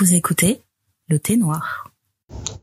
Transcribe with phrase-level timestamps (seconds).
[0.00, 0.62] Vous écoutez
[1.10, 1.84] le thé noir.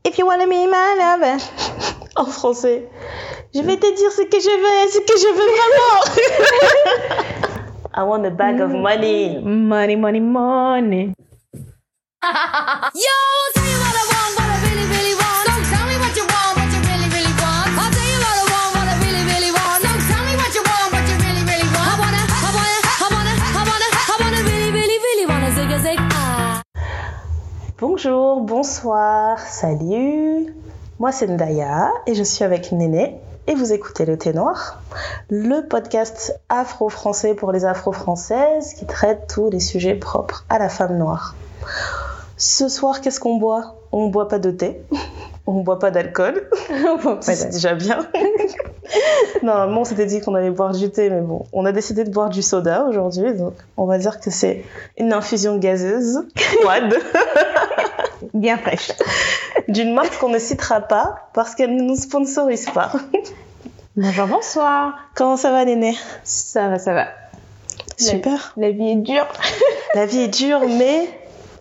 [0.04, 1.38] If you wanna be my lover.
[2.16, 2.88] En français.
[3.54, 6.02] Je vais te dire ce que je veux, ce que je veux vraiment.
[7.94, 9.38] I want a bag of money.
[9.40, 11.14] Money, money, money.
[12.24, 13.18] Yo,
[27.80, 30.52] Bonjour, bonsoir, salut.
[30.98, 34.82] Moi c'est Ndaya et je suis avec Néné et vous écoutez le thé noir,
[35.30, 40.98] le podcast afro-français pour les afro-françaises qui traite tous les sujets propres à la femme
[40.98, 41.36] noire.
[42.36, 43.76] Ce soir, qu'est-ce qu'on boit?
[43.92, 44.82] On boit pas de thé,
[45.46, 46.50] on boit pas d'alcool.
[47.20, 48.00] c'est déjà bien.
[49.42, 52.10] Normalement, on s'était dit qu'on allait boire du thé, mais bon, on a décidé de
[52.10, 54.64] boire du soda aujourd'hui, donc on va dire que c'est
[54.96, 56.26] une infusion gazeuse,
[56.60, 56.94] froide,
[58.34, 58.92] Bien fraîche.
[59.68, 62.92] d'une marque qu'on ne citera pas parce qu'elle ne nous sponsorise pas.
[63.96, 64.94] Bonjour, bonsoir.
[65.14, 65.96] Comment ça va, Néné?
[66.24, 67.08] Ça va, ça va.
[67.96, 68.54] Super.
[68.56, 69.26] La vie est dure.
[69.94, 71.08] La vie est dure, mais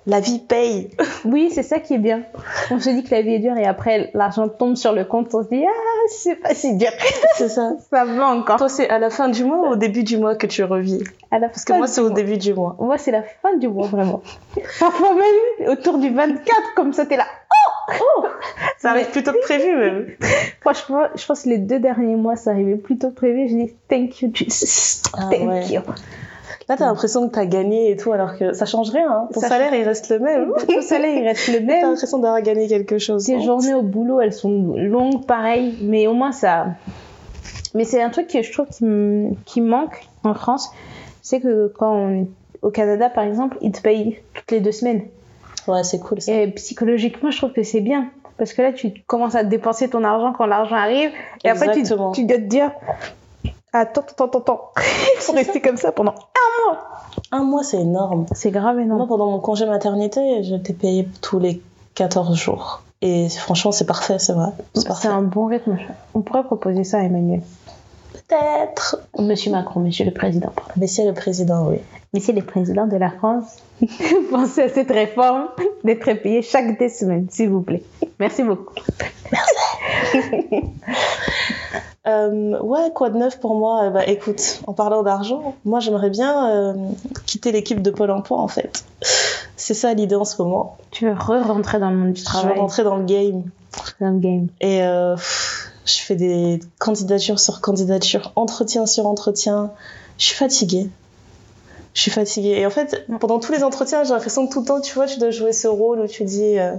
[0.07, 0.89] la vie paye.
[1.25, 2.23] Oui, c'est ça qui est bien.
[2.71, 5.33] On se dit que la vie est dure et après l'argent tombe sur le compte,
[5.33, 6.87] on se dit ah c'est pas si dur.
[7.35, 7.73] C'est ça.
[7.91, 8.57] Ça va encore.
[8.57, 11.03] Toi, c'est à la fin du mois ou au début du mois que tu revis?
[11.31, 12.75] À la Parce que moi, c'est au début du mois.
[12.79, 14.21] Moi, c'est la fin du mois vraiment.
[14.79, 17.25] Parfois même autour du 24, comme ça, t'es là.
[18.77, 20.07] Ça arrive Mais- plutôt que prévu, même.
[20.61, 23.49] Franchement, je pense que les deux derniers mois, ça arrivait plutôt prévu.
[23.49, 25.03] Je dis thank you, Jesus.
[25.13, 25.67] Ah thank ouais.
[25.67, 25.81] you.
[26.69, 29.09] Là, t'as l'impression que t'as gagné et tout, alors que ça change rien.
[29.09, 29.29] Hein.
[29.33, 30.51] Ton Ça salaire, il reste le même.
[30.77, 31.81] Au soleil, il reste le T'as même.
[31.91, 33.23] l'impression d'avoir gagné quelque chose.
[33.25, 36.67] Tes journées au boulot, elles sont longues, pareil, mais au moins ça.
[37.73, 38.67] Mais c'est un truc que je trouve
[39.45, 40.69] qui, manque en France,
[41.21, 42.27] c'est que quand on-
[42.61, 45.03] au Canada, par exemple, ils te payent toutes les deux semaines.
[45.67, 46.33] Ouais, c'est cool ça.
[46.33, 48.07] Et psychologiquement, je trouve que c'est bien.
[48.37, 51.09] Parce que là, tu commences à dépenser ton argent quand l'argent arrive.
[51.43, 52.71] Et après, tu, tu dois te dire
[53.79, 54.71] Attends, attends, attends, attends.
[55.15, 56.15] Il faut rester comme ça pendant.
[57.31, 58.25] Un mois, c'est énorme.
[58.33, 59.07] C'est grave Moi, énorme.
[59.07, 61.61] pendant mon congé maternité, j'étais payée tous les
[61.95, 62.81] 14 jours.
[63.01, 64.49] Et franchement, c'est parfait, c'est vrai.
[64.73, 65.77] C'est un bon rythme.
[66.15, 67.41] On pourrait proposer ça à Emmanuel.
[68.13, 68.97] Peut-être.
[69.19, 70.49] Monsieur Macron, monsieur le président.
[70.55, 70.71] pardon.
[70.77, 71.77] Monsieur le président, oui.
[72.13, 73.57] Monsieur le président de la France,
[74.31, 75.49] pensez à cette réforme
[75.83, 77.83] d'être payé chaque deux semaines, s'il vous plaît.
[78.19, 78.73] Merci beaucoup.
[82.07, 83.89] Euh, ouais, quoi de neuf pour moi?
[83.89, 86.73] Bah écoute, en parlant d'argent, moi j'aimerais bien euh,
[87.25, 88.85] quitter l'équipe de Pôle emploi en fait.
[89.57, 90.77] C'est ça l'idée en ce moment.
[90.91, 93.43] Tu veux re-rentrer dans le monde du Je travail, veux rentrer dans le game.
[93.99, 94.47] dans le game.
[94.61, 99.71] Et euh, je fais des candidatures sur candidatures, entretien sur entretien.
[100.17, 100.89] Je suis fatiguée.
[101.93, 102.59] Je suis fatiguée.
[102.59, 105.07] Et en fait, pendant tous les entretiens, j'ai l'impression que tout le temps, tu vois,
[105.07, 106.73] tu dois jouer ce rôle où tu dis euh,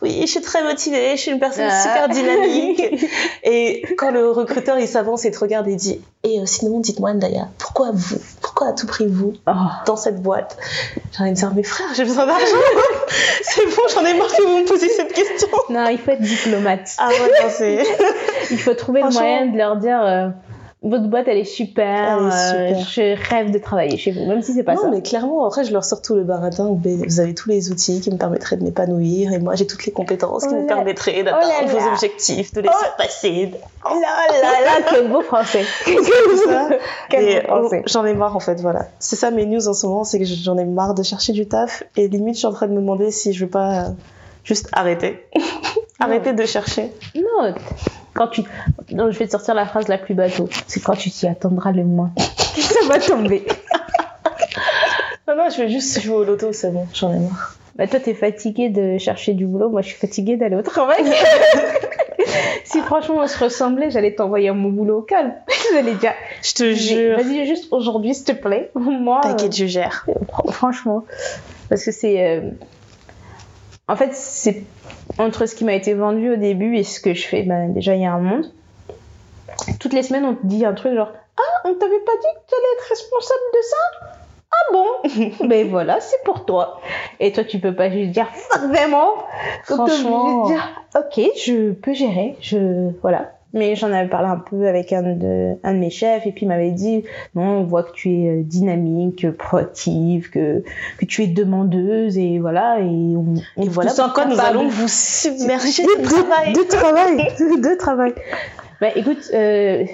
[0.00, 1.82] Oui, je suis très motivée, je suis une personne Ah.
[1.82, 2.82] super dynamique.
[3.44, 7.12] et quand le recruteur, il s'avance et te regarde et dit Et euh, sinon, dites-moi,
[7.12, 9.52] Ndaya, pourquoi vous Pourquoi à tout prix vous Oh,
[9.86, 10.56] dans cette boîte?
[11.12, 12.44] J'ai envie de dire Mes frères, j'ai besoin d'argent.
[13.42, 15.48] C'est bon, j'en ai marre que vous me posiez cette question.
[15.70, 16.90] Non, il faut être diplomate.
[16.98, 17.82] Ah ouais, non, c'est.
[18.50, 20.28] Il faut trouver le moyen de leur dire euh,
[20.80, 24.42] votre boîte, elle est super, Elle est euh, je rêve de travailler chez vous, même
[24.42, 24.90] si c'est pas non, ça.
[24.90, 26.68] mais clairement, après, je leur sors tout le baratin.
[26.70, 29.92] Vous avez tous les outils qui me permettraient de m'épanouir et moi, j'ai toutes les
[29.92, 31.92] compétences qui Oh me permettraient oh d'atteindre vos là.
[31.92, 32.78] objectifs, de les Oh.
[32.84, 33.50] surpasser.
[33.84, 33.90] Là,
[34.40, 35.64] là, là, quel beau français.
[36.44, 36.68] ça.
[37.10, 37.82] Quel beau français.
[37.84, 38.86] oh, j'en ai marre, en fait, voilà.
[39.00, 41.48] C'est ça mes news en ce moment, c'est que j'en ai marre de chercher du
[41.48, 43.88] taf et limite, je suis en train de me demander si je veux pas euh,
[44.44, 45.24] juste arrêter.
[45.98, 46.92] arrêter de chercher.
[47.16, 47.52] Non,
[48.14, 48.42] quand tu.
[48.92, 50.48] Non, je vais te sortir la phrase la plus bateau.
[50.66, 52.10] C'est quand tu t'y attendras le moins.
[52.18, 53.46] ça va tomber.
[55.26, 57.54] Non, non, je veux juste jouer au loto, c'est bon, j'en ai marre.
[57.76, 59.68] Bah, toi, t'es fatigué de chercher du boulot.
[59.70, 61.04] Moi, je suis fatiguée d'aller au travail.
[62.64, 65.32] si franchement on se ressemblait, j'allais t'envoyer mon boulot au calme.
[65.72, 67.16] J'allais dire, Je te jure.
[67.18, 68.70] vas-y, juste aujourd'hui, s'il te plaît.
[68.74, 70.06] Moi, T'inquiète, je gère.
[70.08, 71.04] euh, fr- franchement.
[71.68, 72.26] Parce que c'est.
[72.26, 72.40] euh,
[73.86, 74.64] En fait, c'est
[75.18, 77.42] entre ce qui m'a été vendu au début et ce que je fais.
[77.42, 78.50] Ben, déjà, il y a un monde.
[79.80, 82.48] Toutes les semaines, on te dit un truc genre Ah, on t'avait pas dit que
[82.48, 83.76] tu allais être responsable de ça?
[84.50, 86.80] Ah bon Ben voilà, c'est pour toi.
[87.20, 89.14] Et toi, tu peux pas juste dire fuck vraiment.
[89.64, 90.46] Franchement.
[90.46, 93.32] dire ok, je peux gérer, je voilà.
[93.54, 96.44] Mais j'en avais parlé un peu avec un de, un de mes chefs et puis
[96.44, 97.04] il m'avait dit
[97.34, 100.62] non, on voit que tu es euh, dynamique, proactive, que,
[100.98, 103.90] que tu es demandeuse et voilà et on, Et te voilà
[104.28, 106.52] nous allons vous submerger de travail.
[106.52, 107.16] de travail,
[107.62, 108.12] de travail.
[108.82, 109.84] Bah écoute, euh,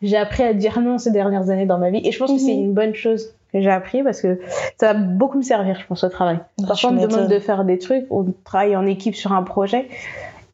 [0.00, 2.38] j'ai appris à dire non ces dernières années dans ma vie et je pense que
[2.38, 2.64] c'est Mhm.
[2.66, 4.38] une bonne chose que j'ai appris parce que
[4.78, 6.38] ça va beaucoup me servir, je pense, au travail.
[6.62, 9.42] Ah, Parfois, on me demande de faire des trucs, on travaille en équipe sur un
[9.42, 9.88] projet.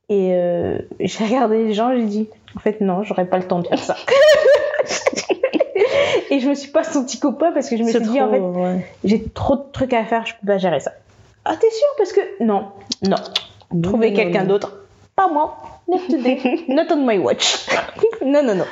[0.08, 3.60] Et euh, j'ai regardé les gens, j'ai dit, en fait, non, j'aurais pas le temps
[3.60, 3.96] de faire ça.
[6.30, 8.30] et je me suis pas sentie copain parce que je me suis trop, dit, en
[8.30, 8.86] fait, ouais.
[9.04, 10.92] j'ai trop de trucs à faire, je peux pas gérer ça.
[11.44, 11.86] Ah, t'es sûr?
[11.96, 12.68] Parce que non,
[13.02, 13.16] non.
[13.82, 14.84] Trouver quelqu'un d'autre.
[15.16, 15.56] Pas moi.
[15.88, 16.64] Not today.
[16.68, 17.66] Not on my watch.
[18.24, 18.64] non, non, non.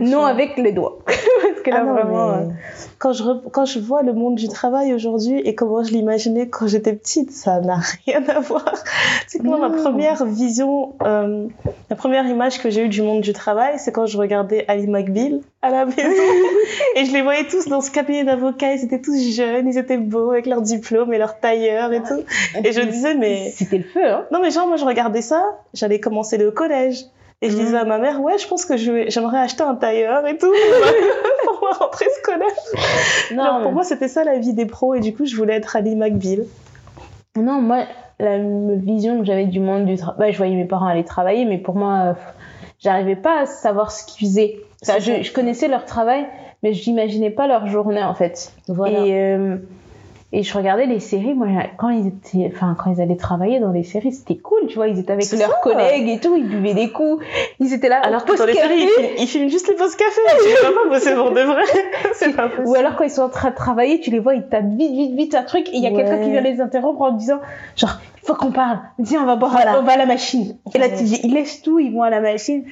[0.00, 0.98] Non avec les doigts.
[1.06, 2.28] Parce que là, Ah non, vraiment.
[2.28, 2.48] mais euh,
[2.98, 6.48] quand, je re- quand je vois le monde du travail aujourd'hui et comment je l'imaginais
[6.48, 8.74] quand j'étais petite, ça n'a rien à voir.
[9.26, 11.46] C'est que moi, ma première vision, euh,
[11.90, 14.86] la première image que j'ai eue du monde du travail, c'est quand je regardais Ali
[14.86, 16.00] McBeal à la maison.
[16.96, 19.96] et je les voyais tous dans ce cabinet d'avocats, ils étaient tous jeunes, ils étaient
[19.98, 22.22] beaux avec leurs diplômes et leurs tailleurs et tout.
[22.64, 24.24] Et je disais, mais C'était le feu, hein.
[24.30, 25.42] non mais genre moi je regardais ça,
[25.74, 27.04] j'allais commencer le collège
[27.42, 27.64] et je Mhm.
[27.64, 30.52] disais à ma mère ouais je pense que j'aimerais acheter un tailleur et tout
[31.44, 32.48] pour ma rentrée scolaire.
[33.34, 35.74] genre pour moi c'était ça la vie des pros et du coup je voulais être
[35.76, 36.44] Ali McBeal.
[37.36, 37.84] Non, moi,
[38.18, 41.58] la vision que j'avais du monde du travail, je voyais mes parents aller travailler, mais
[41.58, 42.12] pour moi, euh,
[42.80, 44.56] j'arrivais pas à savoir ce qu'ils faisaient.
[44.82, 46.26] Enfin, je, connaissais leur travail,
[46.62, 48.52] mais je n'imaginais pas leur journée, en fait.
[48.68, 49.04] Voilà.
[49.04, 49.56] Et, euh,
[50.30, 51.48] et je regardais les séries, moi,
[51.78, 54.86] quand ils étaient, enfin, quand ils allaient travailler dans les séries, c'était cool, tu vois,
[54.88, 55.56] ils étaient avec leurs ça.
[55.62, 57.24] collègues et tout, ils buvaient des coups,
[57.60, 57.98] ils étaient là.
[58.04, 60.20] Alors que dans les séries ils filment, ils filment juste les pauses café.
[60.44, 61.62] Tu vas pas bosser pour de vrai.
[62.14, 62.68] c'est pas possible.
[62.68, 64.92] Ou alors quand ils sont en train de travailler, tu les vois, ils tapent vite,
[64.92, 65.96] vite, vite un truc, et il y a Ouais.
[65.96, 67.40] quelqu'un qui vient les interrompre en disant,
[67.74, 69.78] genre, il faut qu'on parle, viens, on va boire, Voilà.
[69.80, 70.56] on va à la machine.
[70.74, 72.64] Et là, tu dis, ils laissent tout, ils vont à la machine.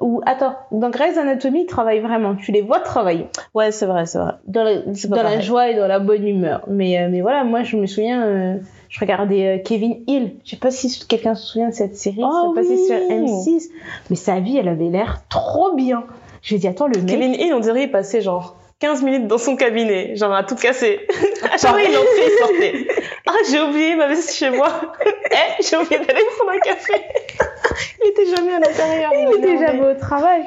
[0.00, 3.26] Ou attends, dans Grey's Anatomy, ils travaillent vraiment, tu les vois travailler.
[3.54, 4.32] Ouais c'est vrai c'est vrai.
[4.46, 6.62] Dans, la, dans joie et dans la bonne humeur.
[6.68, 8.56] Mais, euh, mais voilà, moi, je me souviens, euh,
[8.88, 10.36] je regardais euh, Kevin Hill.
[10.44, 12.86] Je sais pas si quelqu'un se souvient de cette série, Oh ça passait oui.
[12.86, 13.70] sur M6.
[14.10, 16.04] Mais sa vie, elle avait l'air trop bien.
[16.42, 17.06] Je me dis, attends, le mec.
[17.06, 20.54] Kevin Hill on dirait il passait genre 15 minutes dans son cabinet, genre à tout
[20.54, 21.00] casser.
[21.42, 22.88] à chaque fois il entrait, il sortait.
[23.30, 24.68] Ah j'ai oublié ma veste chez moi.
[25.30, 26.94] eh j'ai oublié d'aller prendre un café.
[28.04, 29.12] il était jamais à l'intérieur.
[29.14, 30.44] Il était jamais au travail.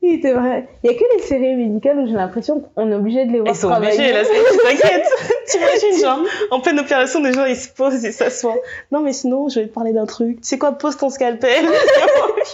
[0.00, 0.68] Il était vrai.
[0.84, 3.40] Il y a que les séries médicales où j'ai l'impression qu'on est obligé de les
[3.40, 3.98] voir Ils sont travailler.
[3.98, 4.22] obligés, là,
[4.62, 5.08] t'inquiète.
[5.46, 6.20] T'imagines, genre,
[6.52, 8.58] en pleine opération, des gens, ils se posent, ils s'assoient.
[8.92, 10.40] Non, mais sinon, je vais te parler d'un truc.
[10.40, 11.66] Tu sais quoi, pose ton scalpel.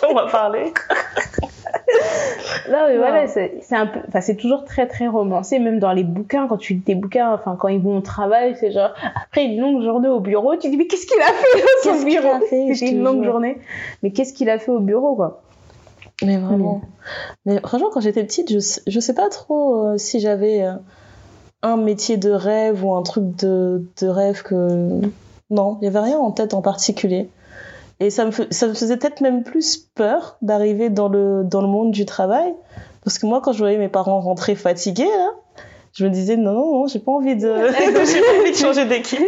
[0.09, 0.73] on va parler.
[2.71, 2.99] Non, mais Non.
[2.99, 6.57] voilà, c'est un peu, enfin, c'est toujours très très romancé, même dans les bouquins, quand
[6.57, 9.83] tu lis des bouquins, enfin, quand ils vont au travail, c'est genre, après une longue
[9.83, 12.35] journée au bureau, tu dis, mais qu'est-ce qu'il a fait dans son bureau?
[12.49, 13.59] C'était te une longue journée.
[14.03, 15.43] Mais qu'est-ce qu'il a fait au bureau, quoi?
[16.23, 16.81] Mais vraiment.
[17.45, 20.73] Mais franchement, quand j'étais petite, je, je sais pas trop euh, si j'avais euh,
[21.63, 25.01] un métier de rêve ou un truc de, de rêve que.
[25.51, 27.29] Non, il y avait rien en tête en particulier.
[28.01, 31.69] Et ça me, ça me faisait peut-être même plus peur d'arriver dans le, dans le
[31.69, 32.55] monde du travail.
[33.05, 35.31] Parce que moi, quand je voyais mes parents rentrer fatigués, là,
[35.97, 38.85] je me disais non, non, non, j'ai pas envie de, j'ai pas envie de changer
[38.85, 39.19] d'équipe.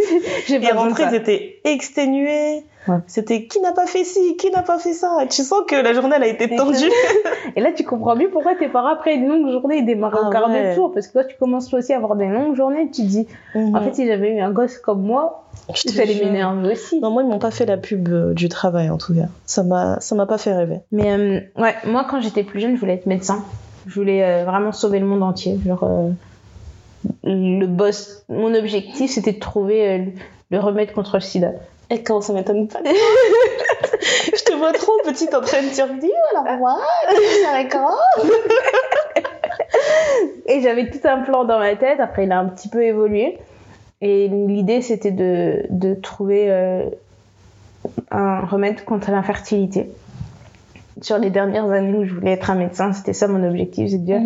[0.49, 1.09] Et ça.
[1.11, 2.63] ils étaient exténués.
[2.87, 2.97] Ouais.
[3.07, 5.19] C'était qui n'a pas fait ci, qui n'a pas fait ça?
[5.29, 6.91] Tu sens que la journée, elle a été tendue.
[7.57, 10.29] Et là, tu comprends mieux pourquoi tes parents, après une longue journée, ils démarrent Ah
[10.29, 10.71] au quart ouais.
[10.71, 10.93] de tour.
[10.93, 13.81] Parce que toi, tu commences aussi à avoir des longues journées, tu te dis, en
[13.83, 15.45] fait, si j'avais eu un gosse comme moi,
[15.75, 16.27] Je te ça allait jure.
[16.27, 16.99] m'énerver aussi.
[17.01, 19.27] Non, moi, ils m'ont pas fait la pub euh, du travail, en tout cas.
[19.45, 20.79] Ça m'a, ça m'a pas fait rêver.
[20.93, 23.45] Mais euh, ouais, moi quand j'étais plus jeune, je voulais être médecin.
[23.87, 25.59] Je voulais euh, vraiment sauver le monde entier.
[25.67, 25.85] Genre,
[27.25, 30.05] le boss, mon objectif c'était de trouver euh,
[30.51, 31.53] le remède contre le sida.
[31.91, 36.59] Et comment ça m'étonne pas Je te vois trop petite en train de dire, alors
[36.59, 36.79] moi,
[37.71, 37.97] quand
[40.47, 43.39] Et j'avais tout un plan dans ma tête, après il a un petit peu évolué.
[44.01, 46.89] Et l'idée c'était de, de trouver euh,
[48.11, 49.89] un remède contre l'infertilité.
[51.01, 53.99] Sur les dernières années où je voulais être un médecin, c'était ça mon objectif, c'est
[53.99, 54.21] de dire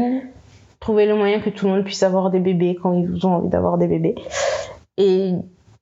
[0.82, 3.48] trouver le moyen que tout le monde puisse avoir des bébés quand ils ont envie
[3.48, 4.16] d'avoir des bébés.
[4.98, 5.32] Et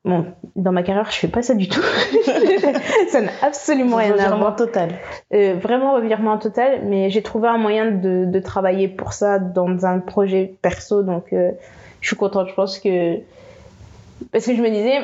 [0.05, 0.27] bon,
[0.57, 1.81] dans ma carrière, je fais pas ça du tout.
[3.09, 4.57] ça n'a absolument rien à voir.
[4.57, 4.91] total.
[5.33, 9.87] Euh, vraiment revirement total, mais j'ai trouvé un moyen de, de travailler pour ça dans
[9.87, 11.51] un projet perso, donc euh,
[12.03, 12.49] je suis contente.
[12.49, 13.21] Je pense que.
[14.33, 14.99] Parce que je me disais,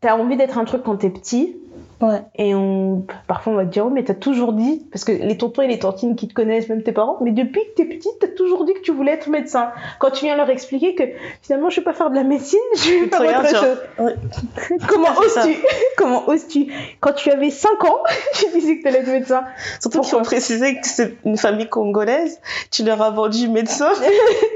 [0.00, 1.56] t'as envie d'être un truc quand t'es petit,
[2.00, 2.22] Ouais.
[2.36, 5.38] et on, parfois on va te dire, oh, mais t'as toujours dit, parce que les
[5.38, 8.12] tontons et les tantines qui te connaissent, même tes parents, mais depuis que t'es petite,
[8.20, 9.70] t'as toujours dit que tu voulais être médecin.
[10.00, 11.04] Quand tu viens leur expliquer que
[11.42, 13.78] finalement je vais pas faire de la médecine, je vais faire autre genre, chose.
[14.00, 14.78] ouais.
[14.88, 15.56] Comment oses-tu
[15.96, 16.66] Comment oses-tu
[17.00, 17.98] Quand tu avais 5 ans,
[18.34, 19.44] tu disais que t'allais être médecin.
[19.80, 22.40] Surtout qu'ils ont précisé que c'est une famille congolaise.
[22.70, 23.88] Tu leur as vendu médecin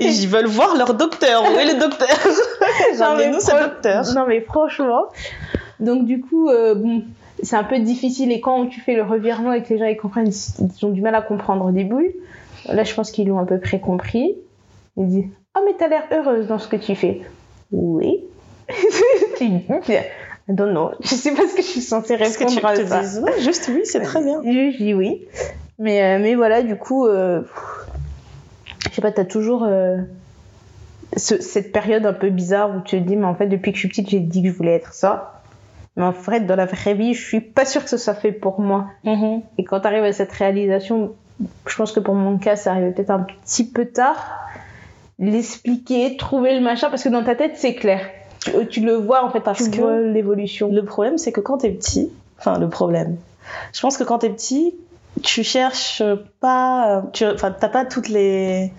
[0.00, 1.42] et ils veulent voir leur docteur.
[1.42, 2.08] Où est le docteur
[2.98, 4.04] Non, mais docteur.
[4.14, 5.04] Non mais franchement,
[5.80, 7.04] donc du coup, euh, bon,
[7.42, 9.96] c'est un peu difficile et quand tu fais le revirement et que les gens ils
[9.96, 10.30] comprennent,
[10.60, 12.14] ils ont du mal à comprendre au début.
[12.66, 14.36] Là, je pense qu'ils l'ont à peu près compris.
[14.96, 15.24] Ils disent
[15.56, 17.20] Oh, mais t'as l'air heureuse dans ce que tu fais.
[17.72, 18.24] Oui.
[19.40, 20.90] I don't know.
[21.00, 23.00] Je sais pas ce que je suis censée Est-ce que répondre tu à te ça.
[23.00, 24.40] dises ouais, juste oui, c'est très bien.
[24.44, 25.26] Je, je dis oui.
[25.78, 27.42] Mais, euh, mais voilà, du coup, euh,
[28.88, 29.98] je sais pas, t'as toujours euh,
[31.16, 33.76] ce- cette période un peu bizarre où tu te dis, mais en fait, depuis que
[33.76, 35.37] je suis petite, j'ai dit que je voulais être ça.
[35.98, 38.30] Mais en fait, dans la vraie vie, je suis pas sûre que ça soit fait
[38.30, 38.86] pour moi.
[39.02, 39.42] Mhm.
[39.58, 41.12] Et quand tu arrives à cette réalisation,
[41.66, 44.38] je pense que pour mon cas, ça arrivait peut-être un petit peu tard.
[45.18, 48.00] L'expliquer, trouver le machin, parce que dans ta tête, c'est clair.
[48.44, 50.70] Tu, euh, tu le vois, en fait, Parce tu que vois l'évolution.
[50.70, 53.16] Le problème, c'est que quand t'es petit, enfin le problème,
[53.72, 54.76] je pense que quand t'es petit,
[55.24, 56.04] tu cherches
[56.38, 58.70] pas, tu, enfin t'as pas toutes les,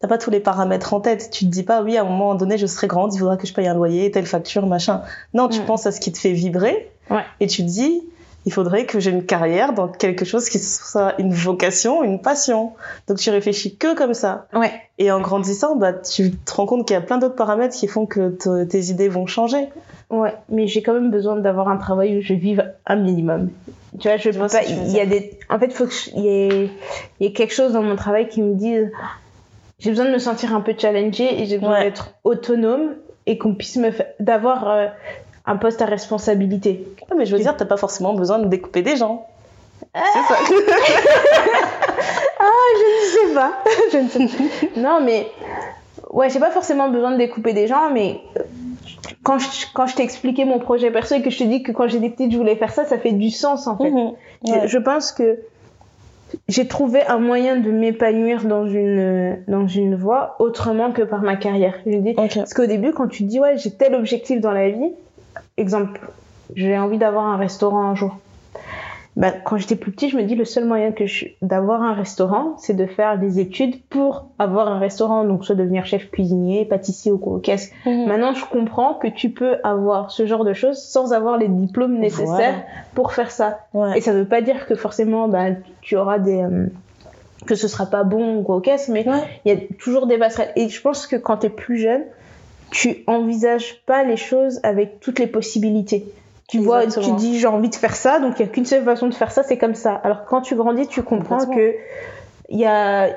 [0.00, 1.30] t'as pas tous les paramètres en tête.
[1.32, 3.46] Tu te dis pas oui à un moment donné je serai grande, il faudra que
[3.46, 5.02] je paye un loyer, telle facture, machin.
[5.34, 5.64] Non, tu Mm.
[5.64, 7.22] penses à ce qui te fait vibrer Ouais.
[7.40, 8.02] et tu te dis
[8.46, 12.72] il faudrait que j'ai une carrière dans quelque chose qui soit une vocation, une passion.
[13.06, 14.46] Donc tu réfléchis que comme ça.
[14.54, 14.72] Ouais.
[14.98, 17.88] Et en grandissant, bah tu te rends compte qu'il y a plein d'autres paramètres qui
[17.88, 19.68] font que te- tes idées vont changer.
[20.08, 23.50] Ouais, mais j'ai quand même besoin d'avoir un travail où je vive un minimum.
[24.00, 24.64] Tu vois, je peux vois ce pas.
[24.64, 25.38] tu Il y a des.
[25.50, 26.70] En fait, faut que je- il y ait,
[27.20, 28.90] il y ait quelque chose dans mon travail qui me dise.
[29.78, 31.84] J'ai besoin de me sentir un peu challengée et j'ai besoin Ouais.
[31.84, 32.94] d'être autonome
[33.26, 34.86] et qu'on puisse me d'avoir euh,
[35.46, 36.84] un poste à responsabilité.
[37.10, 39.26] Ouais, mais je veux dire, t'as pas forcément besoin de découper des gens.
[39.94, 40.36] C'est ça.
[42.74, 43.52] Je sais pas.
[43.92, 44.80] je ne sais pas.
[44.80, 45.26] Non, mais
[46.10, 48.20] ouais, j'ai pas forcément besoin de découper des gens, mais
[49.22, 51.72] quand je, quand je t'ai expliqué mon projet perso et que je te dis que
[51.72, 53.90] quand j'étais petite, je voulais faire ça, ça fait du sens en fait.
[53.90, 54.12] Mhm.
[54.46, 54.66] Ouais.
[54.68, 55.38] Je pense que
[56.48, 61.36] j'ai trouvé un moyen de m'épanouir dans une, dans une voie autrement que par ma
[61.36, 61.74] carrière.
[61.86, 62.34] Je dis, Ok.
[62.36, 64.92] parce qu'au début, quand tu dis, ouais, j'ai tel objectif dans la vie,
[65.56, 66.00] exemple,
[66.54, 68.16] j'ai envie d'avoir un restaurant un jour.
[69.18, 71.92] Bah, quand j'étais plus petit, je me dis, le seul moyen que je, d'avoir un
[71.92, 76.64] restaurant, c'est de faire des études pour avoir un restaurant, donc soit devenir chef cuisinier,
[76.64, 77.72] pâtissier ou quoi qu'est-ce.
[77.84, 78.06] Mhm.
[78.06, 81.98] Maintenant, je comprends que tu peux avoir ce genre de choses sans avoir les diplômes
[81.98, 82.62] nécessaires Voilà.
[82.94, 83.58] pour faire ça.
[83.74, 83.98] Ouais.
[83.98, 85.46] Et ça veut pas dire que forcément, bah,
[85.80, 86.66] tu auras des, euh,
[87.44, 89.18] que ce sera pas bon ou quoi caisse, mais Ouais.
[89.44, 90.52] il y a toujours des passerelles.
[90.54, 92.04] Et je pense que quand tu es plus jeune,
[92.70, 96.04] tu envisages pas les choses avec toutes les possibilités.
[96.48, 98.82] Tu vois, tu dis j'ai envie de faire ça, donc il y a qu'une seule
[98.84, 99.92] façon de faire ça, c'est comme ça.
[99.94, 101.74] Alors quand tu grandis, tu comprends que
[102.48, 103.08] il y a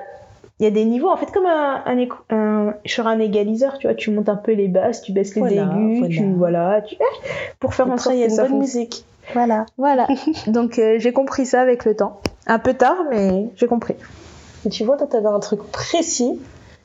[0.59, 3.79] il y a des niveaux en fait comme un, un, éco- un sur un égaliseur
[3.79, 6.13] tu vois tu montes un peu les basses tu baisses les Voilà, aigus voilà.
[6.13, 6.97] tu voilà tu
[7.59, 9.03] pour faire en sorte y a une bonne musique.
[9.33, 9.65] Voilà.
[9.77, 10.07] Voilà.
[10.47, 12.19] Donc euh, j'ai compris ça avec le temps.
[12.47, 13.95] Un peu tard, mais j'ai compris.
[14.65, 16.39] Et tu vois, toi, t'avais un truc précis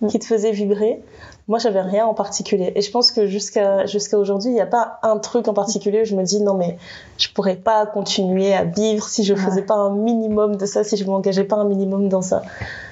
[0.09, 1.01] qui te faisait vibrer.
[1.49, 2.73] Moi, j'avais rien en particulier.
[2.75, 6.03] Et je pense que jusqu'à jusqu'à aujourd'hui, il n'y a pas un truc en particulier
[6.03, 6.77] où je me dis non, mais
[7.19, 9.41] je pourrais pas continuer à vivre si je Ouais.
[9.41, 12.43] faisais pas un minimum de ça, si je m'engageais pas un minimum dans ça.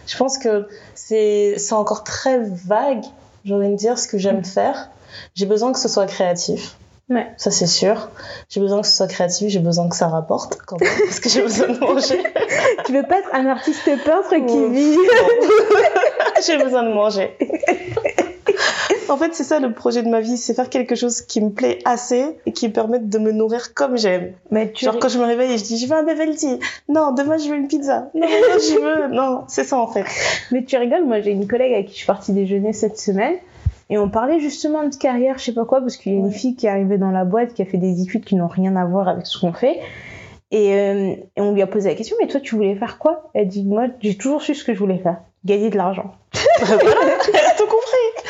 [0.07, 3.03] Je pense que c'est c'est encore très vague,
[3.45, 4.89] j'ai envie de dire, ce que j'aime faire.
[5.35, 6.77] J'ai besoin que ce soit créatif.
[7.11, 7.27] Ouais.
[7.37, 8.09] Ça, c'est sûr.
[8.49, 11.29] J'ai besoin que ce soit créatif, j'ai besoin que ça rapporte quand même, parce que
[11.29, 12.23] j'ai besoin de manger.
[12.87, 14.97] Tu veux pas être un artiste peintre qui vit?
[16.47, 17.37] J'ai besoin de manger.
[19.09, 21.51] en fait, c'est ça le projet de ma vie, c'est faire quelque chose qui me
[21.51, 24.33] plaît assez et qui me permette de me nourrir comme j'aime.
[24.51, 26.59] Mais tu Genre quand je me réveille et je dis je veux un Bevelty.
[26.89, 28.11] Non, demain je veux une pizza.
[28.15, 29.15] Non, je veux.
[29.15, 30.05] Non, c'est ça en fait.
[30.51, 33.37] mais tu rigoles, moi j'ai une collègue avec qui je suis partie déjeuner cette semaine
[33.91, 36.33] et on parlait justement de carrière, je sais pas quoi, parce qu'il y a une
[36.33, 38.77] fille qui est arrivée dans la boîte qui a fait des études qui n'ont rien
[38.77, 39.79] à voir avec ce qu'on fait.
[40.51, 43.31] Et, euh, et on lui a posé la question, mais toi tu voulais faire quoi?
[43.35, 46.13] Elle dit, moi j'ai toujours su ce que je voulais faire, gagner de l'argent.
[46.33, 48.24] tout compris.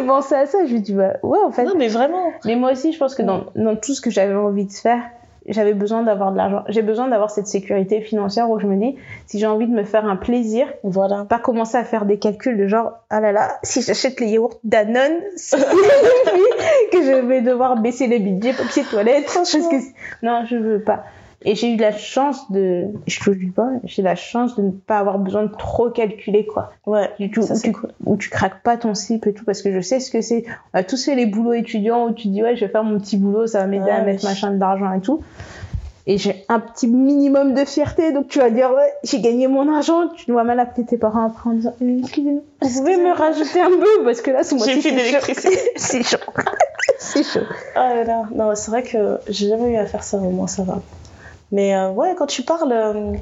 [0.00, 1.64] Me fait penser à ça, je lui dis, bah ouais en fait.
[1.64, 2.32] Non, mais vraiment.
[2.44, 5.02] Mais moi aussi, je pense que dans, dans tout ce que j'avais envie de faire,
[5.46, 6.62] j'avais besoin d'avoir de l'argent.
[6.68, 9.84] J'ai besoin d'avoir cette sécurité financière où je me dis, si j'ai envie de me
[9.84, 11.24] faire un plaisir, Voilà.
[11.28, 14.60] pas commencer à faire des calculs de genre, ah là là, si j'achète les yaourts
[14.64, 15.18] Danone,
[16.92, 19.30] que je vais devoir baisser les budgets papier toilette.
[19.32, 19.76] Parce que
[20.22, 21.04] non, je veux pas.
[21.42, 24.62] Et j'ai eu la chance de, je te le dis pas, j'ai la chance de
[24.62, 26.70] ne pas avoir besoin de trop calculer quoi.
[26.86, 27.08] Ouais.
[27.18, 27.92] Du tout, Ça, où, tu, cool.
[28.04, 30.44] où tu craques pas ton slip et tout parce que je sais ce que c'est.
[30.74, 32.98] On a tous fait les boulots étudiants où tu dis ouais je vais faire mon
[32.98, 34.28] petit boulot, ça va m'aider Ouais, à mettre oui.
[34.28, 35.22] machin d'argent et tout.
[36.06, 39.72] Et j'ai un petit minimum de fierté donc tu vas dire ouais j'ai gagné mon
[39.74, 43.14] argent, tu dois mal appeler tes parents après en disant Euh, excusez-moi, vous pouvez me
[43.14, 45.32] rajouter un peu parce que là ce mois-ci c'est chaud.
[45.76, 46.18] c'est chaud.
[46.98, 47.40] c'est chaud.
[47.76, 48.22] Ah là là.
[48.34, 50.80] Non, c'est vrai que j'ai jamais eu à faire ça, au moins ça va.
[51.52, 53.12] Mais euh, ouais, quand tu parles, euh,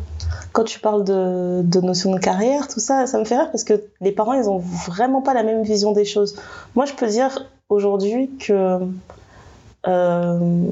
[0.53, 3.65] quand tu parles de, de notion de carrière, tout ça, ça me fait rire parce
[3.65, 6.39] que les parents, ils ont vraiment pas la même vision des choses.
[6.75, 8.81] Moi, je peux dire aujourd'hui que
[9.87, 10.71] euh,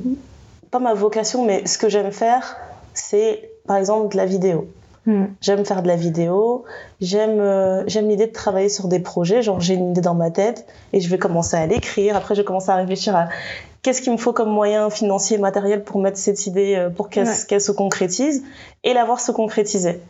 [0.70, 2.56] pas ma vocation, mais ce que j'aime faire,
[2.92, 4.68] c'est par exemple de la vidéo.
[5.06, 5.26] Hmm.
[5.40, 6.64] J'aime faire de la vidéo,
[7.00, 10.32] j'aime euh, j'aime l'idée de travailler sur des projets, genre j'ai une idée dans ma
[10.32, 13.28] tête et je vais commencer à l'écrire, après je vais commencer à réfléchir à
[13.82, 17.28] qu'est-ce qu'il me faut comme moyen financier, matériel pour mettre cette idée, euh, pour qu'elle
[17.28, 17.58] Ouais.
[17.60, 18.42] se concrétise
[18.82, 20.00] et la voir se concrétiser.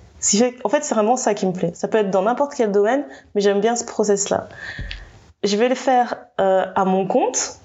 [0.65, 1.73] En fait, c'est vraiment ça qui me plaît.
[1.75, 4.49] Ça peut être dans n'importe quel domaine, mais j'aime bien ce process-là.
[5.45, 7.59] Je vais le faire euh, à mon compte.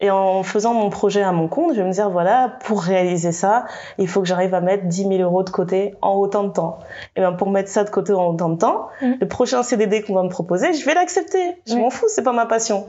[0.00, 3.32] Et en faisant mon projet à mon compte, je vais me dire, voilà, pour réaliser
[3.32, 3.64] ça,
[3.98, 6.78] il faut que j'arrive à mettre 10 000 euros de côté en autant de temps.
[7.16, 9.16] Et bien, pour mettre ça de côté en autant de temps, Mhm.
[9.20, 11.56] le prochain CDD qu'on va me proposer, je vais l'accepter.
[11.66, 11.80] Je Oui.
[11.80, 12.86] m'en fous, c'est pas ma passion.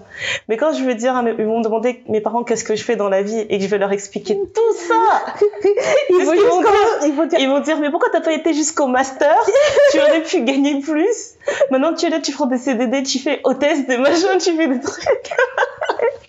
[0.49, 2.75] Mais quand je vais dire à mes, ils vont me demander, mes parents, qu'est-ce que
[2.75, 5.33] je fais dans la vie, et que je vais leur expliquer tout ça,
[6.11, 8.85] Ils vont comment- ils vont dire ils vont dire, mais pourquoi t'as pas été jusqu'au
[8.85, 9.33] master?
[9.91, 11.33] tu aurais pu gagner plus.
[11.71, 14.67] Maintenant, tu es là, tu prends des CDD, tu fais hôtesse, des machins, tu fais
[14.67, 15.03] des trucs.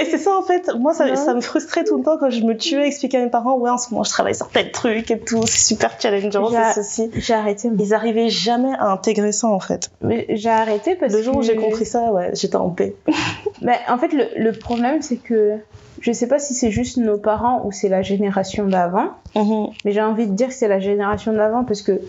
[0.00, 0.70] Et c'est ça, en fait.
[0.78, 1.16] Moi, ça, Ouais.
[1.16, 3.56] ça me frustrait tout le temps quand je me tuais à expliquer à mes parents,
[3.58, 6.82] ouais, en ce moment, je travaille sur tel truc et tout, c'est super challengeant, c'est
[6.82, 7.10] ceci.
[7.16, 7.70] j'ai arrêté.
[7.70, 9.90] mais- Ils arrivaient jamais à intégrer ça, en fait.
[10.02, 12.94] mais J'ai arrêté parce Le jour que où j'ai compris ça, ouais, j'étais en paix.
[13.62, 15.54] Bah, en fait, le, le problème, c'est que
[16.00, 19.70] je sais pas si c'est juste nos parents ou c'est la génération d'avant, Mhm.
[19.84, 22.00] mais j'ai envie de dire que c'est la génération d'avant parce que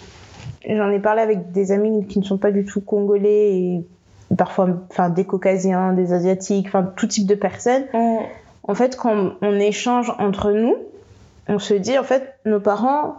[0.67, 3.86] j'en ai parlé avec des amis qui ne sont pas du tout congolais et
[4.38, 7.86] parfois enfin, des caucasiens, des asiatiques, enfin tout type de personnes.
[7.93, 8.19] Mhm.
[8.63, 10.75] En fait, quand on échange entre nous,
[11.48, 13.15] on se dit, en fait, nos parents,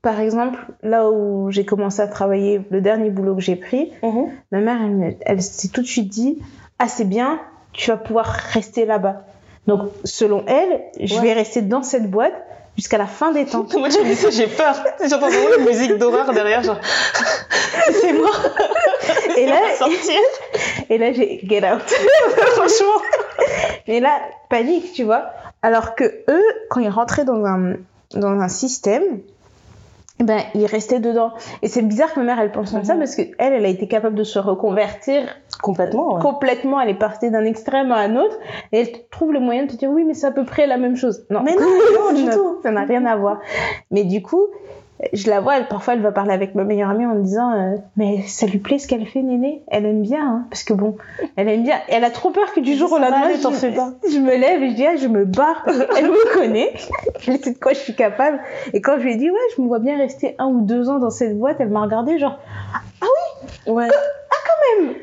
[0.00, 4.26] par exemple, là où j'ai commencé à travailler, le dernier boulot que j'ai pris, Mhm.
[4.50, 4.78] Ma mère,
[5.26, 6.38] elle, s'est tout de suite dit
[6.78, 7.38] Ah, c'est bien,
[7.72, 9.22] tu vas pouvoir rester là-bas.
[9.66, 11.22] Donc, selon elle, je Ouais.
[11.22, 12.32] vais rester dans cette boîte
[12.76, 13.66] jusqu'à la fin des temps.
[13.78, 14.74] Moi, tu me dis ça, j'ai peur.
[15.00, 16.80] J'entends vraiment une musique d'horreur derrière, genre,
[18.00, 18.30] c'est moi,
[19.36, 19.60] Et là,
[20.90, 21.82] et là j'ai get out.
[22.54, 23.02] Franchement.
[23.86, 25.30] Et là, panique, tu vois.
[25.62, 27.74] Alors que eux, quand ils rentraient dans un,
[28.14, 29.20] dans un système,
[30.24, 31.32] ben, ils restaient dedans.
[31.62, 32.98] Et c'est bizarre que ma mère, elle pense comme ça Mhm.
[33.00, 35.22] parce qu'elle, elle, elle a été capable de se reconvertir
[35.62, 36.20] Complètement, ouais.
[36.20, 38.36] complètement, elle est partie d'un extrême à un autre,
[38.72, 40.76] et elle trouve le moyen de te dire oui, mais c'est à peu près la
[40.78, 41.24] même chose.
[41.30, 42.58] Non, Mais non, non, du tout.
[42.62, 43.38] ça n'a rien à voir.
[43.90, 44.46] Mais du coup,
[45.12, 47.50] je la vois, elle, parfois elle va parler avec ma meilleure amie en me disant
[47.52, 49.62] euh, mais ça lui plaît ce qu'elle fait, Néné?
[49.68, 50.96] Elle aime bien, hein, parce que bon,
[51.36, 51.76] elle aime bien.
[51.88, 53.90] Elle a trop peur que du jour au lendemain, je, fais pas.
[54.10, 55.64] je me lève et je dis ah, je me barre.
[55.64, 56.72] qu'elle me connaît,
[57.26, 58.38] elle sait de quoi je suis capable.
[58.72, 60.88] Et quand je lui ai dit ouais, je me vois bien rester un ou deux
[60.88, 62.38] ans dans cette boîte, elle m'a regardé genre
[63.66, 63.88] Ouais.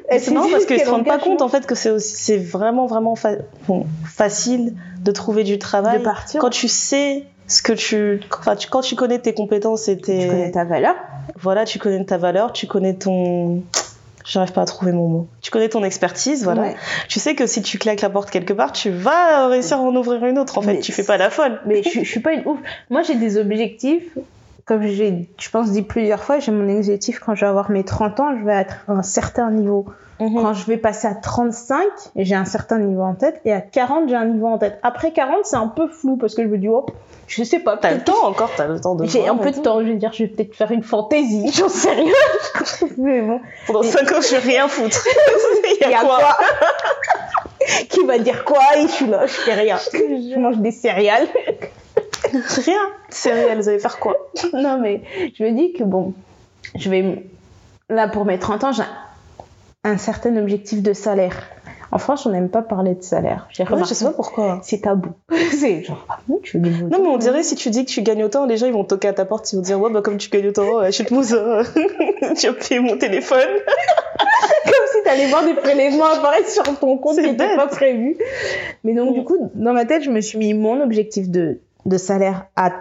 [0.10, 1.92] elle C'est s'est marrant dit parce qu'ils se rendent pas compte en fait que c'est
[1.92, 3.36] aussi c'est vraiment vraiment fa-
[3.68, 6.42] bon, facile de trouver du travail de partir.
[6.42, 10.20] quand tu sais ce que tu enfin tu- quand tu connais tes compétences et tes
[10.22, 10.96] tu connais ta valeur.
[11.38, 13.62] voilà tu connais ta valeur tu connais ton
[14.26, 16.76] j'arrive pas à trouver mon mot tu connais ton expertise voilà Ouais.
[17.08, 19.96] tu sais que si tu claques la porte quelque part tu vas réussir à en
[19.96, 22.20] ouvrir une autre en fait Mais tu fais pas la folle Mais je, je suis
[22.22, 22.60] pas une ouf.
[22.90, 24.04] Moi, j'ai des objectifs.
[24.70, 27.84] Comme j'ai, je pense, dit plusieurs fois, j'ai mon objectif quand je vais avoir mes
[27.84, 29.88] 30 ans, je vais être à un certain niveau.
[30.20, 30.44] Mhm.
[30.44, 33.42] Quand je vais passer à 35, j'ai un certain niveau en tête.
[33.46, 34.78] Et à 40, j'ai un niveau en tête.
[34.84, 36.86] Après 40, c'est un peu flou parce que je me dis, oh,
[37.26, 37.78] je sais pas.
[37.78, 39.96] t'as le temps encore t'as le temps de J'ai un peu de temps, je vais
[39.96, 42.14] dire, je vais peut-être faire une fantaisie, j'en sais rien.
[43.00, 45.04] Mais bon, pendant 5 ans je vais rien foutre
[45.82, 46.36] il y a a quoi quoi
[47.90, 49.80] Qui va dire quoi Et je suis là, je fais rien.
[49.94, 51.28] Je mange des céréales.
[52.66, 52.80] rien
[53.10, 54.16] céréales vous allez faire quoi?
[54.54, 55.02] Non, mais
[55.38, 56.14] je me dis que bon,
[56.76, 57.26] je vais.
[57.90, 58.84] Là, pour mes 30 ans, j'ai
[59.84, 61.36] un certain objectif de salaire.
[61.92, 63.48] En France, on n'aime pas parler de salaire.
[63.50, 65.10] J'ai ouais, je sais pas pourquoi C'est tabou.
[65.52, 68.04] c'est genre, ah bon, tu veux Non, mais on dirait si tu dis que tu
[68.04, 70.04] gagnes autant, les gens ils vont toquer à ta porte, ils vont dire ouais bah
[70.04, 71.62] comme tu gagnes autant, euh, achète-moi ça.
[72.38, 73.40] tu as payé mon téléphone.
[74.66, 78.18] Comme si t'allais voir des prélèvements apparaître sur ton compte C'est qui n'était pas prévu.
[78.84, 79.14] Mais donc, Mm.
[79.14, 82.72] du coup, dans ma tête, je me suis mis mon objectif de, de salaire à,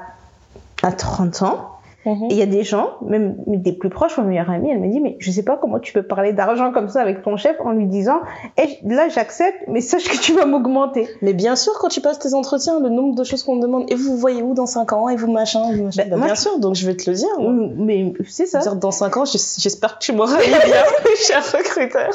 [0.82, 1.70] à 30 ans.
[2.06, 4.88] Et il y a des gens, même des plus proches, ma meilleure amie, elle me
[4.90, 7.54] dit, mais je sais pas comment tu peux parler d'argent comme ça avec ton chef
[7.60, 8.20] en lui disant,
[8.56, 11.06] Eh, là j'accepte, mais sache que tu vas m'augmenter.
[11.20, 13.90] Mais bien sûr, quand tu passes tes entretiens, le nombre de choses qu'on te demande,
[13.92, 16.04] et vous vous voyez où dans 5 ans, et vous machin, vous machin.
[16.04, 17.28] Bah, Bah, moi, bien je- sûr, donc je vais te le dire.
[17.38, 17.50] moi.
[17.52, 18.60] Mm, Mais c'est ça.
[18.60, 20.58] Dire dans 5 ans, j'es- j'espère que tu m'auras bien,
[21.26, 22.10] cher recruteur.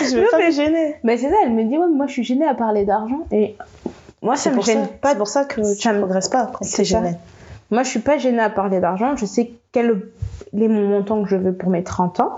[0.00, 0.96] Je vais Non, pas mais- me gêner.
[1.04, 3.26] Mais c'est ça, elle me dit, ouais, moi je suis gênée à parler d'argent.
[3.30, 3.54] Et
[4.24, 5.10] moi ça me ça, gêne pas.
[5.12, 7.12] c'est pour ça que tu ça me- progresses pas quand C'est gêné.
[7.70, 9.16] Moi je suis pas gênée à parler d'argent.
[9.16, 10.02] Je sais quel
[10.56, 12.30] est mon montant que je veux pour mes 30 ans.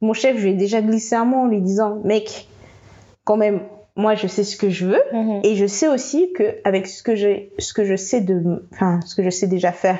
[0.00, 2.48] Mon chef, je lui ai déjà glissé un mot en lui disant, mec,
[3.24, 3.60] quand même,
[3.96, 5.02] moi je sais ce que je veux.
[5.44, 9.00] Et je sais aussi que avec ce que j'ai, ce que je sais de, enfin,
[9.06, 9.98] ce que je sais déjà faire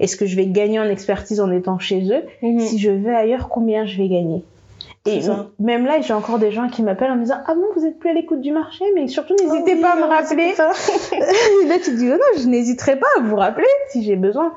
[0.00, 2.60] et ce que je vais gagner en expertise en étant chez eux, Mhm.
[2.60, 4.44] si je vais ailleurs, combien je vais gagner?
[5.16, 5.46] Et ça.
[5.58, 7.98] même là, j'ai encore des gens qui m'appellent en me disant Ah bon, vous êtes
[7.98, 10.54] plus à l'écoute du marché, mais surtout n'hésitez Oh oui, pas à me rappeler.
[11.68, 14.52] là, tu te dis Oh non, je n'hésiterai pas à vous rappeler si j'ai besoin.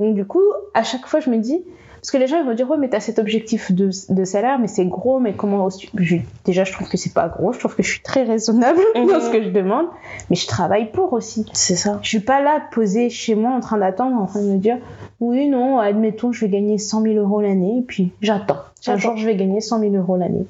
[0.00, 0.42] Donc du coup,
[0.74, 1.64] à chaque fois, je me dis,
[1.96, 4.58] parce que les gens ils vont dire ouais mais t'as cet objectif de, de salaire
[4.58, 7.74] mais c'est gros mais comment je- déjà je trouve que c'est pas gros je trouve
[7.74, 9.06] que je suis très raisonnable Mhm.
[9.10, 9.86] dans ce que je demande
[10.28, 12.00] mais je travaille pour aussi C'est ça.
[12.02, 14.76] je suis pas là posée chez moi en train d'attendre en train de me dire
[15.20, 19.16] oui non admettons je vais gagner 100 000 euros l'année et puis j'attends un jour
[19.16, 20.46] je vais gagner 100 000 euros l'année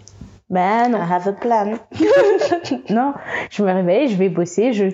[0.50, 1.74] ben non I have a plan.
[2.90, 3.14] non,
[3.50, 4.86] je me réveille, je vais bosser, je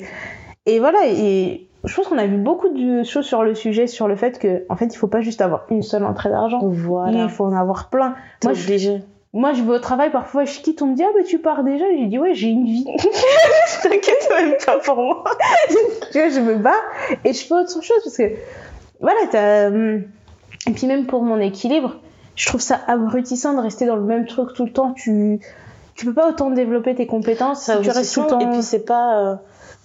[0.66, 4.06] et voilà et je pense qu'on a vu beaucoup de choses sur le sujet sur
[4.06, 6.60] le fait que en fait il faut pas juste avoir une seule entrée d'argent.
[6.62, 7.24] Voilà.
[7.24, 8.14] Il faut en avoir plein.
[8.42, 8.98] Je,
[9.32, 11.64] moi je vais au travail parfois je quitte on me dit ah bah tu pars
[11.64, 12.84] déjà j'ai dit ouais j'ai une vie.
[13.82, 15.24] T'inquiète même pas pour moi.
[16.12, 16.72] tu vois je me bats
[17.24, 18.34] et je fais autre chose parce que
[19.00, 20.04] voilà t'as hum,
[20.68, 21.96] et puis même pour mon équilibre
[22.36, 25.40] je trouve ça abrutissant de rester dans le même truc tout le temps tu
[25.94, 28.50] tu peux pas autant développer tes compétences si Ça tu restes tout le temps Et
[28.50, 29.18] puis c'est pas.
[29.32, 29.34] euh,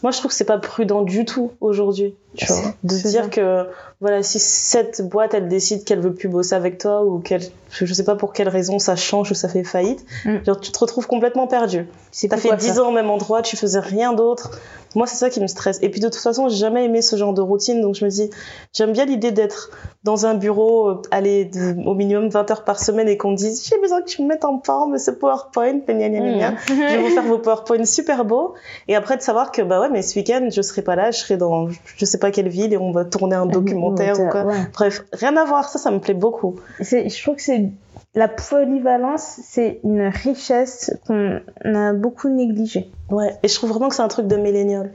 [0.02, 2.16] Moi, je trouve que c'est pas prudent du tout aujourd'hui.
[2.36, 3.30] Tu vois, de dire ça.
[3.30, 3.68] que
[4.02, 7.94] voilà, si cette boîte elle décide qu'elle veut plus bosser avec toi ou qu'elle, je
[7.94, 10.38] sais pas pour quelle raison ça change ou ça fait faillite, Mm.
[10.46, 11.88] genre tu te retrouves complètement perdu.
[12.12, 12.86] c'est T'as fait pourquoi 10 faire.
[12.86, 14.52] ans au même endroit, tu faisais rien d'autre.
[14.96, 15.78] Moi, c'est ça qui me stresse.
[15.82, 18.10] Et puis de toute façon, j'ai jamais aimé ce genre de routine, donc je me
[18.10, 18.30] dis,
[18.72, 19.70] j'aime bien l'idée d'être
[20.06, 23.36] dans un bureau, euh, aller de- au minimum 20 heures par semaine et qu'on me
[23.36, 26.38] dise, j'ai besoin que tu me mettes en forme ce PowerPoint, gna gna gna gna
[26.38, 26.54] gna.
[26.70, 28.54] Je vais vous faire vos PowerPoint super beaux.
[28.88, 31.20] Et après de savoir que, bah ouais, mais ce week-end, je serai pas là, je
[31.20, 31.68] serai dans
[31.98, 34.46] je sais pas quelle ville et on va tourner un documentaire ou quoi.
[34.46, 34.58] Ouais.
[34.74, 36.56] Bref, rien à voir, ça, ça me plaît beaucoup.
[36.80, 37.70] Je trouve que c'est
[38.16, 42.90] la polyvalence, c'est une richesse qu'on a beaucoup négligée.
[43.10, 43.36] Ouais.
[43.44, 44.92] Et je trouve vraiment que c'est un truc de millénial.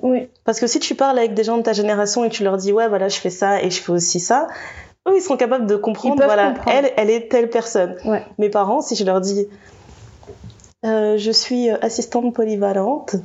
[0.00, 0.28] Oui.
[0.44, 2.72] Parce que si tu parles avec des gens de ta génération et tu leur dis,
[2.72, 4.46] ouais, voilà, je fais ça et je fais aussi ça,
[5.08, 6.76] eux, ils sont capables de comprendre, voilà, comprendre.
[6.76, 7.96] elle, elle est telle personne.
[8.04, 8.24] Ouais.
[8.38, 9.48] Mes parents, si je leur dis,
[10.84, 13.16] euh, je suis assistante polyvalente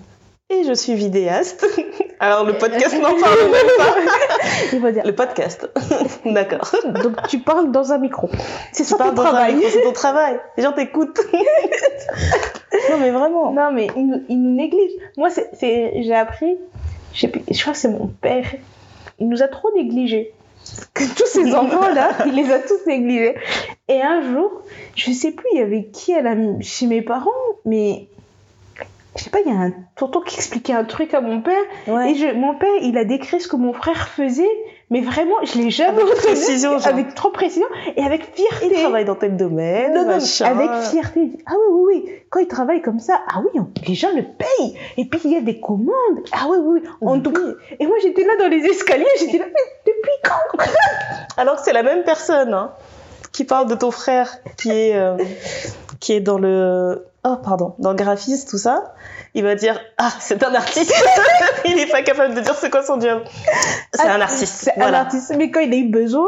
[0.49, 1.65] et je suis vidéaste.
[2.19, 3.95] Alors, le podcast n'en parle même pas.
[4.73, 5.05] Il va dire.
[5.05, 5.69] Le podcast.
[6.25, 6.73] D'accord.
[7.03, 8.29] Donc tu parles dans un micro.
[8.71, 9.61] C'est ça ton travail.
[9.69, 10.39] c'est ton travail.
[10.55, 11.19] Les gens t'écoutent.
[12.89, 13.51] non, mais vraiment.
[13.51, 14.97] Non mais ils nous, ils nous négligent.
[15.17, 16.57] Moi c'est, j'ai appris,
[17.13, 18.47] je, crois que c'est mon père.
[19.19, 20.33] Il nous a trop négligés.
[20.93, 23.35] Que tous ces enfants là, il les a tous négligés.
[23.87, 24.63] Et un jour,
[24.95, 27.31] je sais plus, il y avait qui à la, chez mes parents,
[27.63, 28.07] mais
[29.17, 31.61] je sais pas, il y a un tonton qui expliquait un truc à mon père.
[31.87, 32.11] Ouais.
[32.11, 34.47] Et je, mon père, il a décrit ce que mon frère faisait,
[34.89, 36.87] mais vraiment, je l'ai jamais Avec retenu, précision, genre.
[36.87, 38.67] avec trop précision et avec fierté.
[38.67, 41.19] Il travaille dans tel domaine, Non, non, avec fierté.
[41.21, 42.11] Il dit, Ah oui, oui, oui.
[42.29, 44.77] Quand il travaille comme ça, ah oui, on- les gens le payent.
[44.97, 45.91] Et puis il y a des commandes.
[46.31, 46.81] Ah oui, oui.
[47.01, 47.21] oui.
[47.23, 47.39] Tout cas.
[47.79, 50.63] Et moi j'étais là dans les escaliers, j'étais là, mais depuis quand?
[51.37, 52.71] Alors que c'est la même personne hein,
[53.31, 55.17] qui parle de ton frère qui est euh,
[55.99, 58.93] qui est dans le oh pardon dans le graphisme tout ça.
[59.33, 60.93] Il va dire ah c'est un artiste.
[61.65, 63.21] il est pas capable de dire c'est quoi son job.
[63.93, 64.55] C'est Ah, un artiste.
[64.63, 65.33] C'est un artiste.
[65.37, 66.27] Mais quand il a eu besoin,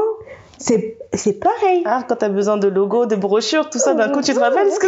[0.58, 1.84] c'est c'est pareil.
[1.86, 4.72] Ah, quand t'as besoin de logos, de brochures, tout ça, d'un coup, tu te rappelles
[4.72, 4.88] ce que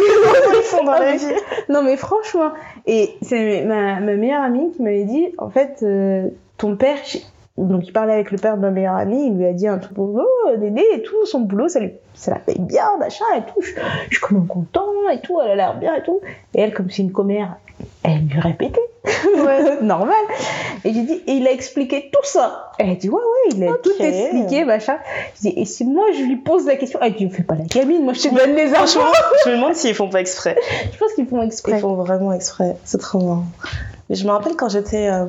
[0.58, 1.26] ils font dans la vie.
[1.68, 2.50] Non, mais franchement.
[2.86, 7.22] Et c'est ma, ma meilleure amie qui m'avait dit, en fait, euh, ton père, j'ai-
[7.58, 9.78] donc il parlait avec le père de ma meilleure amie, il lui a dit un
[9.78, 13.42] truc, oh, Dédé et tout, son boulot, ça, lui, ça la paye bien, machin et
[13.42, 13.60] tout.
[13.60, 13.72] Je,
[14.10, 16.20] je suis même content et tout, elle a l'air bien et tout.
[16.54, 17.56] Et elle, comme c'est une commère,
[18.04, 18.80] elle lui répétait.
[19.04, 20.14] Ouais, normal.
[20.84, 22.72] Et j'ai dit, et il a expliqué tout ça.
[22.78, 24.96] Elle a dit, ouais, ouais, il a tout expliqué, machin.
[25.42, 27.64] J'ai dit, et si moi je lui pose la question, elle dit, fais pas la
[27.64, 29.00] gamine, moi je te donne les infos.
[29.44, 30.56] Je me demande s'ils font pas exprès.
[30.92, 31.72] Je pense qu'ils font exprès.
[31.72, 32.76] Ils font vraiment exprès.
[32.84, 33.44] C'est trop marrant.
[34.08, 35.26] Mais je me rappelle quand j'étais euh,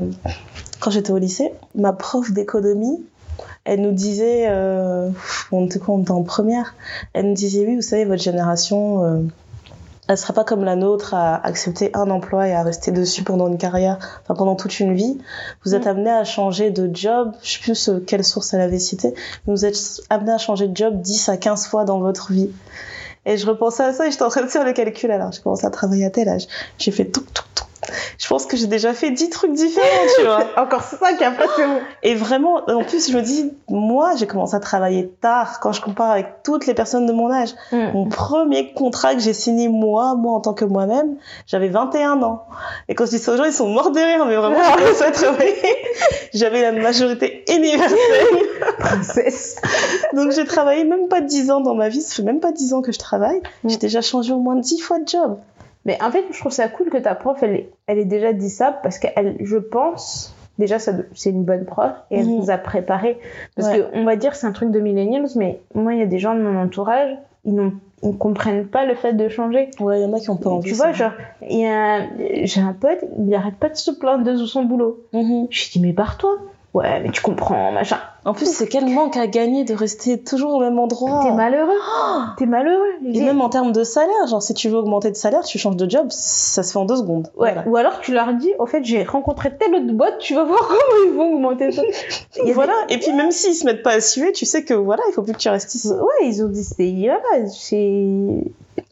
[0.84, 3.02] quand j'étais au lycée, ma prof d'économie,
[3.64, 5.10] elle nous disait, euh,
[5.54, 6.76] on était quoi, on était en première,
[7.14, 9.22] elle nous disait oui, vous savez, votre génération, euh,
[10.10, 13.48] elle sera pas comme la nôtre à accepter un emploi et à rester dessus pendant
[13.48, 15.18] une carrière, enfin pendant toute une vie.
[15.64, 15.90] Vous êtes Mm.
[15.90, 19.14] amené à changer de job, je sais plus quelle source elle avait cité,
[19.48, 22.50] mais vous êtes amené à changer de job 10 à 15 fois dans votre vie.
[23.26, 25.10] Et je repensais à ça et j'étais en train de faire le calcul.
[25.12, 26.46] Alors, j'ai commencé à travailler à tel âge.
[26.78, 27.64] J'ai fait tout, tout, tout.
[28.18, 30.46] Je pense que j'ai déjà fait 10 trucs différents, tu vois.
[30.58, 31.80] Encore ça qui a pas c'est bon.
[32.04, 35.82] Et vraiment, en plus, je me dis, moi, j'ai commencé à travailler tard quand je
[35.82, 37.50] compare avec toutes les personnes de mon âge.
[37.72, 41.16] Mon premier contrat que j'ai signé moi, moi en tant que moi-même,
[41.48, 42.46] j'avais 21 ans.
[42.88, 44.84] Et quand je dis ça aux gens, ils sont morts de rire, mais vraiment, j'ai
[44.84, 45.54] commencé à travailler.
[46.34, 47.98] J'avais la majorité universelle.
[48.80, 49.58] Princesse.
[50.14, 52.74] Donc j'ai travaillé même pas 10 ans dans ma vie, ça fait même pas 10
[52.74, 53.42] ans que je travaille.
[53.66, 55.38] J'ai déjà changé au moins 10 fois de job.
[55.86, 58.32] Mais en fait, je trouve ça cool que ta prof, elle, ait- elle ait déjà
[58.34, 62.38] dit ça parce qu'elle, je pense, déjà, ça, c'est une bonne prof et elle Mhm.
[62.38, 63.18] nous a préparé.
[63.56, 63.80] Parce Ouais.
[63.80, 66.20] que, on va dire, c'est un truc de millennials, mais moi, il y a des
[66.20, 67.16] gens de mon entourage,
[67.46, 67.74] ils n'ont
[68.06, 69.70] ils ne comprennent pas le fait de changer.
[69.80, 70.70] Ouais, il y en a qui ont pas envie.
[70.70, 70.92] tu vois, ça.
[70.92, 75.00] genre, j'ai un pote, il arrête pas de se plaindre de son boulot.
[75.14, 75.48] Mhm.
[75.50, 76.38] Je lui dis, mais barre-toi.
[76.74, 78.00] Ouais, mais tu comprends, machin.
[78.26, 81.22] En plus, c'est quel manque à gagner de rester toujours au même endroit.
[81.24, 81.78] T'es malheureux.
[82.38, 82.94] T'es malheureux.
[83.06, 85.76] Et même en termes de salaire, genre si tu veux augmenter de salaire, tu changes
[85.76, 87.28] de job, ça se fait en deux secondes.
[87.38, 87.54] Ouais.
[87.54, 87.68] Voilà.
[87.68, 90.60] Ou alors tu leur dis, au fait, j'ai rencontré telle autre boîte, tu vas voir
[90.68, 91.84] comment ils vont augmenter ça.
[92.54, 92.74] Voilà.
[92.90, 95.22] Et puis même s'ils se mettent pas à suer, tu sais que voilà, il faut
[95.22, 95.90] plus que tu restes ici.
[95.90, 98.08] Ouais, ils ont dit, c'est voilà, c'est.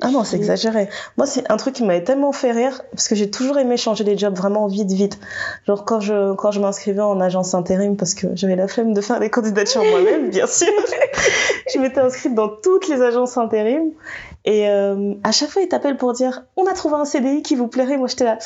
[0.03, 0.89] Ah non, c'est exagéré.
[1.17, 4.03] Moi, c'est un truc qui m'avait tellement fait rire parce que j'ai toujours aimé changer
[4.03, 5.19] les jobs vraiment vite, vite.
[5.67, 9.01] Genre quand je quand je m'inscrivais en agence intérim parce que j'avais la flemme de
[9.01, 10.73] faire les candidatures moi-même, bien sûr.
[11.73, 13.91] je m'étais inscrite dans toutes les agences intérim
[14.45, 17.55] et euh, à chaque fois ils t'appellent pour dire on a trouvé un CDI qui
[17.55, 17.97] vous plairait.
[17.97, 18.37] Moi, j'étais là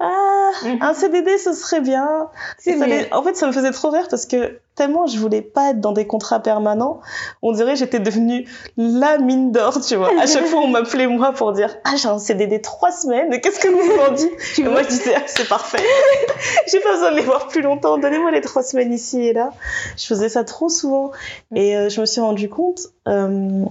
[0.00, 2.28] ah un CDD ce serait bien.
[2.58, 5.70] Ça les- En fait, ça me faisait trop rire parce que tellement je voulais pas
[5.70, 7.00] être dans des contrats permanents,
[7.42, 10.10] on dirait j'étais devenue la mine d'or, tu vois.
[10.20, 13.60] À chaque fois, on m'appelait moi pour dire ah j'ai un CDD trois semaines, qu'est-ce
[13.60, 14.58] que vous en dites?
[14.58, 15.78] Et moi je disais ah, c'est parfait,
[16.68, 19.50] j'ai pas besoin de les voir plus longtemps, donnez-moi les trois semaines ici et là.
[19.96, 21.12] Je faisais ça trop souvent
[21.54, 22.80] et euh, je me suis rendu compte.
[23.08, 23.64] euh,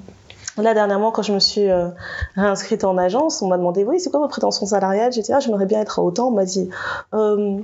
[0.58, 1.88] Là, dernièrement, quand je me suis euh,
[2.36, 5.12] réinscrite en agence, on m'a demandé, oui, c'est quoi vos prétentions salariales?
[5.12, 6.28] J'ai dit, ah, j'aimerais bien être à autant.
[6.28, 6.70] On m'a dit,
[7.16, 7.58] euh,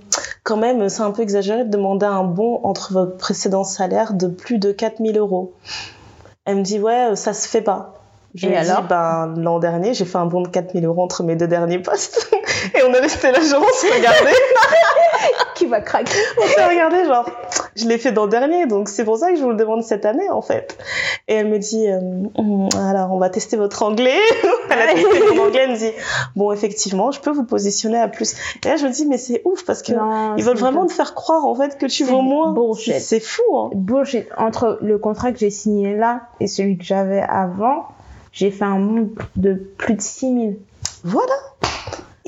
[0.43, 4.27] quand même, c'est un peu exagéré de demander un bon entre votre précédent salaire de
[4.27, 5.53] plus de 4000 euros.
[6.45, 7.93] Elle me dit, ouais, euh, ça se fait pas.
[8.33, 8.81] Je Et lui ai alors?
[8.81, 11.79] dit, ben, l'an dernier, j'ai fait un bon de 4000 euros entre mes deux derniers
[11.79, 12.31] postes.
[12.75, 14.31] Et on a laissé l'agence regarder.
[15.59, 17.29] Qui va craquer On s'est regardé, genre,
[17.75, 19.83] je l'ai fait dans le dernier, donc c'est pour ça que je vous le demande
[19.83, 20.77] cette année, en fait.
[21.27, 21.99] Et elle me dit, euh,
[22.37, 24.17] Hum, alors, on va tester votre anglais.
[24.69, 25.91] elle a testé mon anglais, elle me dit,
[26.35, 28.35] bon, effectivement, je peux vous positionner à plus.
[28.63, 30.93] Et là, je me dis, mais c'est ouf, parce que Non, ils veulent vraiment te
[30.93, 32.55] faire croire, en fait, que tu vaux moins.
[32.99, 33.69] C'est- fou, hein.
[33.75, 34.27] Bullshit.
[34.37, 37.87] Entre le contrat que j'ai signé là et celui que j'avais avant,
[38.31, 40.57] j'ai fait un bond de plus de 6000.
[41.03, 41.33] Voilà.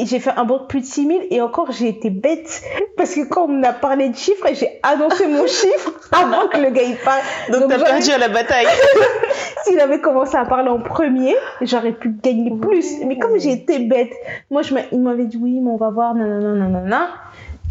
[0.02, 2.64] Et j'ai fait un bond de plus de 6000 et encore j'ai été bête
[2.98, 6.72] parce que quand on a parlé de chiffres, j'ai annoncé mon chiffre avant que le
[6.72, 7.22] gars il parle.
[7.52, 8.66] Donc, t'as j'aurais- perdu à la bataille.
[9.64, 13.04] S'il avait commencé à parler en premier, j'aurais pu gagner plus.
[13.06, 14.12] Mais comme j'ai été bête,
[14.50, 17.08] moi, je il m'avait dit oui, mais on va voir, nanana, nanana.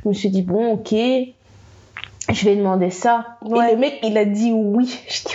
[0.04, 3.26] Je me suis dit, bon, ok, je vais demander ça.
[3.44, 3.70] Ouais.
[3.70, 5.00] Et le mec, il a dit oui.
[5.08, 5.34] Je dis.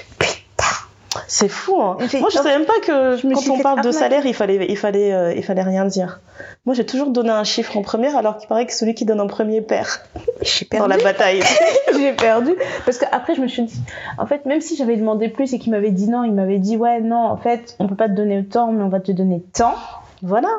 [1.27, 1.97] C'est fou, hein.
[2.19, 4.65] Moi, je savais même pas que Je me quand on parle de salaire, il fallait,
[4.69, 6.19] il fallait, euh, il fallait rien dire.
[6.65, 9.21] Moi, j'ai toujours donné un chiffre en première, alors qu'il paraît que celui qui donne
[9.21, 9.87] en premier perd
[10.41, 10.89] J'ai dans perdu.
[10.97, 11.41] la bataille.
[11.93, 12.55] j'ai perdu.
[12.85, 13.79] Parce qu'après, je me suis dit,
[14.17, 16.77] en fait, même si j'avais demandé plus et qu'il m'avait dit non, il m'avait dit,
[16.77, 19.43] ouais, non, en fait, on peut pas te donner autant, mais on va te donner
[19.53, 19.75] tant.
[20.21, 20.49] voilà.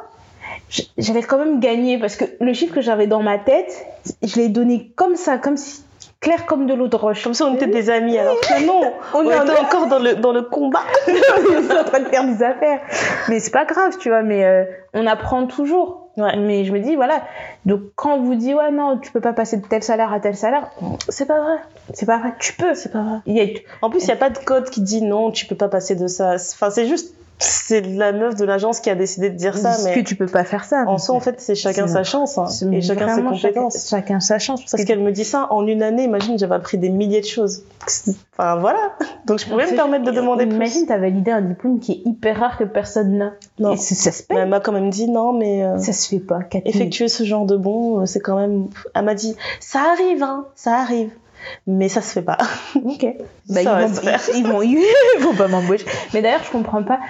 [0.96, 3.86] J'avais quand même gagné parce que le chiffre que j'avais dans ma tête,
[4.22, 5.82] je l'ai donné comme ça, comme si
[6.20, 7.22] clair comme de l'eau de roche.
[7.22, 9.98] Comme ça, on était des amis, alors que non, on, On est en- encore dans
[9.98, 10.80] le, dans le combat.
[11.08, 12.80] on est en train de faire des affaires.
[13.28, 16.08] Mais c'est pas grave, tu vois, mais euh, on apprend toujours.
[16.16, 16.36] Ouais.
[16.38, 17.20] Mais je me dis, voilà.
[17.66, 20.18] Donc, quand on vous dit, ouais, non, tu peux pas passer de tel salaire à
[20.20, 20.70] tel salaire,
[21.10, 21.56] C'est pas vrai.
[21.92, 22.74] c'est pas vrai, tu peux.
[22.74, 23.18] C'est pas vrai.
[23.26, 23.46] Il y a...
[23.82, 25.94] En plus, il n'y a pas de code qui dit non, tu peux pas passer
[25.94, 26.36] de ça.
[26.36, 29.94] Enfin, c'est juste, c'est la meuf de l'agence qui a décidé de dire ça, mais
[29.94, 30.84] que tu peux pas faire ça.
[30.86, 33.88] en soi, en fait, c'est chacun sa chance, hein, et chacun ses compétences.
[33.88, 34.64] Chacun, chacun sa chance.
[34.70, 37.62] Parce qu'elle me dit ça en une année, imagine, j'avais appris des milliers de choses.
[38.32, 38.92] Enfin, voilà.
[39.26, 40.56] Donc, je pouvais me permettre de demander plus.
[40.56, 43.32] Imagine, t'as validé un diplôme qui est hyper rare que personne n'a.
[43.58, 43.72] Non.
[43.72, 44.38] Et ça, se Mais paye.
[44.38, 46.42] elle m'a quand même dit non, mais euh, Ça se fait pas.
[46.42, 46.74] 4000.
[46.74, 48.68] effectuer ce genre de bon, euh, c'est quand même.
[48.94, 51.10] Elle m'a dit ça arrive, hein, ça arrive.
[51.66, 52.38] Mais ça se fait pas.
[52.76, 53.06] Ok.
[53.48, 54.20] Bah, Ça ils, vont, faire.
[54.34, 55.86] ils, ils vont, ils vont pas m'embaucher.
[56.14, 57.00] Mais d'ailleurs, je comprends pas.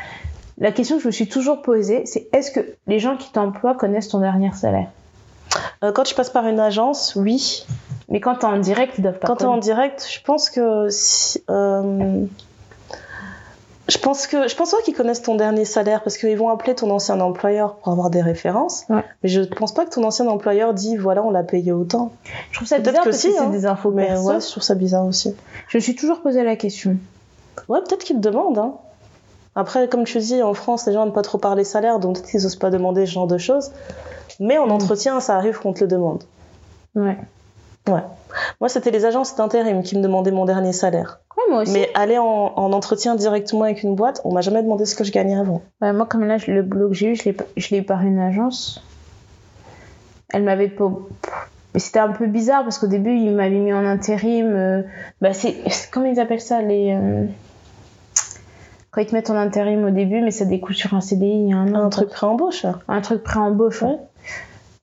[0.58, 3.74] La question que je me suis toujours posée, c'est est-ce que les gens qui t'emploient
[3.74, 4.88] connaissent ton dernier salaire?
[5.84, 7.66] Euh, quand tu passes par une agence, oui.
[8.08, 10.88] Mais quand t'es en direct, ils doivent pas Quand t'es en direct, je pense que
[10.90, 12.24] si, euh,
[13.88, 16.74] je pense que je pense pas qu'ils connaissent ton dernier salaire parce qu'ils vont appeler
[16.74, 18.84] ton ancien employeur pour avoir des références.
[18.88, 19.04] Ouais.
[19.22, 22.10] Mais je pense pas que ton ancien employeur dit voilà on l'a payé autant.
[22.50, 23.50] Je trouve ça bizarre que parce si, que c'est hein.
[23.50, 24.28] des infos Mais perso.
[24.28, 25.34] ouais, je trouve ça bizarre aussi.
[25.68, 26.96] Je me suis toujours posé la question.
[27.68, 28.58] Ouais, peut-être qu'ils te demandent.
[28.58, 28.74] Hein.
[29.54, 32.30] Après, comme tu dis, en France, les gens n'aiment pas trop parler salaire, donc peut-être
[32.30, 33.70] qu'ils osent pas demander ce genre de choses.
[34.40, 34.72] Mais en Mm.
[34.72, 36.24] entretien, ça arrive qu'on te le demande.
[36.94, 37.16] Ouais.
[37.88, 41.20] Moi, c'était les agences d'intérim qui me demandaient mon dernier salaire.
[41.36, 41.72] Ouais, moi aussi.
[41.72, 45.04] Mais aller en, en entretien directement avec une boîte, on m'a jamais demandé ce que
[45.04, 45.62] je gagnais avant.
[45.80, 47.24] Ouais, moi, comme là, le boulot que j'ai eu, je
[47.70, 48.82] l'ai, eu par une agence.
[50.30, 50.90] Elle m'avait pas.
[51.74, 54.46] Mais c'était un peu bizarre parce qu'au début, ils m'avaient mis en intérim.
[54.46, 54.82] euh,
[55.20, 55.54] Bah, c'est.
[55.92, 56.92] Comment ils appellent ça les.
[56.92, 57.26] euh,
[58.90, 61.48] Quand ils te mettent en intérim au début, mais ça découle sur un CDI, il
[61.50, 61.84] y a un an.
[61.84, 62.62] Un truc pré-embauche.
[62.64, 62.78] là.
[62.88, 63.96] Un truc pré-embauche, ouais.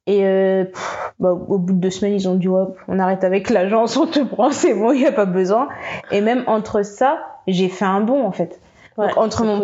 [0.05, 3.23] Et euh, pff, bah, au bout de deux semaines, ils ont dit ouais, on arrête
[3.23, 5.69] avec l'agence, on te prend, c'est bon, il n'y a pas besoin.
[6.11, 8.59] Et même entre ça, j'ai fait un bond en fait.
[8.97, 9.63] Ouais, Donc, entre mon,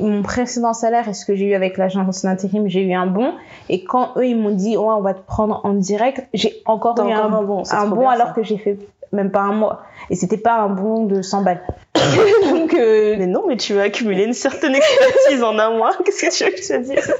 [0.00, 3.32] mon précédent salaire et ce que j'ai eu avec l'agence d'intérim, j'ai eu un bon.
[3.68, 6.94] Et quand eux, ils m'ont dit, ouais, on va te prendre en direct, j'ai encore
[7.04, 8.32] eu un, un bon, un bon alors ça.
[8.34, 8.78] que j'ai fait
[9.12, 9.82] même pas un mois.
[10.10, 11.62] Et c'était pas un bon de 100 balles.
[12.50, 15.92] Donc, euh, Mais non, mais tu vas accumuler une certaine expertise en un mois.
[16.04, 17.14] Qu'est-ce que tu veux que je te dise?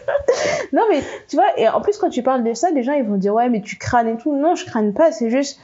[0.72, 3.04] Non, mais tu vois, et en plus, quand tu parles de ça, les gens ils
[3.04, 4.34] vont dire ouais, mais tu crânes et tout.
[4.36, 5.60] Non, je crâne pas, c'est juste.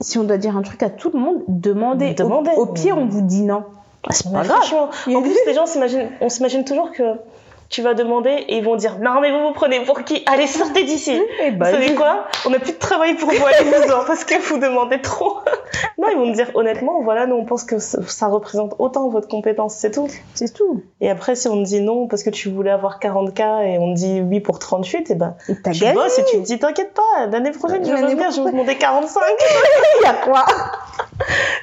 [0.00, 2.10] Si on doit dire un truc à tout le monde, demandez.
[2.10, 2.50] Au- Demandez.
[2.56, 3.64] Au, pire, on vous dit non.
[4.10, 4.60] C'est pas grave.
[5.14, 7.02] En plus, les gens s'imaginent, on s'imagine toujours que
[7.74, 10.22] tu vas demander et ils vont dire non mais vous vous prenez pour qui?
[10.26, 11.20] Allez sortez d'ici.
[11.42, 12.26] Et Vous bah, savez quoi?
[12.46, 15.38] On n'a plus de travail pour vous, allez-vous-en parce que vous demandez trop.
[15.98, 19.26] non, ils vont me dire honnêtement, voilà, nous on pense que ça, représente autant votre
[19.26, 20.06] compétence, c'est tout.
[20.34, 20.84] c'est tout.
[21.00, 23.92] Et après, si on te dit non parce que tu voulais avoir 40K et on
[23.92, 25.94] te dit oui pour 38, et ben Et t'as tu gagné.
[25.94, 28.50] bosses et tu te dis t'inquiète pas, l'année prochaine je vais revenir, je vais vous
[28.52, 29.20] demander 45.
[30.00, 30.44] Il y a quoi?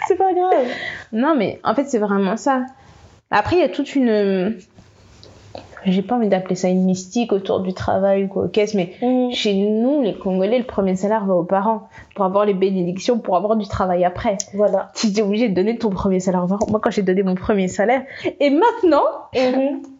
[0.10, 0.65] C'est pas grave.
[1.13, 2.63] Non, mais en fait, c'est vraiment ça.
[3.32, 4.60] Après, il y a toute une.
[5.86, 8.94] J'ai pas envie d'appeler ça une mystique autour du travail ou quoi, qu'est-ce, mais
[9.34, 13.36] chez nous, les Congolais, le premier salaire va aux parents pour avoir les bénédictions, pour
[13.36, 14.38] avoir du travail après.
[14.54, 14.91] Voilà.
[14.96, 16.67] Tu es obligé de donner ton premier salaire aux parents.
[16.70, 18.04] Moi, quand j'ai donné mon premier salaire,
[18.39, 19.04] et maintenant,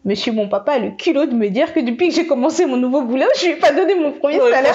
[0.04, 2.76] monsieur mon papa a le culot de me dire que depuis que j'ai commencé mon
[2.76, 4.74] nouveau boulot, je lui ai pas donné mon premier Ouais, salaire.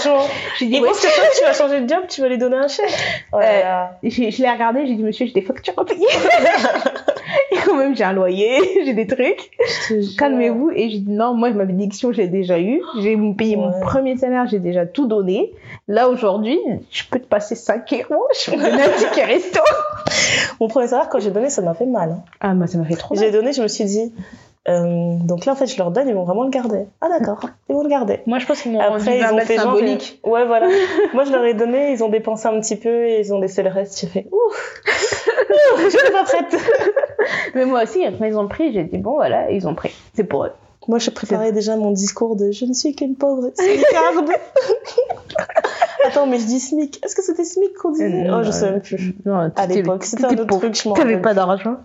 [0.60, 2.68] J'ai dit, ouais, que toi, tu vas changer de job, tu vas lui donner un
[2.68, 2.86] chèque.
[3.34, 3.84] Oh Euh.
[4.04, 6.06] J'ai- je l'ai regardé, j'ai dit, monsieur, j'ai des factures à payer.
[7.52, 9.52] et quand même, j'ai un loyer, j'ai des trucs.
[10.18, 10.72] Calmez-vous.
[10.74, 12.82] Et j'ai dit, non, moi, ma bénédiction, j'ai déjà eu.
[13.02, 15.52] J'ai payé mon premier salaire, j'ai déjà tout donné.
[15.88, 16.60] Là, aujourd'hui,
[16.92, 19.60] je peux te passer 5 euros, je peux te donner un ticket resto.
[20.60, 22.12] Mon premier salaire, quand j'ai donné, ça m'a fait mal.
[22.12, 22.24] hein.
[22.40, 23.32] Ah, moi, ça m'a fait trop J'ai mal.
[23.32, 24.12] donné, je me suis dit,
[24.69, 26.86] euh, donc là, en fait, je leur donne, ils vont vraiment le garder.
[27.01, 28.19] Ah, d'accord, ils vont le garder.
[28.25, 29.63] Moi, je pense qu'ils m'ont rendu Après, ils 20 ont fait genre.
[29.65, 30.19] symboliques.
[30.25, 30.67] Ouais, voilà.
[31.13, 33.63] Moi, je leur ai donné, ils ont dépensé un petit peu et ils ont laissé
[33.63, 33.99] le reste.
[34.01, 34.82] J'ai fait, ouf,
[35.84, 36.56] je suis pas prête.
[37.56, 39.93] Mais moi aussi, quand ils ont pris, j'ai dit, bon, voilà, ils ont pris.
[40.13, 40.51] C'est pour eux.
[40.88, 44.30] Moi, je préparais déjà mon discours de je ne suis qu'une pauvre smicarde.
[46.06, 47.01] Attends, mais je dis SMIC.
[47.03, 48.27] Est-ce que c'était SMIC qu'on disait?
[48.30, 49.13] Euh, Oh, je sais même plus.
[49.25, 50.62] Non, À l'époque, c'était un autre pauvre.
[50.71, 51.75] truc, T'avais pas d'argent.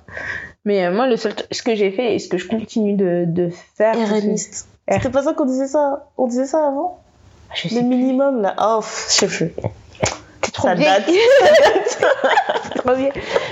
[0.65, 3.25] Mais euh, moi, le seul, ce que j'ai fait et ce que je continue de,
[3.27, 3.95] de faire.
[3.97, 4.69] RNiste.
[4.89, 4.95] R.
[4.95, 7.01] C'était pas ça qu'on disait ça On disait ça avant?
[7.55, 8.55] Je sais Le minimum, là.
[8.59, 9.53] Oh, je sais plus.
[10.43, 11.05] C'est trop Ça date.
[12.77, 13.11] trop bien.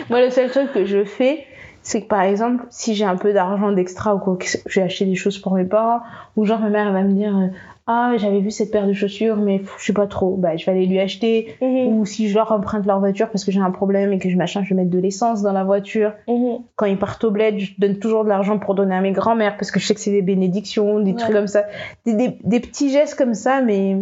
[0.08, 1.46] Moi, le seul truc que je fais,
[1.82, 4.86] c'est que par exemple, si j'ai un peu d'argent d'extra ou quoi, que je vais
[4.86, 6.00] acheter des choses pour mes parents,
[6.36, 7.46] ou genre ma mère elle va me dire euh,
[7.92, 10.70] Ah, j'avais vu cette paire de chaussures, mais je sais pas trop, bah je vais
[10.70, 11.56] aller lui acheter.
[11.60, 14.28] Mhm, Ou si je leur emprunte leur voiture parce que j'ai un problème et que
[14.30, 16.12] je machin, je vais mettre de l'essence dans la voiture.
[16.28, 16.58] mhm.
[16.76, 19.56] Quand ils partent au bled, je donne toujours de l'argent pour donner à mes grands-mères
[19.56, 21.16] parce que je sais que c'est des bénédictions, des Ouais.
[21.16, 21.64] trucs comme ça.
[22.06, 23.96] Des, des, des petits gestes comme ça, mais,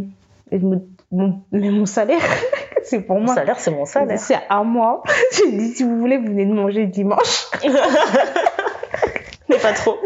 [0.53, 2.21] mon, mon- mais mon salaire,
[2.83, 3.35] c'est pour Mon moi.
[3.37, 4.19] salaire, c'est mon salaire.
[4.19, 5.03] C'est à moi.
[5.33, 7.47] J'ai dit, si vous voulez, vous venez de manger dimanche.
[9.49, 9.99] Mais pas trop.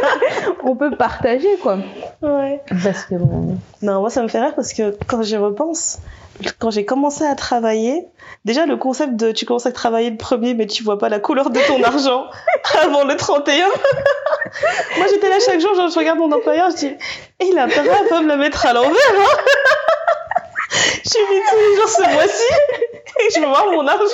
[0.64, 1.78] On peut partager, quoi.
[2.20, 2.60] Ouais.
[2.82, 3.58] Parce que bon.
[3.80, 5.98] Non, moi, ça me fait rire parce que quand j'y repense,
[6.58, 8.06] quand j'ai commencé à travailler,
[8.44, 11.20] déjà le concept de tu commences à travailler le premier, mais tu vois pas la
[11.20, 12.26] couleur de ton argent
[12.82, 13.66] avant le 31.
[14.98, 16.96] moi, j'étais là chaque jour, genre, je regarde mon employeur, je dis,
[17.40, 19.36] Eh, il a intérêt à pas me la mettre à l'envers, hein.
[21.04, 22.44] Je suis mis tous les jours ce mois-ci
[23.34, 24.04] je veux voir mon argent.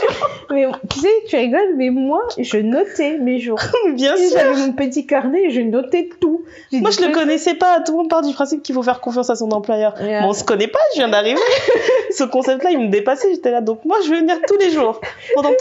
[0.51, 3.61] Mais tu sais, tu rigoles, mais moi, je notais mes jours.
[3.94, 4.38] Bien sûr.
[4.38, 6.44] J'avais mon petit carnet et je notais tout.
[6.72, 7.81] Moi, je le connaissais pas.
[7.81, 9.94] Tout le monde part du principe qu'il faut faire confiance à son employeur.
[10.01, 10.22] Yeah.
[10.22, 11.40] Bon, on se connaît pas, je viens d'arriver.
[12.11, 13.31] Ce concept-là, il me dépassait.
[13.35, 13.61] J'étais là.
[13.61, 15.01] Donc, moi, je vais venir tous les jours.
[15.35, 15.59] Pendant 30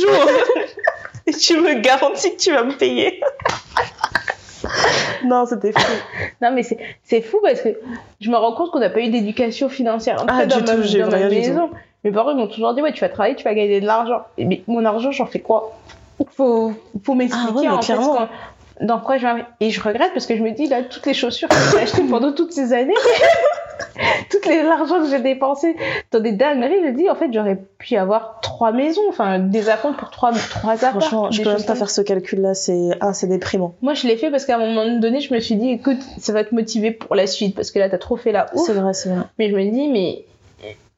[0.00, 0.30] jours.
[1.26, 3.20] Et tu me garantis que tu vas me payer.
[5.24, 5.92] non, c'était fou.
[6.42, 6.62] Non, mais
[7.02, 7.70] c'est fou parce que
[8.20, 10.22] je me rends compte qu'on n'a pas eu d'éducation financière.
[10.22, 11.70] En Ah, dans du ma, tout, j'ai dans ma rien du maison.
[12.04, 14.22] Mes parents ils m'ont toujours dit Ouais, tu vas travailler, tu vas gagner de l'argent.
[14.38, 15.72] Mais mon argent, j'en fais quoi?
[16.30, 17.94] Faut, faut m'expliquer Ah ouais, en fait
[18.80, 19.26] dans quoi je.
[19.60, 22.02] Et je regrette parce que je me dis Là, toutes les chaussures que j'ai achetées
[22.02, 22.92] pendant toutes ces années,
[24.30, 25.76] tout les- l'argent que j'ai dépensé
[26.10, 29.68] dans des dingueries, je me dis En fait, j'aurais pu avoir trois maisons, enfin des
[29.68, 30.90] acomptes pour trois, trois apparts.
[31.00, 32.54] Franchement, je peux même pas faire ce calcul-là.
[32.54, 33.74] C'est ah, c'est déprimant.
[33.82, 36.32] moi, je l'ai fait parce qu'à un moment donné, je me suis dit, écoute, ça
[36.32, 38.66] va te motiver pour la suite parce que là, t'as trop fait la ouf.
[38.66, 39.24] C'est vrai, c'est vrai.
[39.38, 40.24] Mais je me dis, mais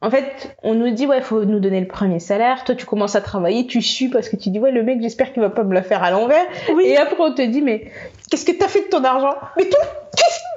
[0.02, 2.64] en fait, on nous dit, ouais, faut nous donner le premier salaire.
[2.64, 5.32] Toi, tu commences à travailler, tu sues parce que tu dis, ouais, le mec, j'espère
[5.32, 6.44] qu'il va pas me la faire à l'envers.
[6.75, 6.85] Oui.
[6.85, 7.90] Et après, on te dit, mais
[8.31, 9.77] qu'est-ce que t'as fait de ton argent Mais tout,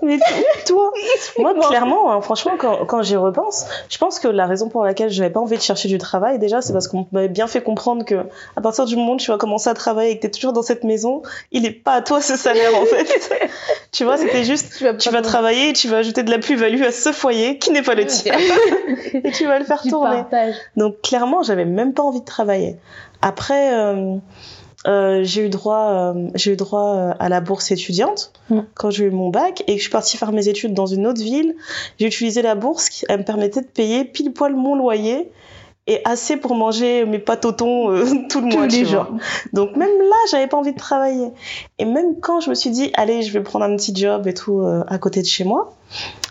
[0.02, 0.18] Mais
[0.66, 0.92] toi,
[1.38, 5.10] moi, clairement, hein, franchement, quand, quand j'y repense, je pense que la raison pour laquelle
[5.10, 7.62] je n'avais pas envie de chercher du travail, déjà, c'est parce qu'on m'avait bien fait
[7.62, 8.16] comprendre que
[8.56, 10.54] à partir du moment où tu vas commencer à travailler et que tu es toujours
[10.54, 13.50] dans cette maison, il est pas à toi ce salaire, en fait.
[13.92, 16.40] tu vois, c'était juste, tu vas, tu vas travailler et tu vas ajouter de la
[16.40, 18.36] plus-value à ce foyer qui n'est pas le tien
[19.14, 20.18] et tu vas le faire tu tourner.
[20.18, 20.56] partages.
[20.78, 22.78] Donc clairement, j'avais même pas envie de travailler.
[23.22, 24.16] Après, euh,
[24.88, 28.62] euh, j'ai eu droit, euh, j'ai eu droit euh, à la bourse étudiante Mm.
[28.76, 31.06] quand j'ai eu mon bac et que je suis partie faire mes études dans une
[31.06, 31.56] autre ville.
[32.00, 35.32] J'ai utilisé la bourse, qui elle me permettait de payer pile poil mon loyer
[35.88, 38.68] et assez pour manger mes pâtes au thon euh, tout le Tous mois.
[38.68, 39.06] les tu vois.
[39.06, 39.18] jours.
[39.54, 41.30] Donc même là, j'avais pas envie de travailler.
[41.80, 44.34] Et même quand je me suis dit, allez, je vais prendre un petit job et
[44.34, 45.74] tout euh, à côté de chez moi,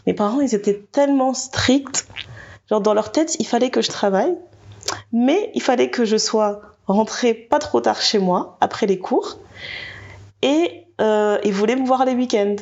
[0.07, 2.07] mes parents, ils étaient tellement stricts.
[2.71, 4.35] Genre dans leur tête, il fallait que je travaille,
[5.13, 9.39] mais il fallait que je sois rentrée pas trop tard chez moi après les cours,
[10.43, 12.57] et euh, ils voulaient me voir les week-ends.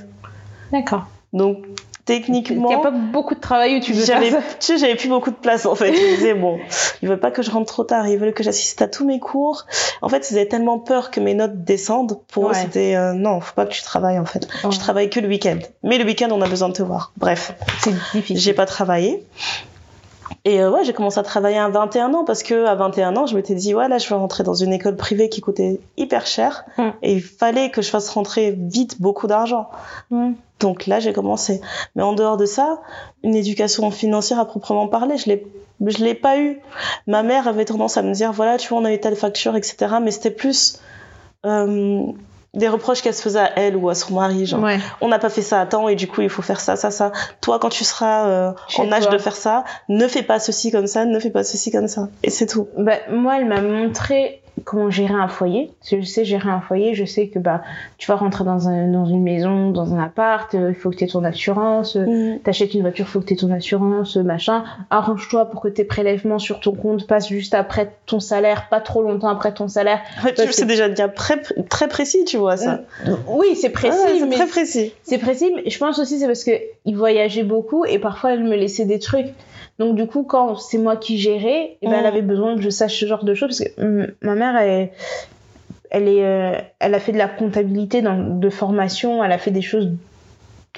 [0.72, 1.07] D'accord.
[1.33, 1.74] Donc Il n'y
[2.05, 4.39] techniquement, a pas beaucoup de travail où tu veux faire j'avais, ça.
[4.61, 5.93] tu sais, j'avais plus beaucoup de place en fait.
[5.95, 6.59] Je me disais bon,
[7.03, 9.18] ils veulent pas que je rentre trop tard, ils veulent que j'assiste à tous mes
[9.18, 9.64] cours.
[10.03, 12.20] En fait, ils avaient tellement peur que mes notes descendent.
[12.29, 12.55] Pour eux, Ouais.
[12.62, 14.47] c'était euh, non, faut pas que tu travailles en fait.
[14.64, 14.70] Ouais.
[14.70, 15.59] Je travaille que le week-end.
[15.83, 17.12] Mais le week-end, on a besoin de te voir.
[17.16, 18.39] Bref, C'est difficile.
[18.39, 19.24] j'ai pas travaillé.
[20.47, 23.27] Et euh, ouais, j'ai commencé à travailler à 21 ans parce que à 21 ans,
[23.27, 26.25] je m'étais dit ouais là, je vais rentrer dans une école privée qui coûtait hyper
[26.25, 26.65] cher
[27.03, 29.69] et il fallait que je fasse rentrer vite beaucoup d'argent.
[30.61, 31.61] Donc là, j'ai commencé.
[31.97, 32.79] Mais en dehors de ça,
[33.25, 35.45] une éducation financière à proprement parler, je l'ai,
[35.85, 36.61] je l'ai pas eu.
[37.09, 39.57] Ma mère avait tendance à me dire, voilà, tu vois, on a eu telle facture,
[39.57, 39.97] etc.
[40.01, 40.81] Mais c'était plus
[41.45, 42.07] euh,
[42.57, 44.63] des reproches qu'elle se faisait à elle ou à son mari, genre.
[44.63, 44.79] Ouais.
[45.01, 46.91] On n'a pas fait ça à temps et du coup, il faut faire ça, ça,
[46.91, 47.13] ça.
[47.41, 49.13] Toi, quand tu seras euh, en âge toi.
[49.13, 52.09] de faire ça, ne fais pas ceci comme ça, ne fais pas ceci comme ça.
[52.23, 52.69] Et c'est tout.
[52.79, 55.71] Bah, moi, elle m'a montré comment gérer un foyer.
[55.89, 57.63] Que je sais gérer un foyer, je sais que bah,
[57.99, 60.97] tu vas rentrer dans, un, dans une maison, dans un appart, euh, il faut que
[60.97, 61.97] tu aies ton assurance.
[61.97, 64.65] euh, T'achètes une voiture, faut que tu aies ton assurance, euh, machin.
[64.91, 69.03] Arrange-toi pour que tes prélèvements sur ton compte passent juste après ton salaire, pas trop
[69.03, 70.01] longtemps après ton salaire.
[70.25, 72.81] Ouais, tu- c'est déjà bien très, très précis, tu vois ça.
[73.29, 74.93] Oui, c'est précis, Ah ouais, c'est très précis.
[75.03, 75.53] c'est précis.
[75.55, 76.51] Mais je pense aussi c'est parce que
[76.85, 79.29] il voyageait beaucoup et parfois elle me laissait des trucs.
[79.79, 81.95] Donc du coup, quand c'est moi qui gérais, eh ben, Mm.
[82.01, 84.91] elle avait besoin que je sache ce genre de choses parce que ma mère, elle,
[85.91, 89.51] elle est, euh, elle a fait de la comptabilité dans, de formation, elle a fait
[89.51, 89.91] des choses,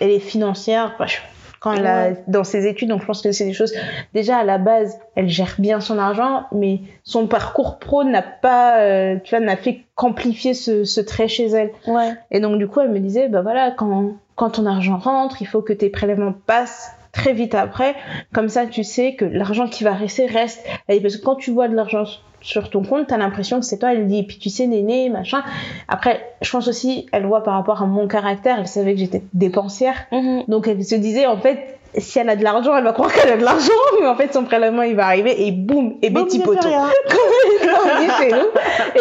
[0.01, 0.95] elle est financière.
[1.07, 1.17] Je-
[1.61, 3.75] quand elle a, dans ses études, donc je pense que c'est des choses.
[4.15, 8.79] Déjà à la base, elle gère bien son argent, mais son parcours pro n'a pas,
[8.81, 11.71] euh, tu vois, n'a fait qu'amplifier ce, ce trait chez elle.
[11.89, 12.13] Ouais.
[12.31, 15.47] Et donc, du coup, elle me disait, bah voilà, quand, quand ton argent rentre, il
[15.47, 17.95] faut que tes prélèvements passent très vite après.
[18.33, 20.65] Comme ça, tu sais que l'argent qui va rester reste.
[20.87, 22.05] Parce que quand tu vois de l'argent
[22.41, 23.93] sur ton compte, t'as l'impression que c'est toi.
[23.93, 25.43] Elle dit, et puis tu sais, néné, machin.
[25.89, 29.23] Après, je pense aussi, elle voit par rapport à mon caractère, elle savait que j'étais
[29.35, 30.07] dépensière.
[30.13, 30.45] Mhm.
[30.49, 33.33] Donc, elle se disait, en fait, si elle a de l'argent, elle va croire qu'elle
[33.33, 36.39] a de l'argent, mais en fait, son prélèvement, il va arriver et boum, et Betty
[36.41, 36.69] Poto.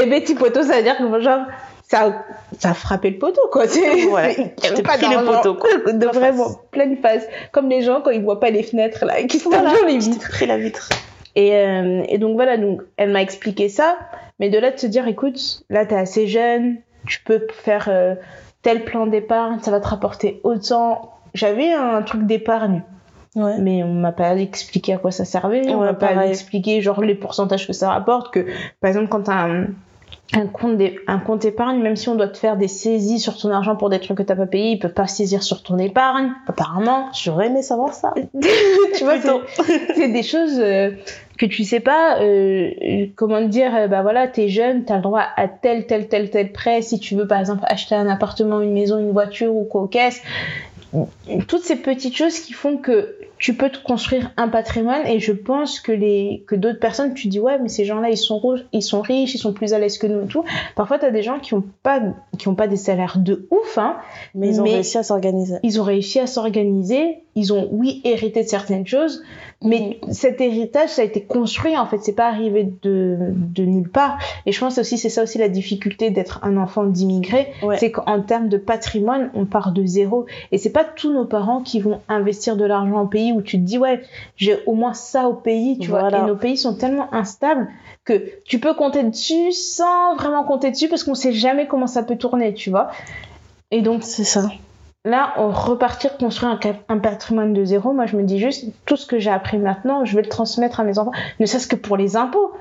[0.02, 1.42] Et Betty Poto, ça veut dire que genre,
[1.90, 2.26] ça,
[2.60, 3.68] ça a frappé le poteau, quoi.
[3.68, 4.54] C'est, Ouais.
[4.62, 5.70] c'est- pas pris le poteau, quoi.
[5.94, 6.58] De En vraiment, face.
[6.72, 7.26] pleine face.
[7.52, 9.88] Comme les gens quand ils voient pas les fenêtres, là, qui se tapent Voilà, dans
[9.88, 10.30] les vitres.
[10.30, 10.90] pris la vitre.
[11.36, 13.98] Et, euh, et donc voilà, donc elle m'a expliqué ça,
[14.40, 18.16] mais de là de se dire, écoute, là t'es assez jeune, tu peux faire euh,
[18.64, 21.14] tel plan d'épargne, ça va te rapporter autant.
[21.36, 22.82] J'avais un truc d'épargne,
[23.36, 23.60] Ouais.
[23.60, 26.32] mais on m'a pas expliqué à quoi ça servait, on Ouais, m'a pas pareil.
[26.32, 28.46] expliqué genre les pourcentages que ça rapporte, que
[28.82, 29.68] par exemple quand t'as un,
[30.34, 33.50] un compte un compte épargne, même si on doit te faire des saisies sur ton
[33.50, 36.32] argent pour des trucs que t'as pas payé, ils peuvent pas saisir sur ton épargne,
[36.48, 37.10] apparemment.
[37.14, 38.14] J'aurais aimé savoir ça.
[38.98, 39.16] tu vois,
[39.96, 40.92] c'est- des choses euh,
[41.38, 42.72] que tu sais pas euh,
[43.16, 46.30] comment te dire euh, bah voilà t'es jeune t'as le droit à tel tel tel
[46.32, 49.64] tel prêt si tu veux par exemple acheter un appartement une maison une voiture ou
[49.64, 50.22] quoi aux caisses
[51.48, 55.32] toutes ces petites choses qui font que tu peux te construire un patrimoine et je
[55.32, 58.66] pense que les que d'autres personnes tu dis ouais mais ces gens-là ils sont rouges
[58.74, 60.44] ils sont riches ils sont plus à l'aise que nous et tout
[60.76, 62.02] parfois t'as des gens qui ont pas
[62.40, 63.98] qui ont pas des salaires de ouf hein
[64.34, 65.58] Mais ils ont Mais- réussi à s'organiser.
[65.62, 69.22] ils ont réussi à s'organiser, ils ont oui hérité de certaines choses,
[69.64, 73.90] mais cet héritage ça a été construit en fait, c'est pas arrivé de, de nulle
[73.90, 74.20] part.
[74.46, 77.78] Et je pense aussi c'est ça aussi la difficulté d'être un enfant d'immigré, Ouais.
[77.80, 81.62] c'est qu'en termes de patrimoine on part de zéro et c'est pas tous nos parents
[81.62, 84.02] qui vont investir de l'argent au pays où tu te dis ouais
[84.36, 86.10] j'ai au moins ça au pays, tu Voilà.
[86.10, 86.20] vois.
[86.20, 87.68] Et nos pays sont tellement instables
[88.06, 92.04] que tu peux compter dessus sans vraiment compter dessus parce qu'on sait jamais comment ça
[92.04, 92.90] peut tourner, tu vois.
[93.72, 94.50] Et donc C'est ça.
[95.08, 97.94] Là, repartir construire un, patrimoine de zéro.
[97.94, 100.82] Moi, je me dis juste, tout ce que j'ai appris maintenant, je vais le transmettre
[100.82, 102.52] à mes enfants, ne serait-ce que pour les impôts.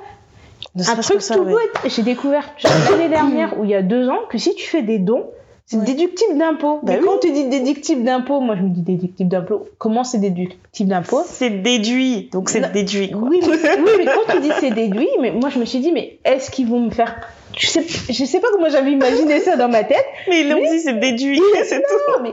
[0.77, 1.55] Ne Un truc que ça, tout ouais.
[1.87, 2.45] J'ai découvert
[2.89, 5.27] l'année dernière, ou il y a deux ans, que si tu fais des dons,
[5.67, 5.85] c'est Ouais.
[5.85, 6.79] déductible d'impôts.
[6.83, 7.05] Bah Mais oui.
[7.05, 9.67] quand on te dit déductible d'impôts, moi je me dis déductible d'impôts.
[9.79, 13.11] Comment c'est déductible d'impôts C'est déduit, donc c'est déduit.
[13.11, 13.23] Quoi.
[13.29, 13.49] oui mais,
[13.79, 16.51] oui, mais quand tu dis c'est déduit, mais moi je me suis dit, mais est-ce
[16.53, 17.17] qu'ils vont me faire?
[17.59, 20.05] Je sais, je sais pas comment j'avais imaginé ça dans ma tête.
[20.29, 22.13] Mais ils l'ont dit, c'est déduit, c'est tout.
[22.13, 22.33] Non, mais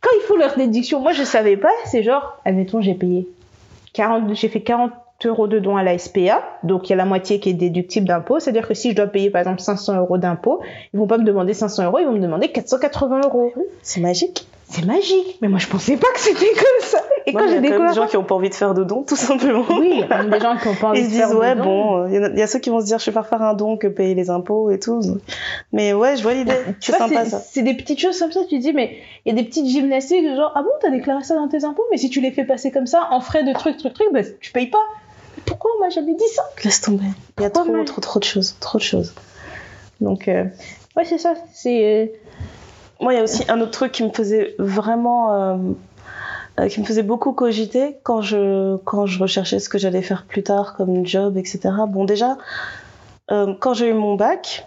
[0.00, 3.28] quand il faut leur déduction, moi je savais pas, c'est genre, admettons, j'ai payé
[3.92, 4.90] 40, j'ai fait 40
[5.26, 8.06] euros de dons à la SPA, donc il y a la moitié qui est déductible
[8.06, 10.60] d'impôt, c'est-à-dire que si je dois payer par exemple 500 euros d'impôt,
[10.92, 13.52] ils vont pas me demander 500 euros, ils vont me demander 480 euros.
[13.82, 14.46] C'est magique.
[14.66, 16.98] C'est magique, mais moi je pensais pas que c'était comme ça.
[17.26, 18.72] Et Moi, quand il y j'ai découvert des gens qui ont pas envie de faire
[18.74, 19.62] de dons, tout simplement.
[19.68, 21.54] Oui, il y a des gens qui ont pas envie de se faire disent, ouais,
[21.54, 23.26] bon, euh, il y, a- il y a ceux qui vont se dire, je préfère
[23.26, 25.00] faire un don que payer les impôts et tout.
[25.72, 26.52] Mais ouais, je vois l'idée.
[26.80, 27.38] Tu C'est sympa ça.
[27.40, 28.96] C'est des petites choses comme ça, tu dis, mais
[29.26, 31.84] il y a des petites gymnastiques, genre, ah bon, t'as déclaré ça dans tes impôts,
[31.90, 34.20] mais si tu les fais passer comme ça, en frais de trucs, trucs, trucs, bah,
[34.40, 34.78] tu payes pas.
[35.46, 37.04] Pourquoi on m'a jamais dit ça Laisse tomber.
[37.38, 38.56] Il y a trop, trop, trop de choses.
[38.60, 39.14] Trop de choses.
[40.00, 40.44] Donc, euh,
[40.96, 41.34] ouais, c'est ça.
[41.52, 41.84] C'est.
[41.84, 42.06] euh,
[43.00, 45.34] Moi, il y a aussi un autre truc qui me faisait vraiment.
[45.34, 45.56] euh,
[46.60, 50.24] euh, qui me faisait beaucoup cogiter quand je, quand je recherchais ce que j'allais faire
[50.24, 51.58] plus tard comme job, etc.
[51.88, 52.38] Bon, déjà,
[53.32, 54.64] euh, quand j'ai eu mon bac,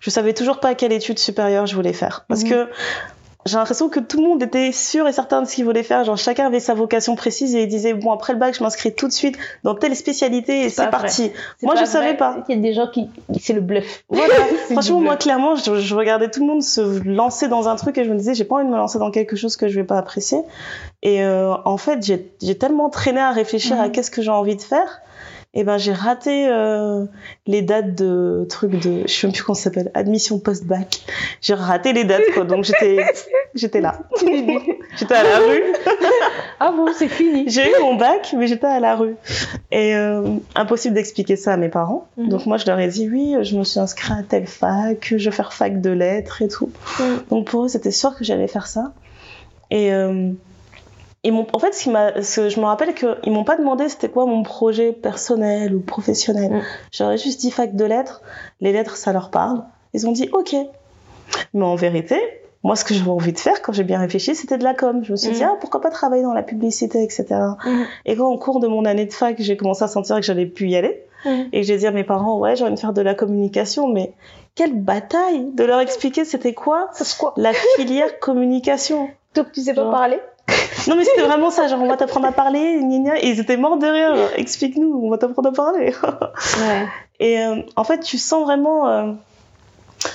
[0.00, 2.24] je savais toujours pas quelle étude supérieure je voulais faire.
[2.26, 2.48] Parce Mhm.
[2.48, 2.68] que
[3.50, 6.04] j'ai l'impression que tout le monde était sûr et certain de ce qu'il voulait faire.
[6.04, 8.94] Genre, chacun avait sa vocation précise et il disait, bon, après le bac, je m'inscris
[8.94, 11.32] tout de suite dans telle spécialité et C'est parti.
[11.62, 11.86] Moi, je vrai.
[11.86, 12.44] savais pas.
[12.48, 13.08] Il y a des gens qui.
[13.40, 14.04] C'est le bluff.
[14.08, 14.34] Voilà.
[14.70, 18.04] Franchement, moi, clairement, je, je regardais tout le monde se lancer dans un truc et
[18.04, 19.86] je me disais, j'ai pas envie de me lancer dans quelque chose que je vais
[19.86, 20.38] pas apprécier.
[21.02, 23.92] Et euh, en fait, j'ai tellement traîné à réfléchir à Mhm.
[23.92, 25.00] qu'est-ce que j'ai envie de faire.
[25.52, 27.06] Et ben, j'ai raté euh,
[27.46, 31.00] les dates de trucs de, je sais même plus comment ça s'appelle, admission post-bac.
[31.40, 32.44] J'ai raté les dates, quoi.
[32.44, 33.04] Donc j'étais,
[33.56, 33.98] j'étais là.
[34.96, 35.62] j'étais à la rue.
[36.60, 37.48] Ah bon, c'est fini.
[37.48, 39.16] J'ai eu mon bac, mais j'étais à la rue.
[39.72, 42.06] Et euh, impossible d'expliquer ça à mes parents.
[42.16, 42.28] Mhm.
[42.28, 45.30] Donc moi, je leur ai dit, oui, je me suis inscrite à telle fac, je
[45.30, 46.70] vais faire fac de lettres et tout.
[47.00, 47.22] Mhm.
[47.28, 48.92] Donc pour eux, c'était sûr que j'allais faire ça.
[49.72, 50.30] Et euh,
[51.24, 54.08] m'ont, en fait, ce qui m'a, ce, je me rappelle qu'ils m'ont pas demandé c'était
[54.08, 56.50] quoi mon projet personnel ou professionnel.
[56.52, 56.62] Mhm.
[56.92, 58.22] J'aurais juste dit fac de lettres.
[58.60, 59.62] Les lettres, ça leur parle.
[59.92, 60.56] Ils ont dit, ok.
[61.52, 62.16] Mais en vérité,
[62.62, 65.04] moi, ce que j'avais envie de faire, quand j'ai bien réfléchi, c'était de la com.
[65.04, 65.50] Je me suis dit, Mhm.
[65.52, 67.26] ah, pourquoi pas travailler dans la publicité, etc.
[67.66, 67.84] Mhm.
[68.06, 70.46] Et quand, au cours de mon année de fac, j'ai commencé à sentir que j'allais
[70.46, 71.04] plus y aller,
[71.52, 74.14] et j'ai dit à mes parents, ouais, j'ai envie de faire de la communication, mais
[74.54, 76.88] quelle bataille de leur expliquer c'était quoi
[77.36, 79.10] la filière communication.
[79.34, 79.92] Donc tu sais pas Genre.
[79.92, 80.18] parler
[80.88, 83.40] Non, mais c'était vraiment ça, genre, on va t'apprendre à parler, gna gna, et ils
[83.40, 85.92] étaient morts de rire, explique-nous, on va t'apprendre à parler.
[86.60, 86.86] Ouais.
[87.20, 88.88] Et euh, en fait, tu sens vraiment.
[88.88, 89.12] euh,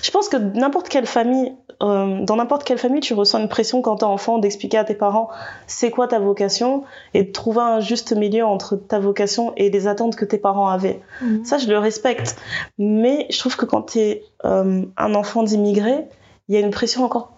[0.02, 1.54] Je pense que n'importe quelle famille,
[1.84, 4.96] euh, dans n'importe quelle famille, tu ressens une pression quand t'es enfant d'expliquer à tes
[4.96, 5.30] parents
[5.68, 9.86] c'est quoi ta vocation et de trouver un juste milieu entre ta vocation et les
[9.88, 11.02] attentes que tes parents avaient.
[11.44, 12.38] Ça, je le respecte.
[12.80, 16.06] Mais je trouve que quand t'es euh, un enfant d'immigré,
[16.48, 17.34] il y a une pression encore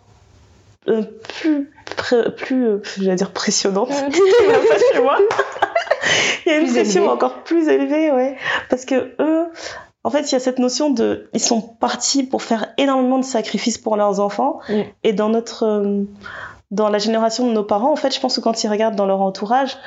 [0.90, 1.02] euh,
[1.40, 3.92] plus, pré- plus, euh, j'allais dire pressionnante.
[3.92, 5.18] Chez moi.
[6.46, 7.14] Il y a une Plus pression élevée.
[7.14, 8.38] encore plus élevée, ouais.
[8.70, 9.48] Parce que eux,
[10.04, 13.26] en fait, il y a cette notion de, ils sont partis pour faire énormément de
[13.26, 14.60] sacrifices pour leurs enfants.
[14.70, 14.74] Mm.
[15.04, 16.04] Et dans notre, euh,
[16.72, 19.06] dans la génération de nos parents, en fait, je pense que quand ils regardent dans
[19.06, 19.78] leur entourage,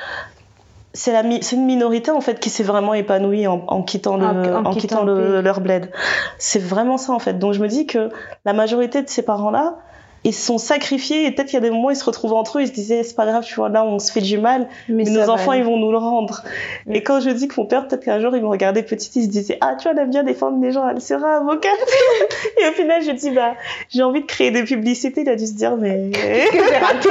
[0.93, 4.25] c'est la, c'est une minorité en fait qui s'est vraiment épanouie en, en quittant le,
[4.25, 5.89] En- en en, quittant le leur bled.
[6.37, 7.39] C'est vraiment ça en fait.
[7.39, 8.09] Donc je me dis que
[8.45, 9.77] la majorité de ces parents-là,
[10.23, 12.33] ils se sont sacrifiés et peut-être qu'il y a des moments où ils se retrouvent
[12.33, 14.37] entre eux, ils se disaient c'est pas grave, tu vois, là on se fait du
[14.37, 15.61] mal, mais, nos enfants aller.
[15.61, 16.43] ils vont nous le rendre.
[16.85, 16.95] Mm.
[16.95, 19.23] Et quand je dis que mon père, peut-être qu'un jour il me regardait petite, il
[19.23, 21.71] se disait ah tu vois, elle aime bien défendre les gens, elle sera avocate.
[22.63, 23.55] et au final je dis bah
[23.89, 26.19] j'ai envie de créer des publicités, il a dû se dire mais que
[26.57, 27.09] j'ai raté?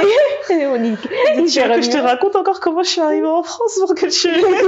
[0.73, 3.77] On y- tu veux que je te raconte encore comment je suis arrivée en France
[3.79, 4.27] pour que tu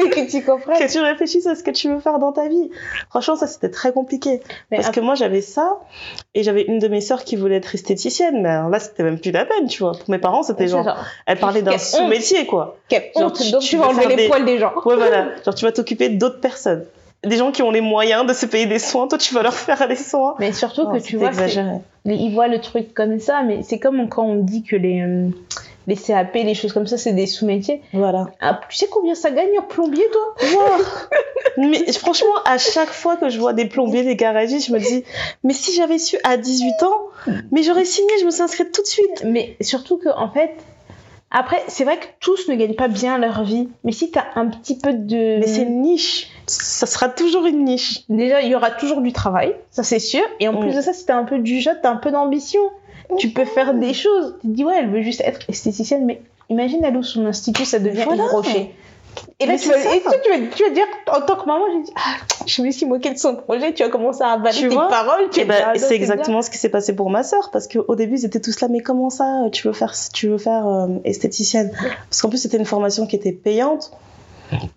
[0.09, 0.79] que tu comprennes.
[0.79, 2.69] que tu réfléchisses à ce que tu veux faire dans ta vie.
[3.09, 4.41] Franchement, ça c'était très compliqué.
[4.71, 5.77] Mais Parce après- que moi j'avais ça,
[6.35, 9.19] et j'avais une de mes sœurs qui voulait être esthéticienne, mais alors là c'était même
[9.19, 9.91] plus la peine, tu vois.
[9.93, 10.87] Pour mes parents, c'était genre,
[11.25, 12.77] elle parlait d'un sous-métier, quoi.
[12.89, 13.39] Quelle Genre, honte.
[13.41, 14.73] tu- Donc tu tu vas enlever les des- poils des gens.
[14.85, 15.27] Ouais, voilà.
[15.45, 16.85] Genre, tu vas t'occuper d'autres personnes.
[17.23, 19.53] Des gens qui ont les moyens de se payer des soins, toi tu vas leur
[19.53, 20.35] faire les soins.
[20.39, 21.77] Mais surtout Oh, que tu c'était vois, exagéré.
[22.05, 25.29] ils voient le truc comme ça, mais c'est comme quand on dit que les, euh,
[25.87, 27.81] les CAP, les choses comme ça, c'est des sous-métiers.
[27.93, 28.27] Voilà.
[28.39, 30.35] Ah, tu sais combien ça gagne un plombier, toi?
[31.57, 35.03] Mais franchement, à chaque fois que je vois des plombiers, des garagistes, je me dis,
[35.43, 37.01] mais si j'avais su à 18 ans,
[37.51, 39.23] mais j'aurais signé, je me suis inscrite tout de suite.
[39.25, 40.51] Mais surtout que, en fait,
[41.29, 44.47] après, c'est vrai que tous ne gagnent pas bien leur vie, mais si t'as un
[44.47, 45.39] petit peu de.
[45.39, 46.29] Mais c'est une niche.
[46.47, 48.01] Ça sera toujours une niche.
[48.09, 50.23] Déjà, il y aura toujours du travail, ça c'est sûr.
[50.39, 50.59] Et en Mm.
[50.61, 52.61] plus de ça, si t'as un peu du jeu, t'as un peu d'ambition.
[53.17, 54.35] Tu peux faire des choses.
[54.41, 57.65] Tu te dis, ouais, elle veut juste être esthéticienne, mais imagine, elle ouvre son institut,
[57.65, 58.25] ça devient Voilà.
[58.27, 58.73] Rocher.
[59.39, 59.95] Et là, tu vas, ça.
[59.95, 62.15] et toi, tu, vas, tu vas dire, en tant que maman, j'ai dit, ah,
[62.47, 64.87] je me suis moquée de son projet, tu vas commencer à avaler Tu tes vois
[64.87, 65.25] paroles.
[65.31, 65.95] Tu dire, ben, ah, c'est bien.
[65.97, 68.67] exactement ce qui s'est passé pour ma sœur parce qu'au début ils étaient tous là
[68.69, 71.71] mais comment ça tu veux faire tu veux faire euh, esthéticienne?
[72.09, 73.91] Parce qu'en plus c'était une formation qui était payante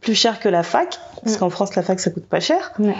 [0.02, 1.38] plus chère que la fac parce Mm.
[1.38, 2.94] qu'en France la fac ça coûte pas cher Ouais.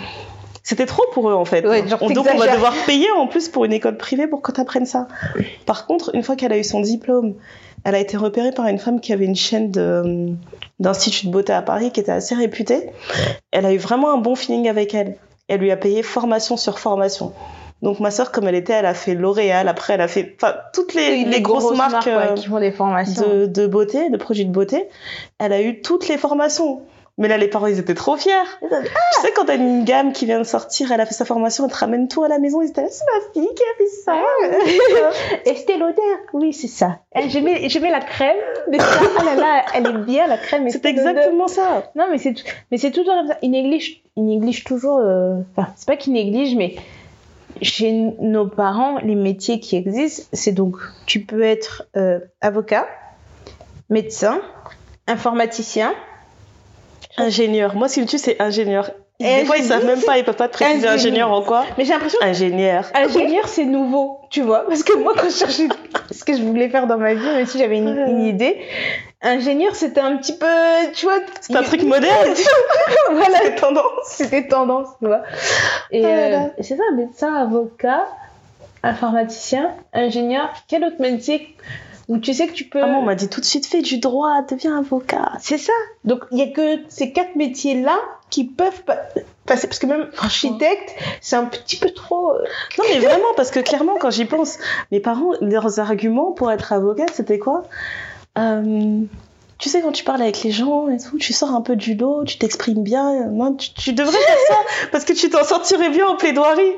[0.69, 3.27] C'était trop pour eux en fait Ouais, genre, On- donc on va devoir payer en
[3.29, 5.07] plus pour une école privée pour que tu apprennes ça
[5.65, 7.35] par contre une fois qu'elle a eu son diplôme
[7.85, 10.29] elle a été repérée par une femme qui avait une chaîne de
[10.81, 12.91] d'institut de beauté à Paris qui était assez réputée
[13.53, 15.17] elle a eu vraiment un bon feeling avec elle
[15.49, 17.33] elle lui a payé formation sur formation
[17.83, 19.69] Donc ma sœur, comme elle était, elle a fait L'Oréal.
[19.69, 22.73] Après, elle a fait, enfin, toutes les, les grosses, marques, ouais, euh, qui font des
[22.73, 23.23] formations.
[23.23, 24.89] de, de beauté, de produits de beauté.
[25.39, 26.81] Elle a eu toutes les formations.
[27.19, 28.33] Mais là, les parents, ils étaient trop fiers.
[28.61, 28.69] Tu
[29.23, 31.73] sais, quand t'as une gamme qui vient de sortir, elle a fait sa formation, elle
[31.73, 33.87] te ramène tout à la maison, ils étaient là, c'est ma fille qui a fait
[34.05, 35.51] ça.
[35.51, 36.03] Estée Lauder,
[36.35, 36.99] oui, c'est ça.
[37.15, 38.37] Eh, Je mets, je mets la crème
[38.71, 39.01] de ça.
[39.19, 40.69] Oh là là, elle est bien, la crème.
[40.69, 41.91] C'est exactement ça.
[41.95, 42.35] Non, mais c'est,
[42.71, 43.39] mais c'est toujours comme ça.
[43.41, 44.99] Ils négligent, ils négligent toujours.
[44.99, 46.75] euh, Enfin, c'est pas qu'ils négligent, mais
[47.63, 52.87] chez nos parents, les métiers qui existent, c'est donc tu peux être euh, avocat,
[53.89, 54.41] médecin,
[55.07, 55.95] informaticien.
[57.19, 57.75] Ingénieur.
[57.75, 58.91] Moi, me tue, c'est ingénieur.
[59.19, 61.33] Des fois, ils savent même pas, ils peuvent pas te préciser Ingénieur.
[61.33, 61.65] en quoi.
[61.79, 62.85] Mais j'ai l'impression Ingénieur.
[62.95, 64.67] Ingénieur, c'est nouveau, tu vois.
[64.67, 65.69] Parce que moi, quand je cherchais
[66.11, 68.61] ce que je voulais faire dans ma vie, même si j'avais une, une idée,
[69.23, 70.47] ingénieur, c'était un petit peu,
[70.95, 71.21] tu vois.
[71.41, 72.35] C'est un truc moderne.
[73.11, 73.83] voilà, C'est tendance.
[74.05, 75.23] c'était tendance, tu vois.
[75.91, 78.07] Et là euh, c'est ça, médecin, avocat,
[78.83, 80.51] informaticien, ingénieur.
[80.69, 81.57] Quel autre métier
[82.09, 82.81] où tu sais que tu peux.
[82.81, 85.33] Maman, on m'a dit tout de suite, fais du droit, deviens avocat.
[85.41, 85.73] C'est ça.
[86.05, 87.99] Donc, il y a que ces quatre métiers-là
[88.31, 89.03] qui peuvent pa-
[89.45, 89.67] passer.
[89.69, 92.33] Parce que même architecte, c'est un petit peu trop.
[92.33, 92.45] euh,
[92.79, 94.59] Non, mais vraiment, parce que clairement, quand j'y pense,
[94.93, 97.65] mes parents, leurs arguments pour être avocat, c'était quoi?
[98.39, 99.01] Euh,
[99.59, 101.95] Tu sais, quand tu parles avec les gens et tout, tu sors un peu du
[101.95, 103.25] lot, tu t'exprimes bien.
[103.31, 104.57] Non, tu, tu devrais faire ça,
[104.93, 106.73] parce que tu t'en sortirais bien en plaidoirie.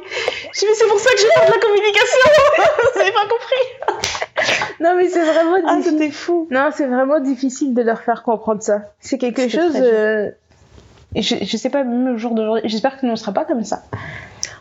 [0.54, 2.18] Je dis, mais c'est pour ça que je faire de la communication
[2.94, 3.98] Vous avez pas compris
[4.80, 6.12] Non, mais c'est vraiment Ah, difficile.
[6.12, 8.82] fou Non, c'est vraiment difficile de leur faire comprendre ça.
[9.00, 9.74] C'est quelque chose.
[9.76, 10.30] euh,
[11.16, 13.64] je, je sais pas, même au jour d'aujourd'hui, j'espère que nous ne sera pas comme
[13.64, 13.82] ça.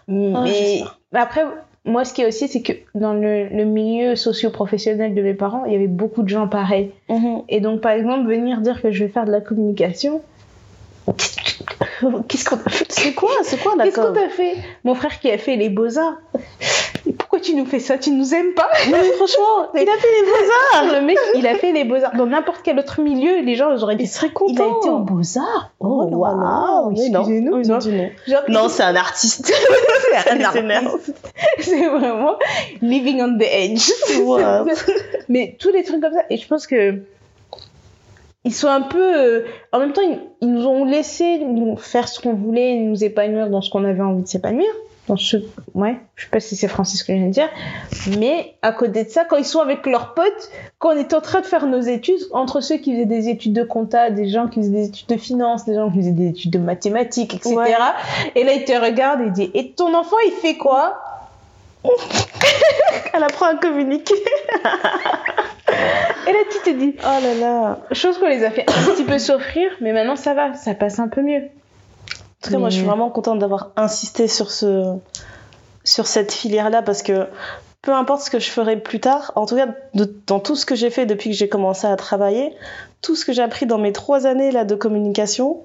[0.07, 0.43] Mais Ah,
[1.11, 1.43] mais après,
[1.85, 5.65] moi, ce qui est aussi, c'est que dans le, le milieu socio-professionnel de mes parents,
[5.65, 6.91] il y avait beaucoup de gens pareils.
[7.09, 7.43] Mhm.
[7.49, 10.21] Et donc, par exemple, venir dire que je vais faire de la communication.
[12.27, 12.85] Qu'est-ce qu'on a fait?
[12.89, 14.55] C'est quoi C'est quoi Qu'est-ce qu'on t'a fait?
[14.83, 16.17] Mon frère qui a fait les beaux-arts.
[17.37, 20.07] Pourquoi tu nous fais ça Tu nous aimes pas Non, mais franchement, il a fait
[20.21, 22.15] les beaux-arts Le mec, il a fait les beaux-arts.
[22.15, 24.77] Dans n'importe quel autre milieu, les gens ils auraient dit Il serait Il content a
[24.79, 26.91] été aux beaux-arts Oh, Oh, waouh non.
[26.91, 27.61] Excusez-nous.
[27.61, 27.77] Ils non.
[27.77, 28.39] non.
[28.63, 29.53] Non, c'est un artiste.
[30.23, 31.13] c'est un artiste.
[31.59, 32.37] C'est vraiment
[32.81, 33.87] living on the edge.
[34.23, 34.65] Wow.
[35.29, 36.23] Mais tous les trucs comme ça.
[36.31, 37.03] Et je pense que
[38.45, 39.15] ils sont un peu.
[39.15, 41.39] euh, en même temps, ils, ils nous ont laissé
[41.77, 44.69] faire ce qu'on voulait, nous épanouir dans ce qu'on avait envie de s'épanouir.
[45.07, 45.37] Dans ce,
[45.73, 47.49] ouais, je sais pas si c'est français ce que je viens de dire,
[48.19, 51.21] mais à côté de ça, quand ils sont avec leurs potes, quand on est en
[51.21, 54.47] train de faire nos études, entre ceux qui faisaient des études de compta, des gens
[54.47, 57.55] qui faisaient des études de finance, des gens qui faisaient des études de mathématiques, etc.
[57.55, 57.71] Ouais.
[58.35, 60.99] Et là, ils te regardent et ils disent, et ton enfant, il fait quoi?
[63.13, 64.15] Elle apprend à communiquer.
[66.27, 67.79] Et là, tu te dis, Oh là là.
[67.93, 70.99] chose qu'on les a fait un petit peu souffrir, mais maintenant ça va, ça passe
[70.99, 71.43] un peu mieux.
[72.41, 74.95] En tout cas, moi, je suis vraiment contente d'avoir insisté sur ce,
[75.83, 77.27] sur cette filière-là parce que
[77.81, 80.65] peu importe ce que je ferai plus tard, en tout cas, de- dans tout ce
[80.65, 82.53] que j'ai fait depuis que j'ai commencé à travailler,
[83.01, 85.61] tout ce que j'ai appris dans mes trois années là de communication,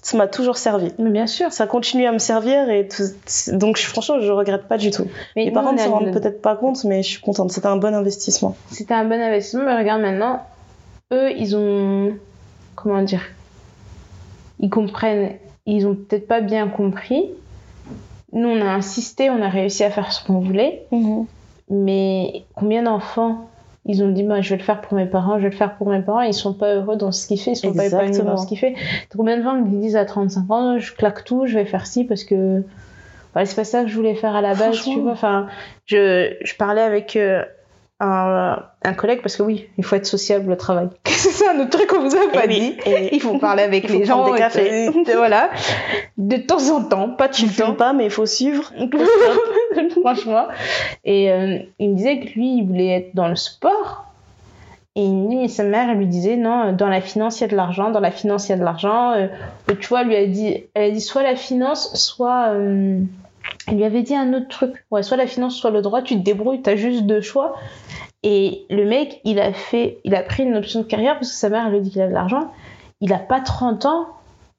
[0.00, 0.92] ça m'a toujours servi.
[0.98, 1.52] Mais bien sûr.
[1.52, 5.06] Ça continue à me servir et tout- donc je- franchement, je regrette pas du tout.
[5.36, 7.50] Mais Les parents ne a s'en rendent peut-être pas compte, mais je suis contente.
[7.52, 8.56] C'était un bon investissement.
[8.70, 10.40] C'était un bon investissement, mais regarde maintenant,
[11.12, 12.14] eux, ils ont.
[12.76, 13.22] Comment dire
[14.60, 15.36] Ils comprennent,
[15.66, 17.30] ils ont peut-être pas bien compris.
[18.32, 20.86] Nous, on a insisté, on a réussi à faire ce qu'on voulait,
[21.68, 23.48] mais combien d'enfants
[23.84, 25.76] ils ont dit bah, je vais le faire pour mes parents, je vais le faire
[25.76, 28.18] pour mes parents, ils sont pas heureux dans ce qu'ils font, ils sont pas épanouis
[28.18, 28.72] dans ce qu'ils font.
[29.16, 32.04] Combien de gens me disent à 35 ans je claque tout, je vais faire ci
[32.04, 32.62] parce que
[33.32, 35.12] voilà, c'est pas ça que je voulais faire à la base, tu vois.
[35.12, 35.48] Enfin,
[35.86, 37.42] je, je parlais avec euh,
[38.04, 40.88] un, un collègue parce que oui, il faut être sociable au travail.
[41.06, 42.90] c'est ça un autre truc qu'on vous a pas Et oui, dit.
[42.90, 44.30] et- Il faut parler avec les gens.
[44.30, 44.86] des cafés.
[44.86, 45.50] et- voilà.
[46.18, 47.74] De temps en temps, pas tout Tu le temps.
[47.74, 48.72] pas, mais il faut suivre.
[50.02, 50.46] Franchement.
[51.04, 54.06] Et euh, il me disait que lui, il voulait être dans le sport.
[54.94, 57.56] Et mais sa mère, elle lui disait, non, dans la finance, il y a de
[57.56, 59.12] l'argent, dans la finance, il y a de l'argent.
[59.12, 59.28] Euh,
[59.80, 62.48] tu vois, elle lui a dit, elle a dit soit la finance, soit.
[62.50, 62.98] euh,
[63.66, 64.84] elle lui avait dit un autre truc.
[64.90, 67.54] Ouais, soit la finance, soit le droit, tu te débrouilles, t'as juste deux choix.
[68.22, 71.36] Et le mec, il a fait, il a pris une option de carrière parce que
[71.36, 72.52] sa mère, elle lui dit qu'il a de l'argent.
[73.00, 74.06] Il a pas 30 ans.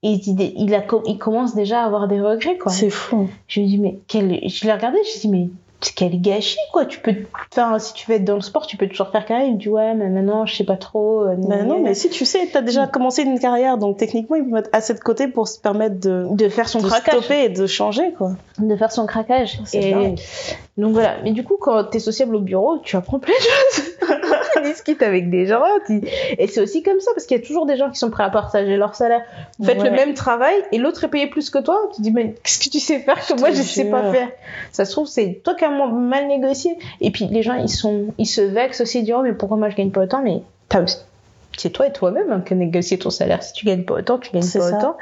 [0.05, 2.73] Et il, il, a, il commence déjà à avoir des regrets, quoi.
[2.73, 3.29] C'est fou.
[3.47, 4.37] Je me dis, mais quel...
[4.49, 5.49] je l'ai regardé, je suis dit, mais
[5.95, 6.85] quel gâchis, quoi.
[6.85, 7.13] Tu peux,
[7.51, 9.47] enfin, si tu veux être dans le sport, tu peux toujours faire carrière.
[9.47, 11.21] Il me dit, ouais, mais maintenant, je sais pas trop.
[11.23, 14.43] euh, Bah non, mais si tu sais, t'as déjà commencé une carrière, donc techniquement, il
[14.45, 17.19] peut mettre assez de côté pour se permettre de, de faire son de craquage.
[17.19, 18.31] stopper et de changer, quoi.
[18.59, 19.59] De faire son craquage.
[19.73, 20.19] Et, dingue.
[20.75, 21.17] Donc voilà.
[21.23, 23.39] Mais du coup, quand t'es sociable au bureau, tu apprends plein de
[23.77, 23.93] choses.
[24.55, 25.61] tu discutes avec des gens.
[25.85, 26.01] tu-
[26.39, 28.23] Et c'est aussi comme ça, parce qu'il y a toujours des gens qui sont prêts
[28.23, 29.21] à partager leur salaire.
[29.59, 29.89] Vous faites Ouais.
[29.89, 31.77] le même travail et l'autre est payé plus que toi.
[31.91, 34.11] Tu te dis, mais qu'est-ce que tu sais faire que Je moi je sais pas
[34.11, 34.29] faire?
[34.71, 36.75] Ça se trouve, c'est toi qui as mal négocié.
[37.01, 39.57] Et puis les gens, ils, sont, ils se vexent aussi, ils disent, oh, mais pourquoi
[39.57, 40.23] moi je gagne pas autant?
[40.23, 40.85] Mais t'as-
[41.57, 43.43] c'est toi et toi-même hein, qui as négocié ton salaire.
[43.43, 44.77] Si tu gagnes pas autant, tu gagnes pas ça.
[44.77, 44.97] autant.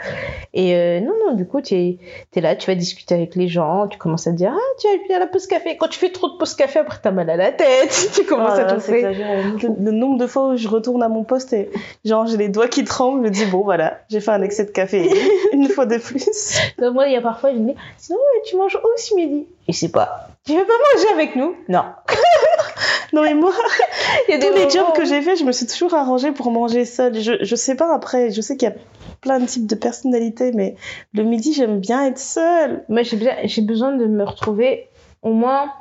[0.54, 1.98] Et euh, non, non, du coup, tu es,
[2.42, 5.08] là, tu vas discuter avec les gens, tu commences à te dire, ah, tu as
[5.08, 5.78] bien la pause café.
[5.78, 8.10] Quand tu fais trop de pause café, après, t'as mal à la tête.
[8.16, 9.02] tu commences à tousser.
[9.02, 11.70] Le, le nombre de fois où je retourne à mon poste et
[12.06, 14.66] genre j'ai les doigts qui tremblent, je me dis bon voilà, j'ai fait un excès
[14.66, 15.10] de café
[15.54, 16.58] une fois de plus.
[16.80, 19.48] Donc, moi, il y a parfois, je me dis, sinon, tu manges où ce midi
[19.68, 21.56] Et c'est pas, tu veux pas manger avec nous?
[21.70, 21.84] Non.
[23.14, 23.52] Non mais moi,
[24.28, 26.32] Il y a des tous les jobs que j'ai fait, je me suis toujours arrangée
[26.32, 27.20] pour manger seule.
[27.20, 28.76] Je, je sais pas après, je sais qu'il y a
[29.20, 30.76] plein de types de personnalités, mais
[31.14, 32.84] le midi j'aime bien être seule.
[32.90, 34.88] Moi, j'ai besoin de me retrouver
[35.22, 35.72] au moins,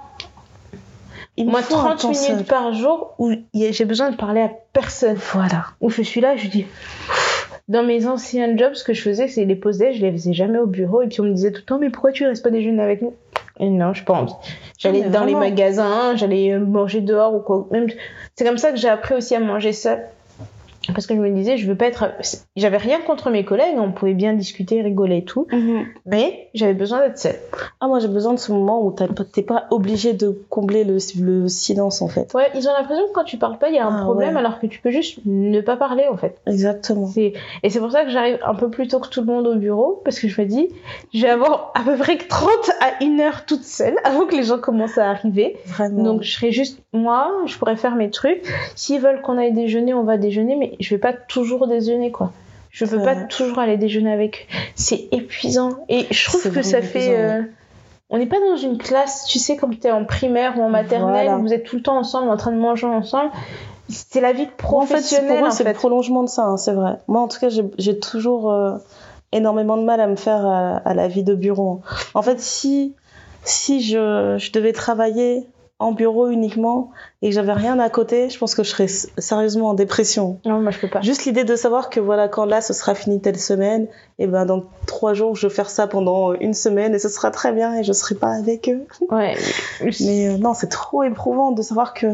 [1.36, 2.44] Il au me moins faut un 30 temps minutes seul.
[2.44, 5.16] par jour où j'ai besoin de parler à personne.
[5.32, 5.66] Voilà.
[5.80, 6.66] Où je suis là, je dis.
[7.68, 10.58] Dans mes anciens jobs, ce que je faisais, c'est les pauses je les faisais jamais
[10.58, 11.02] au bureau.
[11.02, 13.00] Et puis on me disait tout le temps, mais pourquoi tu restes pas déjeuner avec
[13.00, 13.14] nous?
[13.60, 14.32] Et non, je pas envie.
[14.78, 17.66] J'allais mais dans les magasins, j'allais manger dehors ou quoi.
[17.70, 17.88] Même,
[18.34, 20.06] c'est comme ça que j'ai appris aussi à manger seule.
[20.94, 22.12] Parce que je me disais, je veux pas être.
[22.56, 25.46] J'avais rien contre mes collègues, on pouvait bien discuter, rigoler et tout.
[26.06, 27.36] Mais j'avais besoin d'être seule.
[27.80, 28.90] Ah moi j'ai besoin de ce moment où
[29.32, 32.32] t'es pas obligé de combler le, le silence en fait.
[32.34, 34.34] Ouais, ils ont l'impression que quand tu parles pas, il y a un Ah, problème,
[34.34, 34.40] ouais.
[34.40, 36.40] alors que tu peux juste ne pas parler en fait.
[36.46, 37.10] Exactement.
[37.16, 37.34] Et
[37.68, 40.00] c'est pour ça que j'arrive un peu plus tôt que tout le monde au bureau,
[40.04, 40.68] parce que je me dis,
[41.12, 42.48] je vais avoir à peu près que 30
[42.80, 45.56] à 1 heure toute seule avant que les gens commencent à arriver.
[45.66, 46.02] Vraiment.
[46.02, 48.42] Donc je serai juste moi, je pourrais faire mes trucs.
[48.74, 52.32] S'ils veulent qu'on aille déjeuner, on va déjeuner, mais je vais pas toujours déjeuner quoi.
[52.70, 54.56] Je veux pas toujours aller déjeuner avec eux.
[54.76, 55.70] C'est épuisant.
[55.88, 57.16] Et je trouve que ça fait.
[57.18, 57.42] euh,
[58.10, 60.68] On n'est pas dans une classe, tu sais, comme tu es en primaire ou en
[60.68, 61.36] maternelle, Voilà.
[61.38, 63.30] où vous êtes tout le temps ensemble, en train de manger ensemble.
[63.88, 66.56] C'est la vie Moi, en fait, professionnelle pour en c'est le prolongement de ça, hein,
[66.56, 66.98] c'est vrai.
[67.08, 68.76] Moi, en tout cas, j'ai j'ai toujours euh,
[69.32, 71.80] énormément de mal à me faire à, à la vie de bureau.
[72.14, 72.94] En fait, si,
[73.42, 75.44] si je, je devais travailler
[75.80, 76.90] en bureau uniquement
[77.22, 80.38] et que j'avais rien à côté, je pense que je serais sérieusement en dépression.
[80.44, 81.00] Non, moi je peux pas.
[81.00, 84.46] Juste l'idée de savoir que voilà, quand là, ce sera fini telle semaine, et ben
[84.46, 87.74] dans trois jours, je vais faire ça pendant une semaine et ce sera très bien
[87.74, 88.86] et je serai pas avec eux.
[89.10, 89.36] Ouais.
[90.00, 92.06] Mais euh, non, c'est trop éprouvant de savoir que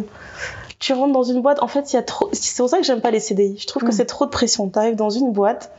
[0.78, 1.62] tu rentres dans une boîte.
[1.62, 2.28] En fait, il y a trop.
[2.32, 3.56] C'est pour ça que j'aime pas les CDI.
[3.58, 3.92] Je trouve que Mm.
[3.92, 4.68] c'est trop de pression.
[4.68, 5.70] T'arrives dans une boîte,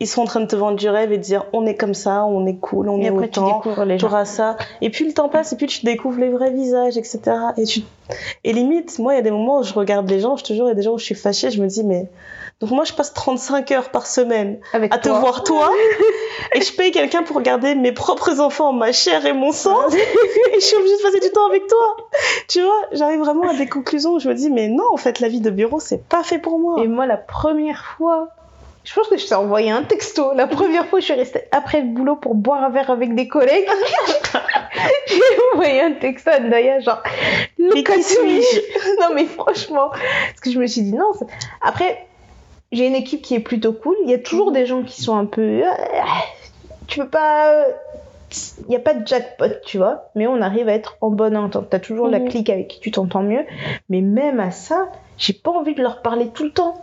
[0.00, 1.92] ils sont en train de te vendre du rêve et de dire on est comme
[1.94, 3.58] ça, on est cool, on Et est après tu autant.
[3.58, 4.08] découvres les gens.
[4.08, 4.56] T'auras ça.
[4.80, 7.20] Et puis le temps passe et puis tu découvres les vrais visages, etc.
[7.58, 7.82] Et, tu...
[8.44, 10.52] et limite, moi, il y a des moments où je regarde les gens, je te
[10.54, 12.08] jure, il y a des gens où je suis fâchée, je me dis, mais.
[12.60, 15.70] Donc moi, je passe 35 heures par semaine Avec à te voir toi
[16.54, 20.54] et je paye quelqu'un pour regarder mes propres enfants, ma chair et mon sang et
[20.56, 21.96] je suis obligée de passer du temps avec toi.
[22.48, 25.20] Tu vois, j'arrive vraiment à des conclusions où je me dis mais non, en fait,
[25.20, 26.82] la vie de bureau, c'est pas fait pour moi.
[26.84, 28.28] Et moi, la première fois,
[28.90, 30.32] je pense que je t'ai envoyé un texto.
[30.34, 33.28] La première fois, je suis restée après le boulot pour boire un verre avec des
[33.28, 33.68] collègues.
[35.06, 35.20] J'ai
[35.54, 37.00] envoyé un texto à genre,
[37.58, 38.60] Mais qui suis-je?
[39.00, 41.12] Non, mais franchement, parce que je me suis dit, non,
[41.62, 42.04] après,
[42.72, 43.94] j'ai une équipe qui est plutôt cool.
[44.04, 45.40] Il y a toujours des gens qui sont un peu.
[45.40, 45.62] euh,
[46.88, 47.64] Tu peux pas.
[48.60, 51.36] Il n'y a pas de jackpot, tu vois, mais on arrive à être en bonne
[51.36, 51.68] entente.
[51.70, 52.28] T'as toujours la Mhm.
[52.28, 53.44] clique avec qui tu t'entends mieux,
[53.88, 56.74] mais même à ça, j'ai pas envie de leur parler tout le temps.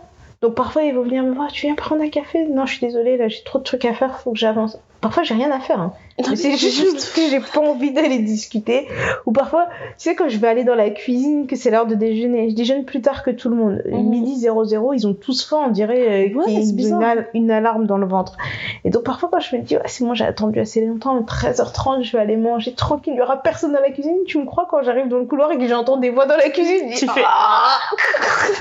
[0.42, 2.46] Donc parfois ils vont venir me voir, tu viens prendre un café?
[2.48, 4.78] Non, je suis désolée, là j'ai trop de trucs à faire, faut que j'avance.
[5.00, 5.92] Parfois j'ai rien à faire, hein.
[6.34, 8.88] C'est juste que j'ai pas envie d'aller discuter.
[9.24, 11.94] Ou parfois, tu sais, quand je vais aller dans la cuisine, que c'est l'heure de
[11.94, 13.82] déjeuner, je déjeune plus tard que tout le monde.
[13.88, 14.02] Mhm.
[14.08, 17.02] Midi 00, ils ont tous faim, on dirait euh, Ouais, qu'il y a une, bizarre.
[17.02, 18.36] al- une alarme dans le ventre.
[18.84, 22.02] Et donc parfois, quand je me dis, ouais, c'est bon, j'ai attendu assez longtemps, 13h30,
[22.02, 24.16] je vais aller manger tranquille, il y aura personne dans la cuisine.
[24.26, 26.50] Tu me crois quand j'arrive dans le couloir et que j'entends des voix dans la
[26.50, 27.78] cuisine je dis, Tu fais Ah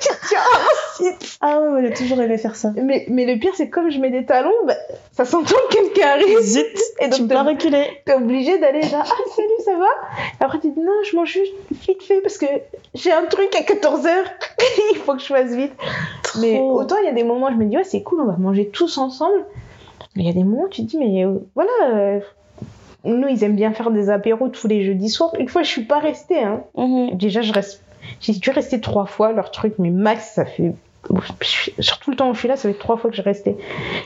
[0.00, 1.04] Tu
[1.40, 2.70] Ah ouais, moi, j'ai toujours aimé faire ça.
[2.76, 4.74] mais, mais le pire, c'est que comme je mets des talons, bah,
[5.12, 6.40] ça s'entend que quelqu'un arrive.
[6.40, 6.64] Zut,
[7.00, 7.84] Et donc, tu peux reculer.
[8.04, 9.86] t'es obligé d'aller genre ah salut ça va?
[10.40, 11.52] Et après tu dis non je mange juste
[11.86, 12.46] vite fait parce que
[12.94, 14.08] j'ai un truc à 14h
[14.94, 15.72] il faut que je fasse vite
[16.40, 18.26] mais autant il y a des moments où je me dis ouais c'est cool on
[18.26, 19.44] va manger tous ensemble
[20.16, 22.20] mais il y a des moments où tu te dis mais euh, voilà euh,
[23.04, 25.84] nous ils aiment bien faire des apéros tous les jeudis soirs une fois je suis
[25.84, 26.62] pas restée hein.
[26.76, 27.16] Mhm.
[27.16, 27.82] déjà je reste
[28.20, 30.72] j'ai dû rester trois fois leur truc mais max ça fait
[31.80, 33.56] sur tout le temps où je suis là ça fait trois fois que je restais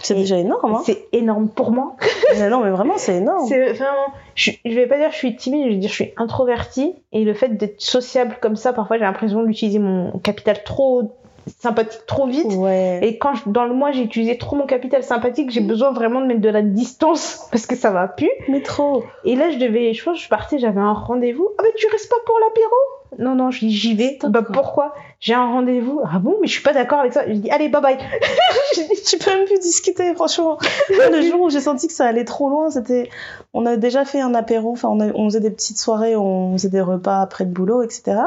[0.01, 0.83] C'est déjà énorme, hein.
[0.85, 1.95] c'est énorme pour moi
[2.39, 3.47] Mais non, mais vraiment, c'est énorme.
[3.49, 4.07] c'est vraiment.
[4.35, 6.13] Je, je vais pas dire que je suis timide, je vais dire que je suis
[6.17, 6.95] introvertie.
[7.13, 11.13] Et le fait d'être sociable comme ça, parfois j'ai l'impression d'utiliser mon capital trop
[11.61, 12.53] sympathique trop vite.
[12.57, 12.99] Ouais.
[13.03, 16.21] Et quand je- dans le mois j'ai utilisé trop mon capital sympathique, j'ai besoin vraiment
[16.21, 18.31] de mettre de la distance parce que ça va plus.
[18.49, 19.05] Mais trop.
[19.25, 21.49] Et là je devais, je pense je partais, j'avais un rendez-vous.
[21.59, 22.75] Ah mais tu restes pas pour l'apéro?
[23.19, 24.19] Non non, je dis j'y vais.
[24.25, 24.53] Bah quoi.
[24.53, 24.95] pourquoi?
[25.21, 26.01] J'ai un rendez-vous.
[26.05, 26.37] Ah bon?
[26.41, 27.27] Mais je suis pas d'accord avec ça.
[27.27, 27.99] Je dis allez bye bye.
[29.07, 30.59] Tu peux même plus discuter, franchement.
[30.91, 33.09] Le jour où j'ai senti que ça allait trop loin, c'était.
[33.55, 36.53] On a déjà fait un apéro, enfin, on, a- on faisait des petites soirées, on
[36.53, 38.19] faisait des repas après le boulot, etc.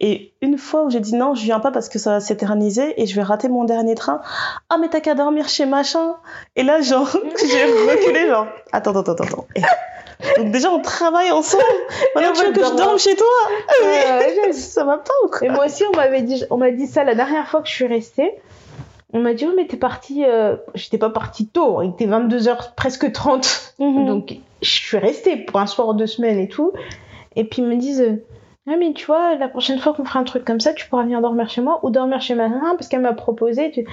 [0.00, 3.00] Et une fois où j'ai dit non, je viens pas parce que ça va s'éterniser
[3.00, 4.20] et je vais rater mon dernier train.
[4.70, 6.16] Ah, mais t'as qu'à dormir chez machin.
[6.56, 7.08] Et là, genre,
[7.38, 9.46] j'ai reculé, genre, attends, attends, attends, attends.
[9.54, 9.60] Et-
[10.38, 11.62] Donc, déjà, on travaille ensemble.
[12.14, 13.26] Maintenant, on tu veux que je dorme chez toi
[13.84, 16.86] Ouais, Ça va pas ou quoi Et moi aussi, on m'avait dit, on m'a dit
[16.86, 18.32] ça la dernière fois que je suis restée.
[19.12, 20.24] On m'a dit, oh, mais t'es partie.
[20.24, 23.74] euh, J'étais pas partie tôt, il était 22h, presque 30.
[23.78, 24.06] Mhm.
[24.06, 26.72] Donc, je suis restée pour un soir, deux semaines et tout.
[27.36, 28.24] Et puis, ils me disent, euh,
[28.68, 31.02] ah, mais tu vois, la prochaine fois qu'on fera un truc comme ça, tu pourras
[31.04, 33.70] venir dormir chez moi ou dormir chez ma maman parce qu'elle m'a proposé.
[33.70, 33.86] tu-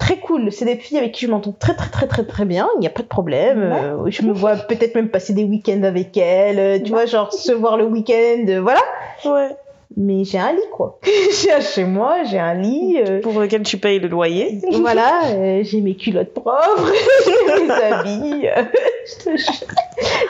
[0.00, 2.68] Très cool, c'est des filles avec qui je m'entends très très très très très bien,
[2.76, 3.60] il n'y a pas de problème.
[3.62, 7.32] Euh, je me vois peut-être même passer des week-ends avec elles, euh, tu vois, genre
[7.32, 8.80] se voir le week-end, euh, voilà.
[9.24, 9.54] Ouais.
[9.96, 10.98] Mais j'ai un lit quoi.
[11.42, 12.96] j'ai un chez moi, j'ai un lit.
[13.06, 14.60] euh, Pour lequel tu payes le loyer.
[14.80, 16.92] voilà, euh, j'ai mes culottes propres,
[17.26, 19.36] j'ai mes habits, euh,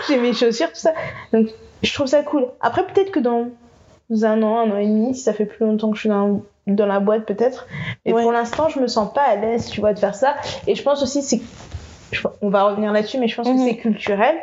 [0.08, 0.92] j'ai mes chaussures, tout ça.
[1.32, 1.48] Donc
[1.82, 2.46] je trouve ça cool.
[2.60, 3.46] Après peut-être que dans
[4.22, 6.42] un an, un an et demi, si ça fait plus longtemps que je suis dans,
[6.76, 7.66] dans la boîte peut-être.
[8.06, 8.22] Mais Ouais.
[8.22, 10.34] pour l'instant, je me sens pas à l'aise, tu vois, de faire ça.
[10.66, 11.40] Et je pense aussi c'est
[12.42, 13.56] on va revenir là-dessus, mais je pense Mhm.
[13.56, 14.34] que c'est culturel.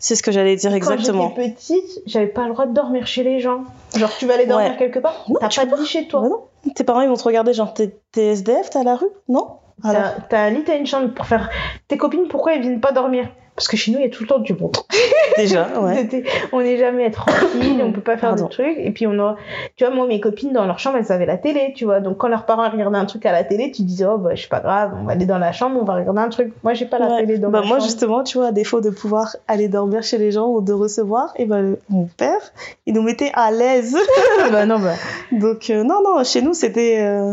[0.00, 1.28] C'est ce que j'allais dire exactement.
[1.30, 3.62] Quand j'étais petite, j'avais pas le droit de dormir chez les gens.
[3.96, 4.76] Genre, tu vas aller dormir Ouais.
[4.76, 6.22] quelque part, Non, t'as pas de lit chez toi.
[6.22, 6.72] Bah non.
[6.74, 9.06] Tes parents, ils vont te regarder, genre, t'es SDF, t'es à la rue?
[9.28, 9.46] Non?
[9.82, 11.50] T'as un lit, t'as une chambre pour faire.
[11.88, 13.28] Tes copines, pourquoi elles viennent pas dormir?
[13.56, 14.72] Parce que chez nous, il y a tout le temps du temps.
[15.36, 16.08] déjà, ouais.
[16.52, 18.46] On n'est jamais tranquille, on peut pas faire Pardon.
[18.46, 18.76] de trucs.
[18.78, 19.36] Et puis, on a.
[19.76, 22.00] Tu vois, moi, mes copines, dans leur chambre, elles avaient la télé, tu vois.
[22.00, 24.40] Donc, quand leurs parents regardaient un truc à la télé, tu disais, oh, bah, je
[24.40, 26.52] suis pas grave, on va aller dans la chambre, on va regarder un truc.
[26.64, 27.20] Moi, j'ai pas la Ouais.
[27.26, 27.88] télé dans bah, ma moi, chambre.
[27.88, 31.32] justement, tu vois, à défaut de pouvoir aller dormir chez les gens ou de recevoir,
[31.36, 32.40] et ben, le- mon père,
[32.86, 33.96] il nous mettait à l'aise.
[34.52, 34.94] bah, non, bah.
[35.30, 36.98] Donc, euh, non, non, chez nous, c'était.
[37.00, 37.32] euh,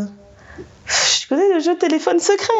[0.86, 2.52] Je connais le jeu téléphone secret,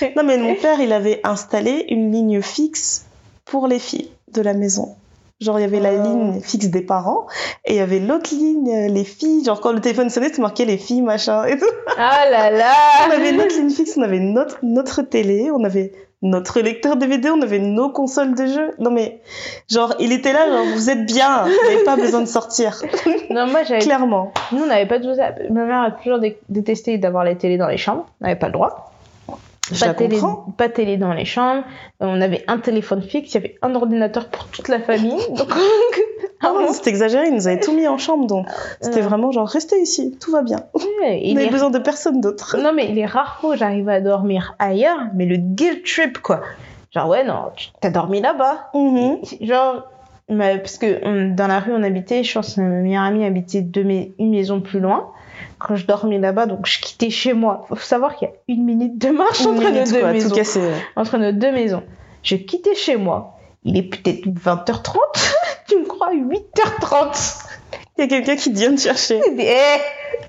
[0.00, 0.08] là.
[0.16, 3.04] non, mais mon père, il avait installé une ligne fixe
[3.44, 4.96] pour les filles de la maison.
[5.40, 6.02] Genre, il y avait la Oh.
[6.02, 7.26] ligne fixe des parents
[7.66, 9.44] et il y avait l'autre ligne, euh, les filles.
[9.44, 11.66] Genre, quand le téléphone sonnait, tu marquais les filles, machin et tout.
[11.98, 12.72] Ah là là
[13.06, 15.92] On avait notre ligne fixe, on avait notre, notre télé, on avait
[16.22, 18.72] notre lecteur DVD, on avait nos consoles de jeux.
[18.78, 19.20] Non, mais,
[19.70, 22.82] genre, il était là, genre, vous êtes bien, vous n'avez pas besoin de sortir.
[23.30, 23.80] Non, moi, j'avais.
[23.80, 24.32] Clairement.
[24.52, 25.32] Nous, on n'avait pas tout ça.
[25.50, 28.06] Ma mère a toujours dé- détesté d'avoir la télé dans les chambres.
[28.20, 28.92] On n'avait pas le droit.
[29.72, 30.18] Je pas la télé,
[30.56, 31.64] pas dans les chambres.
[32.02, 35.16] Euh, On avait un téléphone fixe, il y avait un ordinateur pour toute la famille.
[35.36, 35.48] Donc,
[36.42, 38.46] Ah non, c'est exagéré, ils nous avaient tout mis en chambre, donc
[38.80, 39.02] c'était Ouais.
[39.02, 40.58] vraiment genre, restez ici, tout va bien.
[40.74, 42.56] Ouais, et On n'avait les- besoin de personne d'autre.
[42.62, 46.42] Non, mais les rares fois où j'arrivais à dormir ailleurs, mais le guilt trip, quoi.
[46.94, 47.50] Genre, ouais, non,
[47.80, 48.68] t'as dormi là-bas.
[48.74, 49.18] Mhm.
[49.40, 49.82] Genre,
[50.28, 53.62] parce que on- dans la rue on habitait, je pense que ma meilleure amie habitait
[53.62, 55.08] deux mais- une maison plus loin.
[55.58, 57.64] Quand je dormais là-bas, donc je quittais chez moi.
[57.68, 60.70] Faut savoir qu'il y a une minute de marche Une entre nos deux quoi, maisons.
[60.96, 61.82] Entre nos deux maisons.
[62.22, 63.38] Je quittais chez moi.
[63.64, 64.96] Il est peut-être 20h30.
[65.68, 67.44] tu me crois 8h30.
[67.98, 69.20] Il y a quelqu'un qui vient te chercher.
[69.38, 69.46] Eh,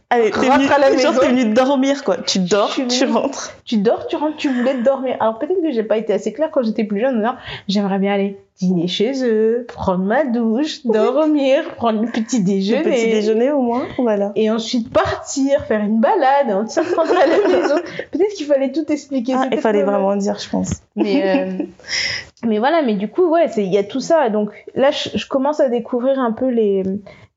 [0.10, 1.20] Allez, t'es venu, à la genre, maison.
[1.20, 2.16] t'es venu dormir, quoi.
[2.18, 3.54] Tu dors, tu rentres.
[3.66, 5.18] tu dors, tu rentres, tu voulais dormir.
[5.20, 7.16] Alors peut-être que j'ai pas été assez claire quand j'étais plus jeune.
[7.16, 7.36] en disant,
[7.68, 12.84] J'aimerais bien aller dîner chez eux, prendre ma douche, dormir, prendre le petit Le déjeuner.
[12.84, 13.86] petit déjeuner, au moins.
[13.98, 14.32] Voilà.
[14.36, 17.76] et ensuite partir, faire une balade, et ensuite rentrer à la maison.
[18.12, 19.34] Peut-être qu'il fallait tout expliquer.
[19.36, 20.70] Ah, il fallait vraiment dire, je pense.
[20.96, 21.22] Mais,
[21.60, 21.64] euh,
[22.48, 24.30] mais voilà, mais du coup, ouais, il y a tout ça.
[24.30, 26.84] Donc là, je, je commence à découvrir un peu les,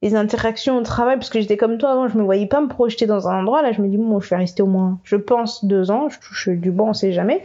[0.02, 2.68] les interactions au travail, parce que j'étais comme toi avant, je me voyais pas me
[2.68, 3.62] projeter dans un endroit.
[3.62, 6.08] Là, je me dis, bon, je vais rester au moins, je pense, deux ans.
[6.08, 7.42] Je touche du bon, on sait jamais.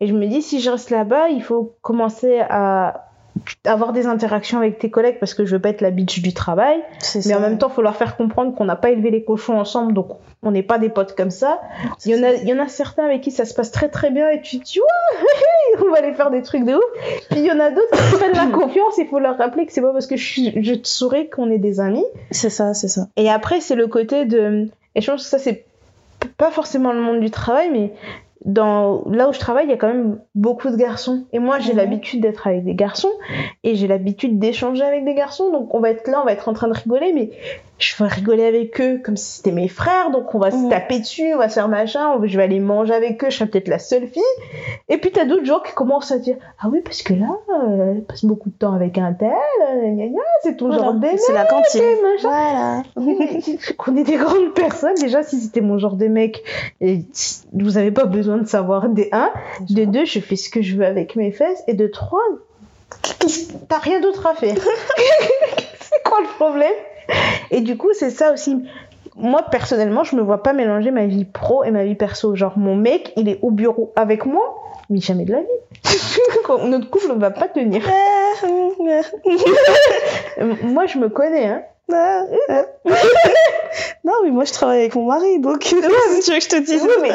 [0.00, 3.05] Et je me dis, si je reste là-bas, il faut commencer à
[3.64, 6.32] avoir des interactions avec tes collègues parce que je veux pas être la bitch du
[6.34, 6.78] travail.
[7.14, 7.36] Mais ça.
[7.36, 10.08] en même temps, faut leur faire comprendre qu'on n'a pas élevé les cochons ensemble, donc
[10.42, 11.60] on n'est pas des potes comme ça.
[12.04, 13.88] Il y en a, il y en a certains avec qui ça se passe très
[13.88, 14.78] très bien et tu te dis
[15.86, 17.26] on va aller faire des trucs de ouf.
[17.30, 18.94] Puis il y en a d'autres qui prennent la confiance.
[18.98, 21.50] Il faut leur rappeler que c'est pas parce que je, suis- je te souris qu'on
[21.50, 22.04] est des amis.
[22.30, 23.08] C'est ça, c'est ça.
[23.16, 24.68] Et après, c'est le côté de.
[24.94, 25.64] Et je pense que ça, c'est
[26.38, 27.92] pas forcément le monde du travail, mais
[28.46, 31.26] dans là où je travaille, il y a quand même beaucoup de garçons.
[31.32, 31.78] Et moi, j'ai Mhm.
[31.78, 33.10] l'habitude d'être avec des garçons
[33.64, 35.50] et j'ai l'habitude d'échanger avec des garçons.
[35.50, 37.30] Donc, on va être là, on va être en train de rigoler, mais
[37.78, 40.70] je vais rigoler avec eux comme si c'était mes frères, donc on va se Mhm.
[40.70, 43.36] taper dessus, on va se faire machin, on- je vais aller manger avec eux, je
[43.36, 44.22] serai peut-être la seule fille.
[44.88, 47.92] Et puis t'as d'autres gens qui commencent à dire ah oui parce que là, euh,
[47.96, 50.06] elle passe beaucoup de temps avec un tel, euh,
[50.42, 50.82] c'est ton Voilà.
[50.84, 51.82] genre de C'est la cantine.
[52.14, 52.28] machin.
[52.28, 52.82] Voilà.
[53.76, 54.94] Qu'on est des grandes personnes.
[54.94, 56.42] Déjà, si c'était mon genre de mec,
[56.80, 57.00] et
[57.52, 59.30] vous avez pas besoin de savoir des un.
[59.68, 61.62] De deux, je fais ce que je veux avec mes fesses.
[61.68, 62.22] Et de trois,
[63.68, 64.56] t'as rien d'autre à faire?
[65.80, 66.72] c'est quoi le problème?
[67.50, 68.64] Et du coup, c'est ça aussi.
[69.16, 72.34] Moi, personnellement, je me vois pas mélanger ma vie pro et ma vie perso.
[72.34, 75.46] Genre, mon mec, il est au bureau avec moi, mais jamais de la vie.
[76.68, 77.82] Notre couple ne va pas tenir.
[80.62, 81.62] Moi, je me connais, hein.
[84.26, 86.92] Mais moi je travaille avec mon mari, donc tu veux que je te dise Oui,
[87.02, 87.12] mais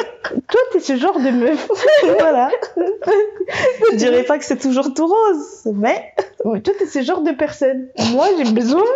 [0.48, 1.68] toi, t'es ce genre de meuf.
[2.20, 2.50] Voilà.
[3.92, 6.14] je dirais pas que c'est toujours tout rose, mais
[6.46, 7.88] Oui, toi, t'es ce genre de personne.
[8.14, 8.84] Moi, j'ai besoin.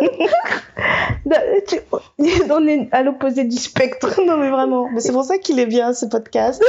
[2.50, 4.20] On est à l'opposé du spectre.
[4.24, 4.88] non, mais vraiment.
[4.92, 6.62] Mais c'est pour ça qu'il est bien ce podcast.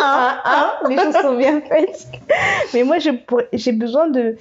[0.00, 2.06] Ah, ah, les choses sont bien faites.
[2.74, 4.36] Mais moi, je pourrais- j'ai besoin de.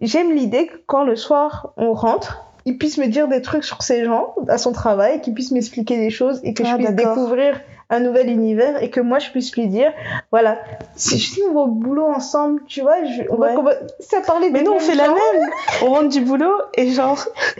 [0.00, 3.82] J'aime l'idée que quand le soir on rentre, il puisse me dire des trucs sur
[3.82, 6.90] ces gens à son travail, qu'il puisse m'expliquer des choses et que je Ah, puisse
[6.90, 7.16] d'accord.
[7.16, 7.60] découvrir
[7.90, 9.92] un nouvel univers et que moi je puisse lui dire
[10.30, 10.56] voilà,
[10.96, 13.54] si, si on va au boulot ensemble, tu vois, je, on va Ouais.
[13.54, 15.50] commencer à parler Mais nous, on fait la même.
[15.82, 17.18] On rentre du boulot et genre,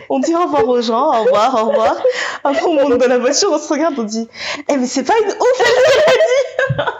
[0.09, 1.97] on dit au revoir aux gens, au revoir, au revoir.
[2.43, 4.27] Après, on monte dans la voiture, on se regarde, on dit,
[4.69, 6.91] eh, mais c'est pas une ouf, elle, ce qu'elle a dit.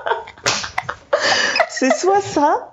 [1.70, 2.73] C'est soit ça,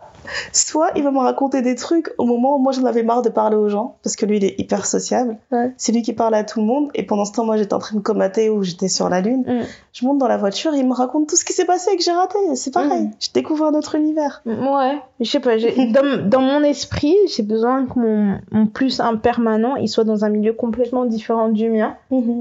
[0.52, 3.28] soit il va me raconter des trucs au moment où moi j'en avais marre de
[3.28, 5.36] parler aux gens, parce que lui, il est hyper sociable.
[5.50, 5.72] Ouais.
[5.76, 6.90] C'est lui qui parle à tout le monde.
[6.94, 9.44] Et pendant ce temps, moi, j'étais en train de comater ou j'étais sur la lune.
[9.46, 9.64] Mm.
[9.92, 11.96] Je monte dans la voiture et il me raconte tout ce qui s'est passé et
[11.96, 12.38] que j'ai raté.
[12.54, 13.04] C'est pareil.
[13.04, 13.12] Mm.
[13.20, 14.42] Je découvre un autre univers.
[14.46, 15.56] Ouais, je sais pas,
[15.92, 20.24] dans, dans mon esprit, j'ai besoin que mon, mon plus un permanent, il soit dans
[20.24, 21.96] un milieu complètement différent du mien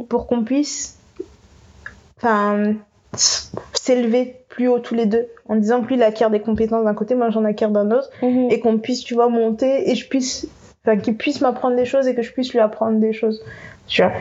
[0.08, 0.98] pour qu'on puisse
[2.18, 2.74] enfin
[3.16, 6.93] s'élever plus haut tous les deux en disant que lui il acquiert des compétences d'un
[6.93, 8.47] côté, moi j'en acquiers d'un autre Mhm.
[8.51, 10.47] et qu'on puisse, tu vois, monter et je puisse
[10.86, 13.43] enfin qu'il puisse m'apprendre des choses et que je puisse lui apprendre des choses.
[13.88, 14.12] Tu vois.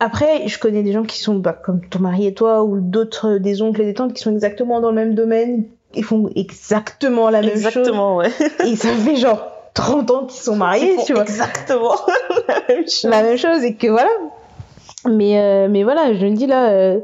[0.00, 3.38] Après, je connais des gens qui sont bah, comme ton mari et toi ou d'autres
[3.38, 7.30] des oncles et des tantes qui sont exactement dans le même domaine, ils font exactement
[7.30, 8.30] la même chose Exactement, ouais.
[8.66, 11.22] et ça fait genre 30 ans qu'ils sont mariés, Ils font tu vois.
[11.22, 11.94] Exactement
[12.48, 13.04] la même chose.
[13.10, 14.08] La même chose et que voilà.
[15.06, 17.00] Mais, euh, mais voilà, je me dis là, euh,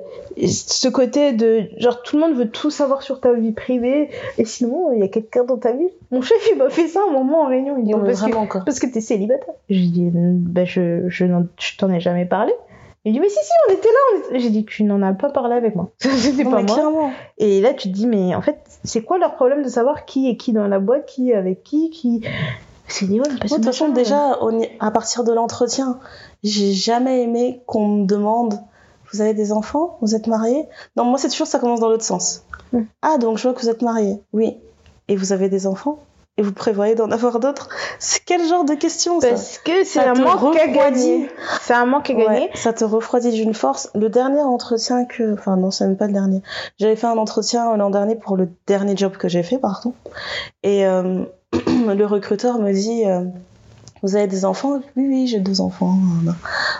[0.46, 4.44] ce côté de genre tout le monde veut tout savoir sur ta vie privée et
[4.44, 5.88] sinon il y a quelqu'un dans ta vie.
[6.10, 8.46] Mon chef il m'a fait ça un moment en réunion, il dit Non, parce, que,
[8.46, 8.62] quoi.
[8.64, 9.54] parce que t'es célibataire.
[9.68, 11.26] J'ai dit bah, je, je,
[11.58, 12.52] je t'en ai jamais parlé.
[13.04, 15.30] Il dit mais si si on était là, on j'ai dit tu n'en as pas
[15.30, 15.90] parlé avec moi.
[15.98, 16.74] C'était pas mais moi.
[16.74, 17.10] clairement.
[17.38, 20.28] Et là, tu te dis, mais en fait, c'est quoi leur problème de savoir qui
[20.28, 22.22] est qui dans la boîte, qui est avec qui, qui.
[22.90, 25.98] C'est de toute façon, déjà, ni- à partir de l'entretien,
[26.42, 28.54] j'ai jamais aimé qu'on me demande
[29.12, 29.98] Vous avez des enfants?
[30.00, 30.68] Vous êtes mariés?
[30.96, 32.44] Non, moi, c'est toujours ça commence dans l'autre sens.
[32.72, 32.82] Mm.
[33.02, 34.22] Ah, donc je vois que vous êtes mariés.
[34.32, 34.56] Oui.
[35.08, 35.98] Et vous avez des enfants?
[36.36, 37.68] Et vous prévoyez d'en avoir d'autres?
[37.98, 39.30] C'est quel genre de question, ça?
[39.30, 41.28] Parce que c'est un manque à gagner.
[41.60, 42.50] C'est un manque à gagner.
[42.54, 43.90] ça te refroidit d'une force.
[43.96, 46.40] Le dernier entretien que, enfin non, c'est même pas le dernier.
[46.78, 49.92] J'avais fait un entretien l'an dernier pour le dernier job que j'ai fait, pardon.
[50.62, 51.24] Et euh,
[51.68, 53.24] le recruteur me dit, euh,
[54.02, 54.80] vous avez des enfants?
[54.96, 55.98] Oui, oui, j'ai deux enfants.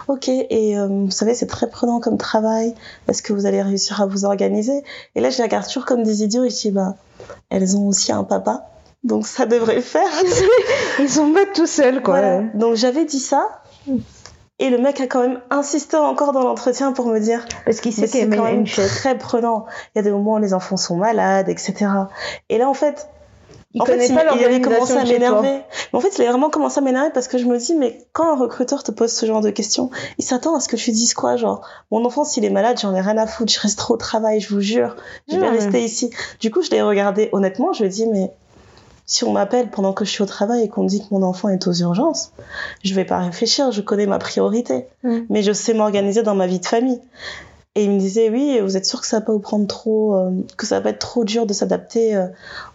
[0.08, 0.28] Ok.
[0.28, 2.74] Et euh, vous savez, c'est très prenant comme travail.
[3.08, 4.82] Est-ce que vous allez réussir à vous organiser?
[5.14, 6.94] Et là, je les regarde toujours comme des idiots et je dis, bah,
[7.50, 8.66] elles ont aussi un papa.
[9.02, 10.08] Donc ça devrait le faire.
[10.98, 12.20] Ils sont pas tout seuls, quoi.
[12.20, 12.42] Voilà.
[12.54, 13.62] Donc j'avais dit ça.
[14.58, 17.94] Et le mec a quand même insisté encore dans l'entretien pour me dire Parce qu'il
[17.94, 19.64] sait qu'il c'est quand même une très prenant.
[19.94, 21.86] Il y a des moments où les enfants sont malades, etc.
[22.50, 23.08] Et là, en fait,
[23.72, 25.60] Il en fait, connaît il, pas il avait commencé à m'énerver.
[25.92, 28.04] Mais en fait, il avait vraiment commencé à m'énerver parce que je me dis, mais
[28.12, 30.90] quand un recruteur te pose ce genre de questions, il s'attend à ce que tu
[30.90, 33.94] dises quoi, genre, mon enfant, s'il est malade, j'en ai rien à foutre, je resterai
[33.94, 34.96] au travail, je vous jure,
[35.30, 36.10] je vais rester ici.
[36.40, 38.32] Du coup, je l'ai regardé honnêtement, je lui ai dit, mais
[39.06, 41.22] si on m'appelle pendant que je suis au travail et qu'on me dit que mon
[41.22, 42.32] enfant est aux urgences,
[42.84, 44.86] je vais pas réfléchir, je connais ma priorité.
[45.02, 45.18] Mm.
[45.28, 47.00] Mais je sais m'organiser dans ma vie de famille.
[47.76, 50.16] Et il me disait, oui, vous êtes sûr que ça va pas vous prendre trop,
[50.16, 52.26] euh, que ça va pas être trop dur de s'adapter euh,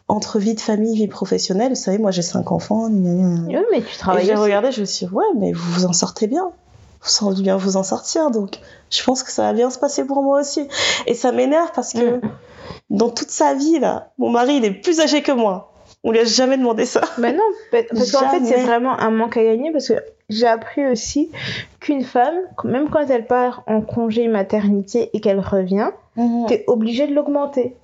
[0.07, 1.69] entre vie de famille, vie professionnelle?
[1.69, 2.85] Vous savez, moi j'ai cinq enfants.
[2.89, 4.41] Oui, mais tu Et travailles j'ai aussi.
[4.43, 6.49] regardé, je me suis dit, ouais, mais vous vous en sortez bien.
[7.01, 8.31] Vous sentez bien vous en sortir.
[8.31, 10.67] Donc, je pense que ça va bien se passer pour moi aussi.
[11.07, 12.21] Et ça m'énerve parce que Mm.
[12.89, 15.73] dans toute sa vie, là, mon mari, il est plus âgé que moi.
[16.07, 17.01] On lui a jamais demandé ça.
[17.17, 17.39] Mais non,
[17.71, 19.95] pa- parce qu'en fait, c'est vraiment un manque à gagner parce que
[20.29, 21.31] j'ai appris aussi
[21.79, 25.89] qu'une femme, même quand elle part en congé maternité et qu'elle revient,
[26.47, 27.75] t'es obligé de l'augmenter.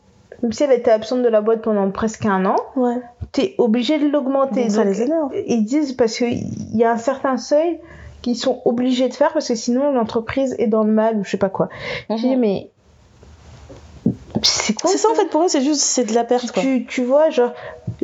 [0.44, 2.96] Même si elle était absente de la boîte pendant presque un an, Ouais.
[3.32, 4.68] t'es obligé de l'augmenter.
[5.04, 5.32] Énerve.
[5.48, 6.44] ils disent parce qu'il
[6.78, 7.80] y a un certain seuil
[8.22, 11.32] qu'ils sont obligés de faire parce que sinon l'entreprise est dans le mal ou je
[11.32, 11.70] sais pas quoi.
[12.10, 12.70] Je dis mais
[14.44, 16.62] c'est quoi C'est ça en fait pour eux, c'est juste c'est de la perte quoi.
[16.64, 17.52] tu, tu vois, genre,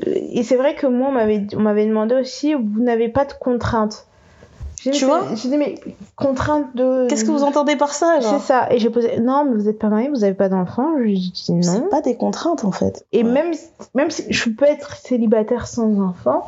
[0.06, 1.40] et c'est vrai que moi, on m'avait,
[1.86, 4.06] demandé aussi, vous n'avez pas de contraintes.
[4.84, 5.76] Dit, Tu mais- vois J'ai dit, mais
[6.16, 7.08] contraintes de.
[7.10, 8.68] Qu'est-ce que vous entendez par ça C'est ça.
[8.72, 10.92] Et j'ai posé, non, mais vous n'êtes pas marié, vous n'avez pas d'enfant.
[11.04, 11.62] J'ai dit, non.
[11.64, 13.04] C'est pas des contraintes en fait.
[13.12, 13.32] Et Ouais.
[13.32, 13.54] même,
[13.96, 16.44] même si je peux être célibataire sans enfant.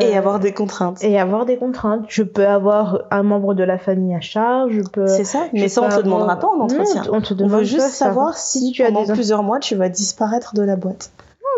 [0.00, 1.02] Et euh, avoir des contraintes.
[1.04, 2.04] et avoir des contraintes.
[2.08, 5.06] Je peux avoir un membre de la famille à charge, je peux.
[5.06, 5.44] C'est ça.
[5.52, 7.02] Mais ça, on te demandera pas en entretien.
[7.12, 9.88] On te On demande veut juste savoir si, tu as pendant plusieurs mois tu vas
[9.88, 11.10] disparaître de la boîte.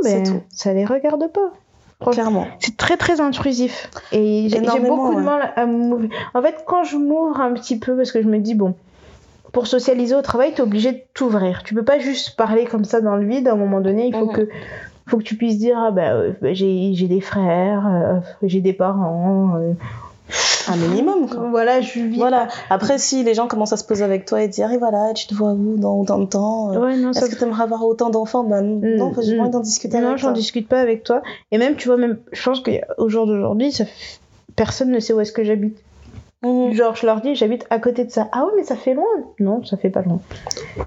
[0.03, 0.43] C'est tout.
[0.51, 2.11] Ça les regarde pas.
[2.11, 2.47] Clairement.
[2.61, 3.89] C'est très très intrusif.
[4.13, 6.11] Et j'ai beaucoup de mal à m'ouvrir.
[6.35, 8.75] En fait, quand je m'ouvre un petit peu, parce que je me dis, bon,
[9.53, 11.63] pour socialiser au travail, t'es obligé de t'ouvrir.
[11.63, 13.49] Tu peux pas juste parler comme ça dans le vide.
[13.49, 14.33] À un moment donné, il faut Mhm.
[14.35, 14.49] que
[15.07, 18.61] faut que tu puisses dire, ah bah, euh, bah, j'ai j'ai des frères, euh, j'ai
[18.61, 19.55] des parents.
[19.57, 19.73] euh,
[20.69, 21.47] Un minimum quoi.
[21.51, 22.17] voilà, je vis.
[22.19, 22.49] Voilà.
[22.71, 25.29] Après, si les gens commencent à se poser avec toi et dire, et voilà, tu
[25.29, 27.63] te vois où dans autant de temps euh, Ouais, non, ça Est-ce que tu aimerais
[27.63, 28.43] avoir autant d'enfants?
[28.43, 29.41] Ben non, Mm, parce que j'ai mm.
[29.43, 31.23] envie d'en discuter Non, j'en discute pas avec toi.
[31.53, 33.85] Et même, tu vois, même, je pense qu'au jour d'aujourd'hui, ça
[34.57, 35.79] personne ne sait où est-ce que j'habite.
[36.47, 36.73] Mhm.
[36.73, 38.29] Genre, je leur dis, j'habite à côté de ça.
[38.33, 39.05] Ah ouais, mais ça fait loin.
[39.41, 40.21] Non, ça fait pas loin.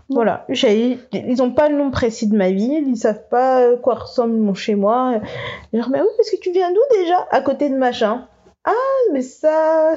[0.09, 0.45] Voilà.
[0.49, 2.87] J'ai- Ils ont pas le nom précis de ma ville.
[2.87, 5.19] Ils savent pas euh, quoi ressemble mon chez moi.
[5.73, 7.27] Je leur dis, mais oui, parce que tu viens d'où déjà?
[7.31, 8.25] À côté de machin.
[8.65, 8.71] Ah,
[9.13, 9.95] mais ça.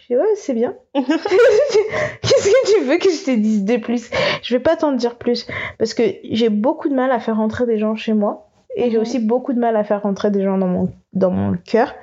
[0.00, 0.74] Je dis, ouais, c'est bien.
[0.94, 4.10] Qu'est-ce que tu veux que je te dise de plus?
[4.42, 5.46] Je vais pas t'en dire plus.
[5.78, 8.48] Parce que j'ai beaucoup de mal à faire rentrer des gens chez moi.
[8.76, 9.02] Et j'ai Mhm.
[9.02, 11.94] aussi beaucoup de mal à faire rentrer des gens dans mon, dans mon cœur.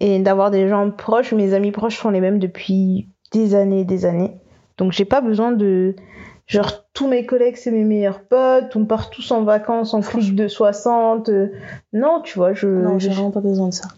[0.00, 1.32] Et d'avoir des gens proches.
[1.32, 4.36] Mes amis proches sont les mêmes depuis des années et des années.
[4.78, 5.94] Donc j'ai pas besoin de.
[6.46, 8.76] Genre, tous mes collègues, c'est mes meilleurs potes.
[8.76, 11.28] On part tous en vacances en clique de 60.
[11.28, 11.48] euh,
[11.92, 12.68] Non, tu vois, je.
[12.68, 13.88] Non, j'ai vraiment pas besoin de ça.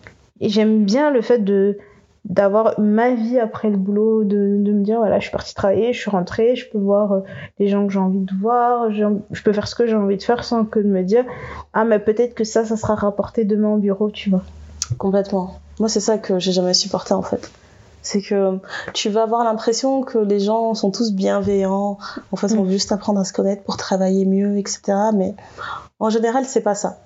[0.41, 1.79] et j'aime bien le fait de
[2.25, 5.93] d'avoir ma vie après le boulot, de, de me dire voilà, je suis partie travailler,
[5.95, 7.21] je suis rentrée, je peux voir euh,
[7.59, 10.23] les gens que j'ai envie de voir, je peux faire ce que j'ai envie de
[10.23, 11.25] faire sans que de me dire
[11.73, 14.43] ah mais peut-être que ça, ça sera rapporté demain au bureau, tu vois.
[14.99, 15.55] Complètement.
[15.81, 17.51] Moi, c'est ça que j'ai jamais supporté en fait.
[18.03, 18.59] C'est que
[18.95, 21.99] tu vas avoir l'impression que les gens sont tous bienveillants,
[22.33, 22.67] en fait, on Mm.
[22.67, 24.81] veut juste apprendre à se connaître pour travailler mieux, etc.
[25.15, 25.35] Mais
[25.99, 26.99] en général, c'est pas ça.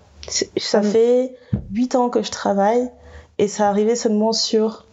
[0.57, 1.37] Ça me- fait
[1.73, 2.91] huit ans que je travaille
[3.39, 4.85] et ça arrivait seulement sur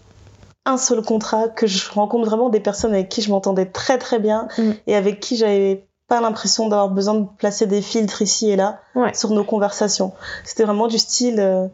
[0.66, 4.20] un seul contrat que je rencontre vraiment des personnes avec qui je m'entendais très très
[4.20, 4.72] bien Mm.
[4.88, 8.80] et avec qui j'avais pas l'impression d'avoir besoin de placer des filtres ici et là
[8.96, 9.14] Ouais.
[9.14, 10.14] sur nos conversations.
[10.44, 11.68] C'était vraiment du style euh,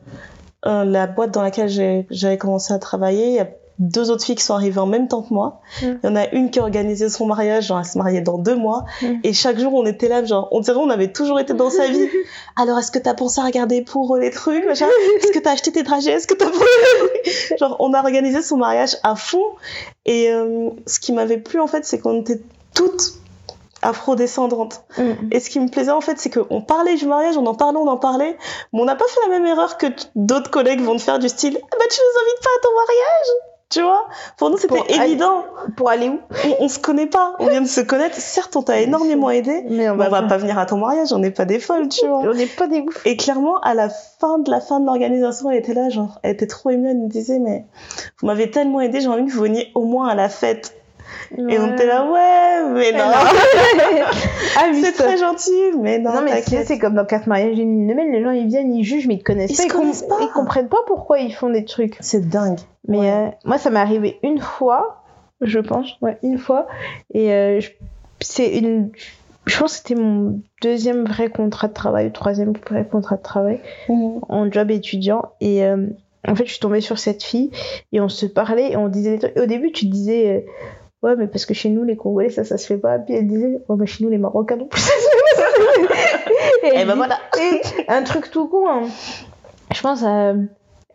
[0.66, 1.70] la boîte dans laquelle
[2.10, 3.48] j'avais commencé à travailler, il y a
[3.80, 5.62] deux autres filles qui sont arrivées en même temps que moi.
[5.82, 5.86] Mm.
[5.86, 8.38] Il y en a une qui a organisé son mariage, genre elle se mariait dans
[8.38, 8.86] deux mois.
[9.02, 9.16] Mm.
[9.24, 11.88] Et chaque jour, on était là, genre, on dirait on avait toujours été dans sa
[11.88, 12.08] vie.
[12.56, 14.88] Alors, est-ce que t'as pensé à regarder pour euh, les trucs, machin?
[15.18, 16.12] Est-ce que t'as acheté tes trajets?
[16.12, 16.46] Est-ce que t'as
[17.60, 19.44] Genre, on a organisé son mariage à fond.
[20.06, 22.42] Et euh, ce qui m'avait plu, en fait, c'est qu'on était
[22.74, 23.16] toutes
[23.88, 24.84] afro-descendantes.
[24.98, 25.12] Mm.
[25.32, 27.78] Et ce qui me plaisait, en fait, c'est qu'on parlait du mariage, on en parlait,
[27.80, 28.38] on en parlait,
[28.74, 31.30] mais on n'a pas fait la même erreur que d'autres collègues vont te faire du
[31.30, 33.28] style Ah bah, tu nous invites pas à ton mariage
[33.70, 34.06] Tu vois?
[34.38, 35.44] Pour nous, c'était aller- évident.
[35.76, 36.20] Pour aller où?
[36.46, 38.16] On, on se connaît pas, on vient de se connaître.
[38.16, 40.28] Certes, on t'a énormément aidé, Mais on mais on va pas.
[40.28, 42.20] pas venir à ton mariage, on n'est pas des folles, tu vois.
[42.20, 43.06] On n'est pas des ouf.
[43.06, 46.34] Et clairement, à la fin de la fin de l'organisation, elle était là, genre, elle
[46.34, 47.66] était trop émue, elle nous disait, mais
[48.22, 50.75] vous m'avez tellement aidé, j'ai envie que vous veniez au moins à la fête.
[51.38, 53.06] Et on était là, ouais, mais non,
[54.58, 58.12] ah, c'est très gentil, mais non, Non, mais c'est comme dans quatre mariages d'une semaine,
[58.12, 60.18] les gens ils viennent, ils jugent, mais ils te connaissent Ils pas, com- connaissent pas.
[60.22, 61.98] ils comprennent pas pourquoi ils font des trucs.
[62.00, 62.60] C'est dingue.
[62.88, 63.10] Mais Ouais.
[63.12, 65.04] euh, moi, ça m'est arrivé une fois,
[65.42, 66.68] je pense, ouais, une fois.
[67.14, 67.60] Et euh,
[68.22, 68.92] c'est une.
[69.46, 73.22] Je pense que c'était mon deuxième vrai contrat de travail, ou troisième vrai contrat de
[73.22, 74.20] travail Mhm.
[74.30, 75.24] en job étudiant.
[75.42, 75.88] Et euh,
[76.28, 77.52] en fait, je suis tombée sur cette fille
[77.92, 79.38] et on se parlait et on disait des trucs.
[79.38, 80.44] Et au début, tu disais.
[80.48, 80.52] euh,
[81.06, 82.98] Ouais, mais parce que chez nous, les Congolais, ça, ça se fait pas.
[82.98, 86.68] Puis elle disait, ouais, mais chez nous, les Marocains non plus, ça se fait pas.
[86.68, 87.20] Et Et ben dit- voilà.
[87.40, 88.68] et un truc tout con.
[88.68, 88.82] hein.
[89.74, 90.34] Je pense à.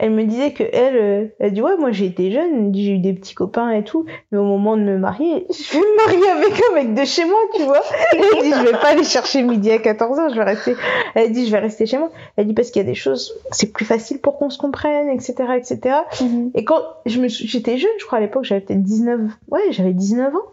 [0.03, 2.98] Elle me disait que elle, euh, elle dit ouais moi j'ai été jeune, j'ai eu
[2.98, 6.28] des petits copains et tout, mais au moment de me marier, je vais me marier
[6.30, 7.82] avec un mec de chez moi, tu vois.
[8.12, 10.74] Elle dit je vais pas aller chercher midi à 14h, je vais rester.
[11.14, 12.10] Elle dit je vais rester chez moi.
[12.39, 15.10] Elle dit parce qu'il y a des choses, c'est plus facile pour qu'on se comprenne,
[15.10, 15.97] etc., etc.
[16.22, 16.51] Mhm.
[16.55, 19.20] Et quand je me suis- j'étais jeune, je crois à l'époque, j'avais peut-être 19,
[19.51, 20.47] ouais, j'avais 19 ans.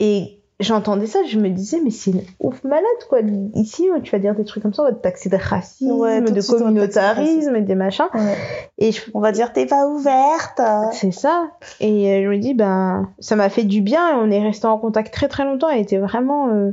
[0.00, 3.20] Et j'entendais ça, je me disais, mais c'est une ouf malade, quoi.
[3.54, 6.20] Ici, tu vas dire des trucs comme ça, on va te taxer de racisme, Ouais,
[6.20, 8.06] de communautarisme, et des machins.
[8.14, 8.36] Ouais.
[8.78, 10.60] Et je- On va dire, t'es pas ouverte.
[10.92, 11.48] c'est ça.
[11.80, 14.16] Et euh, je me dis, ben, ça m'a fait du bien.
[14.18, 15.68] On est resté en contact très très longtemps.
[15.68, 16.72] Elle était vraiment, euh,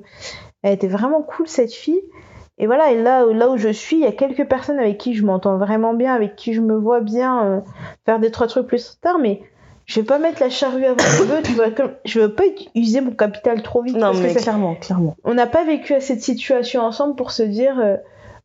[0.63, 2.01] elle était vraiment cool cette fille.
[2.59, 2.91] Et voilà.
[2.91, 5.57] Et là, là où je suis, il y a quelques personnes avec qui je m'entends
[5.57, 7.59] vraiment bien, avec qui je me vois bien euh,
[8.05, 9.19] faire des trois trucs plus tard.
[9.19, 9.41] Mais
[9.87, 12.43] je vais pas mettre la charrue avant le bœuf, tu vois, comme, je veux pas
[12.75, 13.95] user mon capital trop vite.
[13.95, 15.15] Non, parce que mais ça- clairement, clairement.
[15.23, 17.95] on n'a pas vécu à cette situation ensemble pour se dire euh,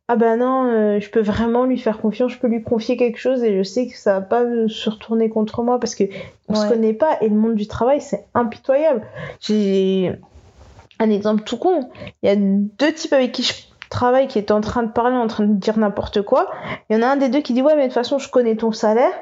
[0.07, 3.17] ah ben non euh, je peux vraiment lui faire confiance je peux lui confier quelque
[3.17, 6.03] chose et je sais que ça va pas se retourner contre moi parce que
[6.49, 9.01] on se connaît pas et le monde du travail c'est impitoyable
[9.39, 10.11] j'ai
[10.99, 11.89] un exemple tout con
[12.21, 13.53] il y a deux types avec qui je
[13.89, 16.49] travaille qui étaient en train de parler en train de dire n'importe quoi
[16.89, 18.29] il y en a un des deux qui dit ouais mais de toute façon je
[18.29, 19.13] connais ton salaire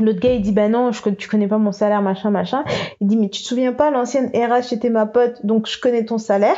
[0.00, 2.64] L'autre gars, il dit, bah non, je, tu connais pas mon salaire, machin, machin.
[3.00, 6.04] Il dit, mais tu te souviens pas, l'ancienne RH était ma pote, donc je connais
[6.04, 6.56] ton salaire.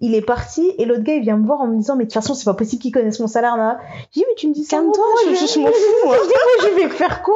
[0.00, 2.08] Il est parti, et l'autre gars, il vient me voir en me disant, mais de
[2.08, 3.78] toute façon, c'est pas possible qu'ils connaissent mon salaire, là.
[4.12, 4.76] J'ai dit, mais tu me dis ça.
[4.76, 6.14] Calme-toi, je- je m'en fous, moi.
[6.22, 7.34] Je dis, moi, je vais faire quoi?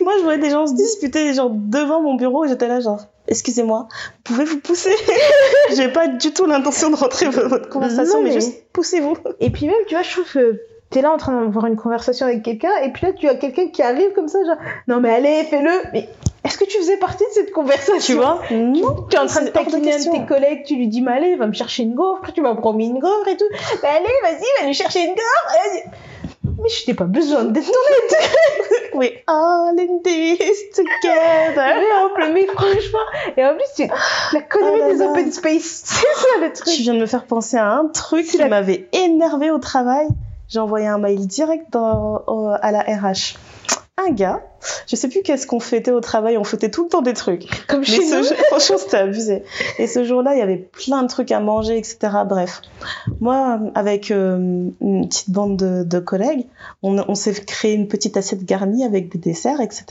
[0.00, 3.00] Moi, je voyais des gens se disputer genre devant mon bureau et j'étais là genre
[3.28, 4.90] excusez-moi, vous pouvez vous pousser?
[5.76, 9.16] J'ai pas du tout l'intention de rentrer dans votre conversation, Non, mais mais- juste poussez-vous.
[9.40, 10.60] Et puis même, tu vois, je trouve que
[10.94, 13.66] t'es là en train d'avoir une conversation avec quelqu'un, et puis là, tu as quelqu'un
[13.68, 14.56] qui arrive comme ça, genre,
[14.88, 15.70] non, mais allez, fais-le.
[15.92, 16.08] Mais
[16.44, 17.98] est-ce que tu faisais partie de cette conversation?
[17.98, 18.40] Tu vois?
[18.52, 21.12] Non, Tu es en train de taquiner un de tes collègues, tu lui dis, mais
[21.12, 23.44] allez, va me chercher une gaufre, tu m'as promis une gaufre et tout.
[23.82, 25.48] Bah allez, vas-y, va lui chercher une gaufre.
[25.52, 25.82] vas-y.
[26.62, 31.76] Mais je t'ai pas besoin d'être ton We all in this together.
[31.82, 32.98] exemple, mais franchement.
[33.36, 33.82] Et en plus, tu
[34.32, 35.10] la connais Oh là des là.
[35.10, 35.82] open space.
[35.84, 36.74] C'est ça le Tu truc.
[36.78, 40.06] viens de me faire penser à un truc qui la- m'avait énervé au travail.
[40.54, 43.36] J'ai envoyé un mail direct à la RH.
[43.98, 44.40] Un gars,
[44.86, 47.48] je sais plus qu'est-ce qu'on fêtait au travail, on fêtait tout le temps des trucs.
[47.66, 48.24] Comme Mais chez ce nous.
[48.48, 49.42] franchement, c'était abusé.
[49.78, 51.98] Et ce jour-là, il y avait plein de trucs à manger, etc.
[52.26, 52.62] Bref,
[53.20, 56.46] moi, avec euh, une petite bande de, de collègues,
[56.82, 59.84] on, on s'est créé une petite assiette garnie avec des desserts, etc.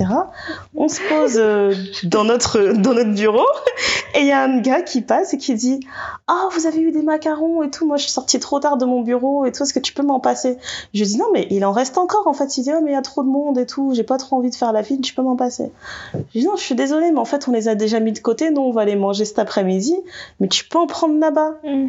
[0.76, 1.74] On se pose euh,
[2.04, 3.46] dans notre dans notre bureau
[4.16, 5.80] et il y a un gars qui passe et qui dit
[6.28, 8.86] ah vous avez eu des macarons et tout moi je suis sortie trop tard de
[8.86, 10.58] mon bureau et tout est-ce que tu peux m'en passer?
[10.94, 12.94] Je dis non mais il en reste encore en fait il dit oh mais il
[12.94, 15.02] y a trop de monde et tout j'ai pas trop envie de faire la file
[15.02, 15.72] tu peux m'en passer.
[16.14, 18.20] Je dis non je suis désolée mais en fait on les a déjà mis de
[18.20, 19.96] côté nous on va les manger cet après-midi
[20.40, 21.56] mais tu peux en prendre là-bas.
[21.64, 21.88] Mm.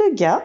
[0.00, 0.42] le gars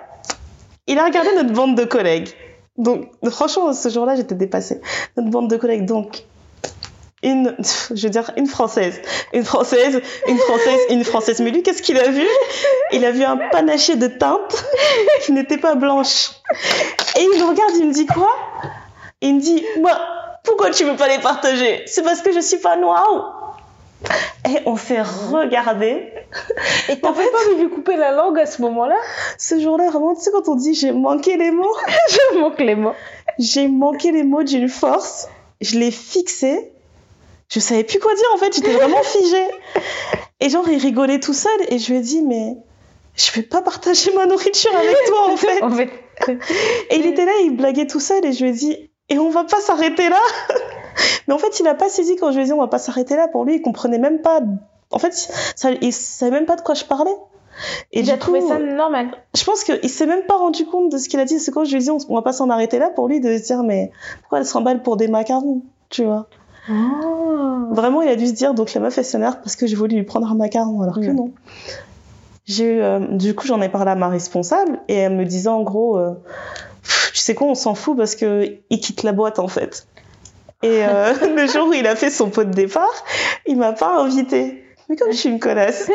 [0.88, 2.30] il a regardé notre bande de collègues.
[2.78, 4.82] Donc franchement ce jour-là j'étais dépassée.
[5.18, 6.26] Notre bande de collègues donc
[7.24, 9.02] une, je veux dire, une française,
[9.34, 11.40] une française, une française, une française.
[11.40, 12.28] Mais lui, qu'est-ce qu'il a vu?
[12.92, 14.64] Il a vu un panaché de teintes
[15.24, 16.32] qui n'était pas blanche.
[17.18, 18.30] Et il me regarde, il me dit quoi?
[19.22, 19.98] Il me dit, moi,
[20.44, 21.84] pourquoi tu veux pas les partager?
[21.88, 23.40] C'est parce que je suis pas noire.
[24.50, 26.12] Et on s'est regardé.
[26.90, 28.98] Et t'as pas envie de lui couper la langue à ce moment-là?
[29.38, 31.76] Ce jour-là, vraiment, tu sais, quand on dit j'ai manqué les mots,
[32.10, 32.94] Je manque les mots.
[33.40, 35.28] j'ai manqué les mots d'une force.
[35.62, 36.74] Je l'ai fixé.
[37.50, 39.48] Je savais plus quoi dire en fait, j'étais vraiment figée.
[40.42, 42.58] Et genre, il rigolait tout seul et je lui ai dit, mais
[43.16, 45.64] je vais pas partager ma nourriture avec toi en fait.
[45.64, 45.90] En fait.
[46.90, 49.30] Et il était là, il blaguait tout seul et je lui ai dit, et on
[49.30, 50.20] va pas s'arrêter là
[51.28, 52.80] Mais en fait, il a pas saisi quand je lui ai dit, on va pas
[52.80, 53.28] s'arrêter là.
[53.28, 54.42] Pour lui, il comprenait même pas.
[54.92, 55.14] En fait,
[55.56, 57.16] ça, il savait même pas de quoi je parlais.
[57.92, 59.12] Et j'ai trouvé ça normal.
[59.36, 61.40] je pense qu'il s'est même pas rendu compte de ce qu'il a dit.
[61.40, 63.20] C'est quand je lui ai dit, on, on va pas s'en arrêter là, pour lui
[63.20, 66.28] de se dire, mais pourquoi elle s'emballe pour des macarons Tu vois
[66.68, 69.96] Vraiment, il a dû se dire, donc la meuf est s'énerve parce que j'ai voulu
[69.96, 71.32] lui prendre un macaron, alors que non.
[72.46, 75.50] J'ai eu, euh, du coup, j'en ai parlé à ma responsable et elle me disait
[75.50, 76.14] en gros, euh,
[77.20, 79.88] sais quoi, on s'en fout parce que il quitte la boîte en fait.
[80.64, 83.04] Et euh, le jour où il a fait son pot de départ,
[83.46, 84.64] il m'a pas invité.
[84.90, 85.90] Mais comme je suis une connasse,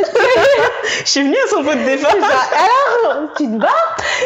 [1.05, 3.69] je suis venue à son pot de départ Alors, tu te bats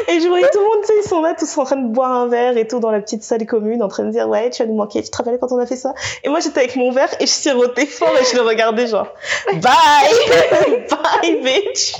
[0.08, 1.88] et je voyais tout le monde, tu sais, ils sont là tous en train de
[1.88, 4.50] boire un verre et tout dans la petite salle commune, en train de dire ouais,
[4.50, 5.94] tu vas nous manquer, tu te rappelles quand on a fait ça?
[6.22, 9.08] Et moi j'étais avec mon verre et je sirotais fort et je le regardais genre
[9.52, 9.60] bye,
[10.90, 11.94] bye bitch.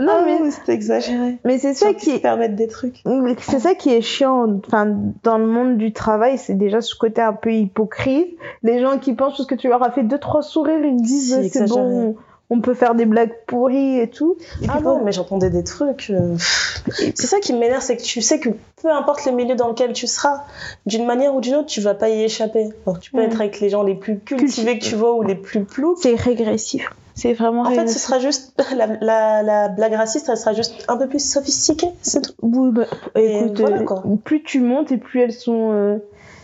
[0.00, 1.38] Non, mais, Oh, c'était exagéré.
[1.44, 3.02] mais c'est ça qui permettent des trucs.
[3.40, 4.86] C'est ça qui est chiant, enfin,
[5.22, 8.36] dans le monde du travail, c'est déjà ce côté un peu hypocrite.
[8.62, 11.38] Les gens qui pensent parce que tu leur as fait deux, trois sourires, ils disent,
[11.50, 12.16] C'est euh, c'est bon,
[12.50, 14.36] on peut faire des blagues pourries et tout.
[14.62, 16.10] Et Ah bon, mais j'entendais des trucs.
[16.10, 18.50] euh, C'est ça qui m'énerve, c'est que tu sais que
[18.82, 20.42] peu importe le milieu dans lequel tu seras,
[20.86, 22.68] d'une manière ou d'une autre, tu vas pas y échapper.
[22.86, 23.30] Alors, tu peux Mm.
[23.30, 25.98] être avec les gens les plus cultivés que tu vois ou les plus ploucs.
[26.02, 26.90] c'est régressif.
[27.14, 30.84] C'est vraiment En fait, ce sera juste la, la, la blague raciste, elle sera juste
[30.88, 32.32] un peu plus sophistiquée, c'est tout.
[32.42, 34.02] Oui, bah, Et écoute, voilà, euh, quoi.
[34.24, 35.72] plus tu montes et plus elles sont.
[35.72, 35.96] euh,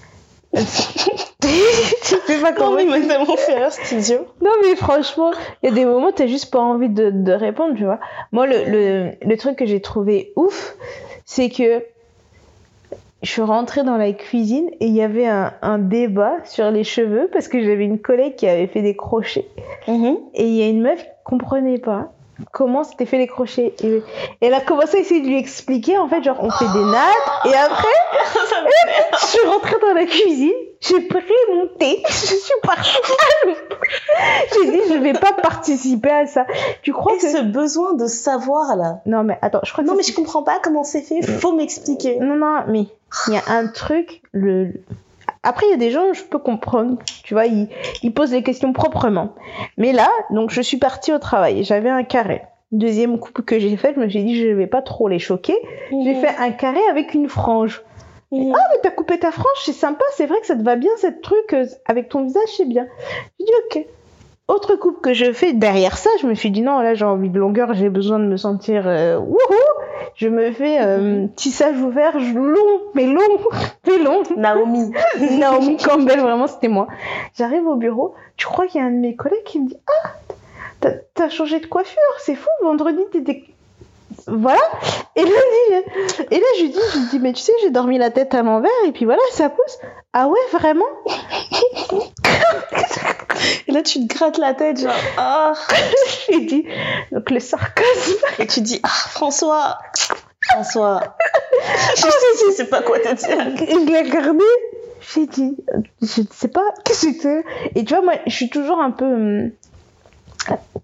[0.52, 1.10] elles sont-
[1.40, 2.76] tu sais pas Non, comment.
[2.76, 4.26] mais il m'a tellement fait rire, idiot.
[4.42, 5.32] Non, mais franchement,
[5.62, 7.98] il y a des moments, t'as juste pas envie de, de répondre, tu vois.
[8.32, 10.76] Moi, le, le, le truc que j'ai trouvé ouf,
[11.24, 11.82] c'est que
[13.22, 16.84] je suis rentrée dans la cuisine et il y avait un, un débat sur les
[16.84, 19.48] cheveux parce que j'avais une collègue qui avait fait des crochets.
[19.86, 22.12] Et il y a une meuf qui comprenait pas
[22.52, 23.74] comment c'était fait les crochets.
[23.82, 24.02] Et, et
[24.40, 27.46] elle a commencé à essayer de lui expliquer, en fait, genre, on fait des nattes.
[27.46, 27.88] Et après,
[29.20, 31.22] je suis rentrée dans la cuisine j'ai pris
[31.52, 32.96] mon thé, je suis partie.
[34.54, 36.46] j'ai dit, je vais pas participer à ça.
[36.82, 37.30] Tu crois Et que...
[37.30, 39.00] ce besoin de savoir là.
[39.04, 41.22] Non, mais attends, je crois que Non, mais je comprends pas comment c'est fait.
[41.22, 42.18] Faut m'expliquer.
[42.18, 42.86] Non, non, mais
[43.28, 44.22] il y a un truc.
[44.32, 44.72] Le...
[45.42, 46.98] Après, il y a des gens, je peux comprendre.
[47.24, 47.68] Tu vois, ils,
[48.02, 49.34] ils posent les questions proprement.
[49.76, 51.64] Mais là, donc, je suis partie au travail.
[51.64, 52.42] J'avais un carré.
[52.72, 55.56] Deuxième coupe que j'ai fait, je me suis dit, je vais pas trop les choquer.
[55.90, 57.82] J'ai fait un carré avec une frange.
[58.32, 60.92] Ah, mais t'as coupé ta frange, c'est sympa, c'est vrai que ça te va bien,
[60.98, 62.86] cette truc, euh, avec ton visage, c'est bien.
[63.40, 63.86] J'ai dit, ok.
[64.50, 67.30] Autre coupe que je fais derrière ça, je me suis dit, non, là, j'ai envie
[67.30, 69.38] de longueur, j'ai besoin de me sentir euh, wouhou.
[70.16, 73.20] Je me fais euh, tissage ouvert, long, mais long,
[73.86, 74.22] mais long.
[74.36, 74.90] Naomi.
[75.38, 76.88] Naomi Campbell, vraiment, c'était moi.
[77.38, 79.76] J'arrive au bureau, tu crois qu'il y a un de mes collègues qui me dit
[80.04, 80.08] Ah,
[80.80, 83.44] t'as- t'as changé de coiffure, c'est fou, vendredi t'étais.
[84.30, 84.60] Voilà.
[85.16, 85.86] Et lundi,
[86.30, 88.32] et là je lui dis, je lui dis, mais tu sais, j'ai dormi la tête
[88.34, 89.78] à l'envers et puis voilà, ça pousse.
[90.12, 90.86] Ah ouais, vraiment?
[93.68, 95.52] Et là, tu te grattes la tête, genre, ah.
[96.28, 96.66] Je lui dis,
[97.12, 98.18] donc le sarcasme.
[98.38, 99.78] Et tu dis, ah, François.
[100.50, 101.16] François.
[101.96, 102.08] je sais,
[102.48, 103.68] je sais pas quoi te dire.
[103.68, 104.44] Et je l'ai regardé,
[105.14, 105.56] j'ai dit,
[106.02, 107.44] je ne sais pas, qu'est-ce que c'est?
[107.74, 109.50] Et tu vois, moi, je suis toujours un peu hum,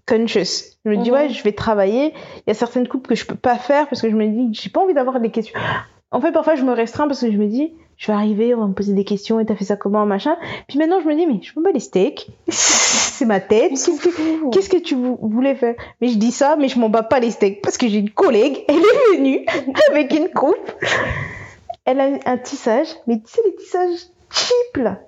[0.07, 0.77] conscious.
[0.85, 1.17] Je me dis, Mhm.
[1.17, 2.13] ouais, je vais travailler.
[2.37, 4.49] Il y a certaines coupes que je peux pas faire parce que je me dis,
[4.59, 5.59] j'ai pas envie d'avoir des questions.
[6.11, 8.59] En fait, parfois, je me restreins parce que je me dis, je vais arriver, on
[8.61, 10.37] va me poser des questions et t'as fait ça comment, machin.
[10.69, 12.27] Puis maintenant, je me dis, mais je me bats les steaks.
[12.47, 13.75] c'est ma tête.
[13.77, 14.53] S'en Qu'est-ce que, fout.
[14.53, 15.75] qu'est-ce que tu vou- voulais faire?
[15.99, 18.11] Mais je dis ça, mais je m'en bats pas les steaks parce que j'ai une
[18.11, 19.45] collègue, elle est venue
[19.91, 20.71] avec une coupe.
[21.85, 24.99] Elle a un tissage, mais tu sais, les tissages cheap là.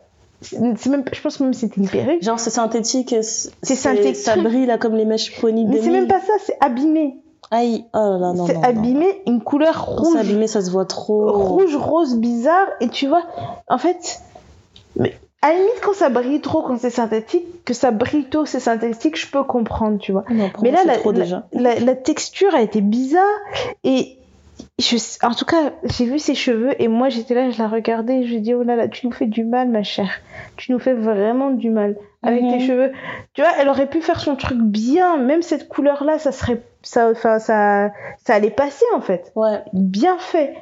[0.41, 2.23] C'est même, je pense même que c'était une perruque.
[2.23, 3.13] Genre, c'est synthétique.
[3.21, 4.15] C'est synthétique.
[4.15, 7.17] Ça brille là comme les mèches pony de Mais c'est même pas ça, c'est abîmé.
[7.51, 8.61] Aïe, oh là là, non, C'est non.
[8.63, 10.19] abîmé, une couleur Quand c'est rouge.
[10.19, 11.31] abîmé, ça se voit trop.
[11.31, 13.23] rouge rose bizarre et tu vois
[13.67, 14.21] en fait
[14.95, 18.45] mais à la limite quand ça brille trop quand c'est synthétique que ça brille tôt
[18.45, 21.95] c'est synthétique je peux comprendre tu vois Non, mais là la, trop la- la- la
[21.95, 23.23] texture a été bizarre
[23.83, 24.18] et
[24.79, 28.19] je, en tout cas j'ai vu ses cheveux et moi j'étais là je la regardais
[28.19, 30.21] et je lui dis oh là là tu nous fais du mal ma chère
[30.57, 32.51] tu nous fais vraiment du mal avec Mhm.
[32.51, 32.91] tes cheveux
[33.33, 36.61] tu vois elle aurait pu faire son truc bien même cette couleur là ça serait
[36.81, 37.91] ça enfin ça
[38.25, 39.61] ça allait passer en fait Ouais.
[39.73, 40.55] bien fait.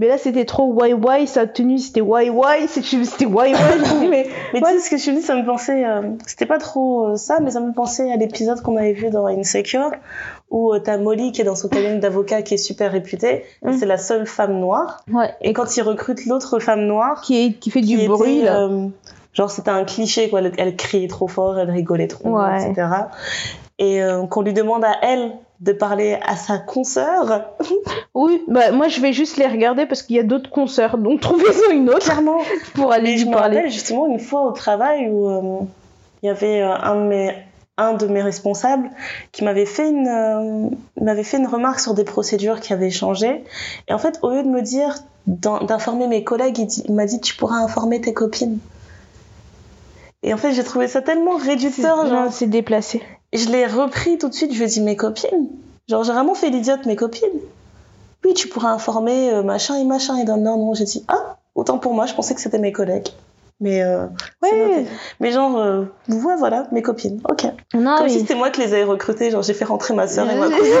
[0.00, 3.52] Mais là, c'était trop why why, sa tenue, c'était why why, c'était why why.
[3.52, 4.72] Me mais Mais Ouais.
[4.72, 5.84] tu sais, ce que je te dis, ça me pensait.
[5.84, 9.10] euh, C'était pas trop euh, ça, mais ça me pensait à l'épisode qu'on avait vu
[9.10, 9.90] dans Insecure,
[10.50, 13.44] où euh, t'as Molly qui est dans son cabinet d'avocat qui est super réputée.
[13.62, 13.72] Mm.
[13.74, 15.04] C'est la seule femme noire.
[15.12, 15.34] ouais.
[15.42, 18.40] Et quand il recrute l'autre femme noire, qui, est, qui fait qui du était, bruit
[18.42, 18.62] là.
[18.62, 18.86] euh,
[19.34, 20.40] genre, c'était un cliché, quoi.
[20.40, 22.70] Elle, elle criait trop fort, elle rigolait trop, Ouais.
[22.70, 22.88] etc.
[23.78, 24.00] Et
[24.30, 27.50] qu'on lui demande à elle de parler à sa consoeur.
[28.14, 31.20] Oui, bah moi je vais juste les regarder parce qu'il y a d'autres concerts, donc
[31.20, 32.38] trouvez-en une autre Clairement.
[32.74, 35.60] pour aller Mais je me rappelle justement une fois au travail où euh,
[36.22, 37.34] il y avait euh, un de mes
[37.76, 38.90] un de mes responsables
[39.32, 40.68] qui m'avait fait une euh,
[41.00, 43.44] m'avait fait une remarque sur des procédures qui avaient changé
[43.88, 44.94] et en fait au lieu de me dire
[45.26, 48.58] d'in- d'informer mes collègues il, m'a dit tu pourras informer tes copines
[50.22, 53.02] et en fait j'ai trouvé ça tellement C'est- réducteur genre c'est déplacé.
[53.32, 55.48] Et je l'ai repris tout de suite, je lui ai dit mes copines.
[55.88, 57.28] Genre j'ai vraiment fait l'idiote mes copines.
[58.24, 61.36] Oui, tu pourras informer euh, machin et machin et non non non, j'ai dit ah,
[61.54, 63.08] autant pour moi, je pensais que c'était mes collègues.
[63.62, 64.06] Mais euh,
[64.42, 64.86] Ouais.
[65.20, 67.20] Mais genre euh, ouais, voilà, mes copines.
[67.30, 67.44] OK.
[67.74, 68.08] Non, Comme mais...
[68.12, 70.46] si c'était moi qui les avais recrutées, genre j'ai fait rentrer ma sœur et ma
[70.50, 70.72] cousine.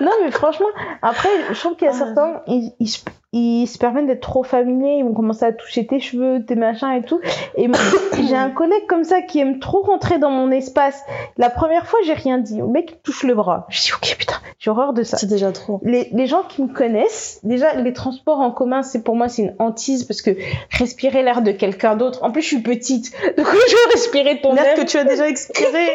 [0.00, 0.68] non, mais franchement,
[1.02, 1.98] après, je trouve qu'il y a Ah.
[1.98, 2.90] certains, ils, ils,
[3.32, 6.90] ils se permettent d'être trop familiers, ils vont commencer à toucher tes cheveux, tes machins
[6.90, 7.20] et tout.
[7.54, 7.78] Et moi,
[8.28, 11.00] j'ai un collègue comme ça qui aime trop rentrer dans mon espace.
[11.36, 12.58] La première fois, j'ai rien dit.
[12.58, 13.66] Le mec il touche le bras.
[13.68, 15.16] Je dis, ok, putain, j'ai horreur de ça.
[15.16, 15.80] C'est déjà trop.
[15.84, 19.42] Les, les gens qui me connaissent, déjà, les transports en commun, c'est pour moi, c'est
[19.42, 20.32] une hantise parce que
[20.70, 22.24] respirer l'air de quelqu'un d'autre.
[22.24, 23.12] En plus, je suis petite.
[23.36, 25.86] Donc, je vais respirer ton air que tu as déjà expiré.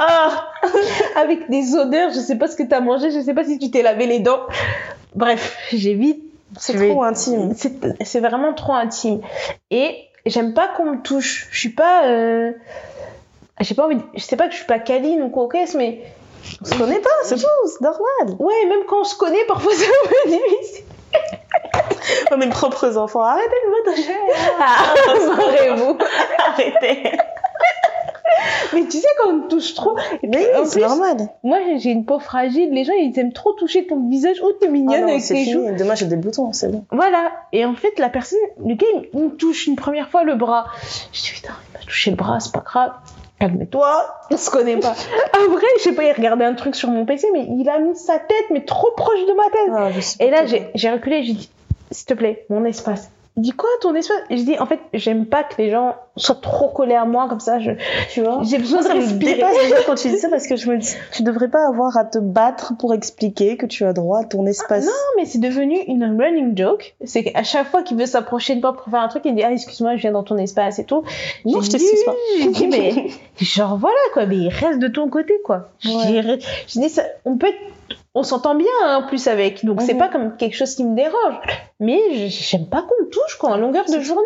[0.00, 0.46] Ah,
[1.16, 2.10] avec des odeurs.
[2.10, 3.10] Je sais pas ce que t'as mangé.
[3.10, 4.42] Je sais pas si tu t'es lavé les dents.
[5.16, 6.27] Bref, j'évite.
[6.58, 7.54] C'est trop intime.
[8.04, 9.20] C'est vraiment trop intime.
[9.70, 11.48] Et j'aime pas qu'on me touche.
[11.50, 12.06] Je suis pas.
[12.06, 12.52] Euh...
[13.60, 13.96] J'ai pas envie.
[13.96, 16.02] de- Je sais pas que je suis pas câline ou coquesse, mais
[16.62, 18.36] On se connaît pas, c'est tout, c'est normal.
[18.38, 20.84] ouais, même quand on se connaît, parfois c'est un peu difficile.
[22.30, 24.16] Oh, mes propres enfants, arrêtez de me toucher.
[24.60, 24.94] Ah,
[25.36, 25.98] marrez-vous.
[26.38, 27.10] Arrêtez.
[28.90, 29.96] Tu sais quand on touche trop.
[30.22, 31.16] Mais c'est normal.
[31.42, 32.70] moi j'ai une peau fragile.
[32.72, 34.36] Les gens ils aiment trop toucher ton visage.
[34.42, 35.34] Oh t'es Ah mignonne non, avec joues.
[35.34, 35.76] fini.
[35.76, 36.84] Demain, j'ai des boutons, c'est bon.
[36.90, 37.30] Voilà.
[37.52, 40.66] Et en fait, la personne, le gars, il me touche une première fois le bras.
[41.12, 42.92] Je dis, putain, il m'a touché le bras, c'est pas grave.
[43.40, 44.94] Calme-toi, on se connaît pas.
[45.32, 47.94] Après, je sais pas, il regardait un truc sur mon PC, mais il a mis
[47.94, 49.70] sa tête, mais trop proche de ma tête.
[49.94, 50.44] Ah, Et là,
[50.74, 51.50] j'ai reculé, j'ai dit,
[51.92, 53.10] s'il te plaît, mon espace.
[53.38, 54.16] Il dit quoi ton espace?
[54.30, 57.26] Et je dis en fait j'aime pas que les gens soient trop collés à moi
[57.28, 57.60] comme ça.
[57.60, 57.70] Je,
[58.12, 59.40] Tu vois j'ai besoin de respirer.
[59.86, 62.18] quand tu dis ça parce que je me dis, tu devrais pas avoir à te
[62.18, 64.84] battre pour expliquer que tu as droit à ton espace.
[64.84, 66.96] Non, mais c'est devenu une running joke.
[67.04, 69.44] C'est qu'à chaque fois qu'il veut s'approcher de moi pour faire un truc, il dit
[69.44, 71.04] ah excuse-moi je viens dans ton espace et tout.
[71.44, 72.14] Non, je t'excuse pas.
[72.40, 72.92] J'ai dit mais
[73.40, 75.68] genre voilà quoi, mais reste de ton côté quoi.
[75.78, 76.22] J'ai
[76.80, 77.56] dit ça, on peut être-
[78.14, 79.98] on s'entend bien hein, en plus avec, donc c'est Mhm.
[80.00, 81.36] pas comme quelque chose qui me dérange.
[81.80, 84.24] Mais j'aime pas qu'on me touche quoi, en longueur de journée.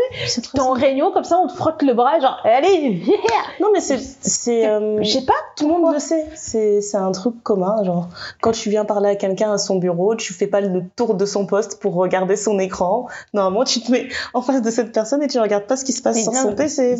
[0.54, 3.16] T'es en réunion comme ça, on te frotte le bras, genre allez, yeah.
[3.60, 5.34] Non, mais c'est, c'est, euh, je sais pas.
[5.56, 6.26] tout le monde le sait.
[6.34, 7.84] C'est, c'est un truc commun.
[7.84, 8.08] Genre,
[8.40, 11.26] quand tu viens parler à quelqu'un à son bureau, tu fais pas le tour de
[11.26, 13.06] son poste pour regarder son écran.
[13.34, 15.92] Normalement, tu te mets en face de cette personne et tu regardes pas ce qui
[15.92, 16.96] se passe Mais sur non, son PC.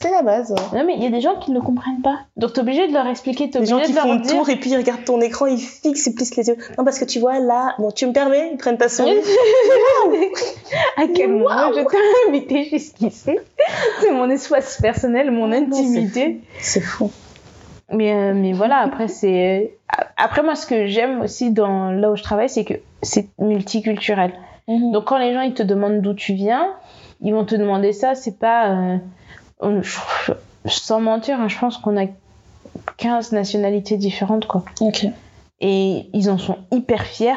[0.00, 0.52] C'est la base.
[0.52, 0.78] ouais.
[0.78, 2.20] Non mais il y a des gens qui ne comprennent pas.
[2.36, 4.48] Donc t'es obligé de leur expliquer, t'es Les gens obligé qui de font le tour
[4.48, 6.56] et puis ils regardent ton écran, ils fixent, ils plissent les yeux.
[6.78, 8.88] Non, parce que tu vois, là, bon, tu me permets, ils prennent ta
[10.96, 13.38] à quel moment je t'ai invité jusqu'ici
[14.00, 16.40] C'est mon espace personnel, mon Ah intimité.
[16.58, 17.10] C'est fou.
[17.92, 19.74] Mais, euh, mais voilà, après, c'est.
[20.16, 24.32] Après, moi, ce que j'aime aussi dans là où je travaille, c'est que c'est multiculturel.
[24.68, 26.68] Donc, quand les gens ils te demandent d'où tu viens,
[27.20, 28.14] ils vont te demander ça.
[28.14, 28.70] C'est pas.
[29.62, 29.82] euh,
[30.66, 32.06] sans mentir, hein, je pense qu'on a
[32.98, 34.64] 15 nationalités différentes, quoi.
[34.80, 35.06] ok.
[35.60, 37.34] Et ils en sont hyper fiers.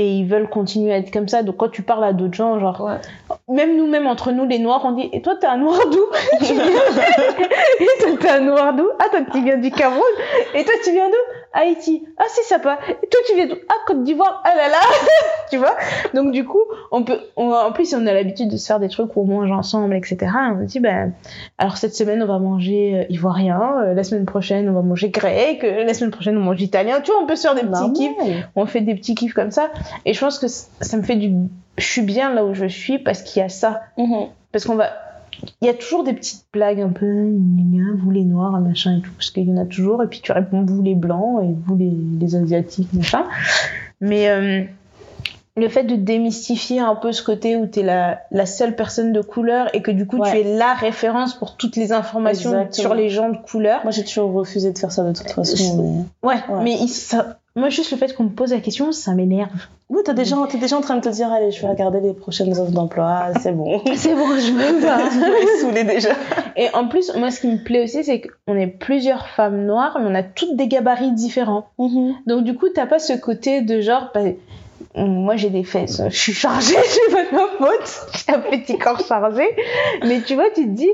[0.00, 1.42] Et ils veulent continuer à être comme ça.
[1.42, 2.82] Donc, quand tu parles à d'autres gens, genre.
[2.82, 3.34] Ouais.
[3.52, 6.04] Même nous-mêmes, entre nous, les noirs, on dit Et toi, t'es un noir d'où?
[6.40, 8.88] Et toi, t'es un noir d'où?
[9.00, 10.04] Ah, toi, tu viens du Cameroun
[10.54, 11.37] Et toi, tu viens d'où?
[11.52, 12.04] Haïti.
[12.18, 12.78] Ah, c'est sympa.
[12.88, 13.54] Et toi, tu viens d'où?
[13.68, 14.42] Ah, Côte d'Ivoire.
[14.44, 14.78] Ah là là
[15.50, 15.74] Tu vois?
[16.14, 16.60] Donc, du coup,
[16.92, 17.18] on peut.
[17.36, 19.94] on- en plus, on a l'habitude de se faire des trucs où on mange ensemble,
[19.96, 20.30] etc.
[20.54, 21.12] On se dit Ben,
[21.56, 23.80] alors cette semaine, on va manger euh, ivoirien.
[23.82, 25.64] euh, la semaine prochaine, on va manger grec.
[25.64, 27.00] euh, la semaine prochaine, on mange italien.
[27.00, 28.16] Tu vois, on peut se faire des petits kiffs
[28.56, 29.68] on fait des petits kiffs comme ça
[30.04, 31.32] et je pense que ça me fait du
[31.78, 34.26] je suis bien là où je suis parce qu'il y a ça Mhm.
[34.52, 34.90] parce qu'on va
[35.60, 37.06] il y a toujours des petites blagues un peu
[37.96, 40.32] vous les noirs machin et tout parce qu'il y en a toujours et puis tu
[40.32, 43.24] réponds vous les blancs et vous les, les asiatiques machin
[44.00, 44.62] mais euh,
[45.56, 49.12] le fait de démystifier un peu ce côté où tu es la, la seule personne
[49.12, 50.30] de couleur et que du coup Ouais.
[50.30, 52.82] tu es la référence pour toutes les informations Exactement.
[52.88, 56.04] sur les gens de couleur Moi, j'ai toujours refusé de faire ça de toute façon.
[56.22, 56.62] mais- ouais, Ouais.
[56.62, 60.00] mais il- ça- moi juste le fait qu'on me pose la question ça m'énerve Oui,
[60.04, 62.58] t'es déjà, t'es déjà en train de te dire, allez, je vais regarder les prochaines
[62.58, 63.82] offres d'emploi, c'est bon.
[63.96, 64.98] c'est bon je me bats
[65.40, 66.10] les saouler déjà.
[66.56, 69.98] Et en plus, moi, ce qui me plaît aussi, c'est qu'on est plusieurs femmes noires,
[70.00, 71.68] mais on a toutes des gabarits différents.
[72.26, 74.20] Donc, du coup, t'as pas ce côté de genre, bah,
[74.94, 78.78] moi, j'ai des fesses, je suis chargée, c'est pas de ma faute, j'ai un petit
[78.78, 79.44] corps chargé.
[80.04, 80.90] Mais tu vois, tu te dis,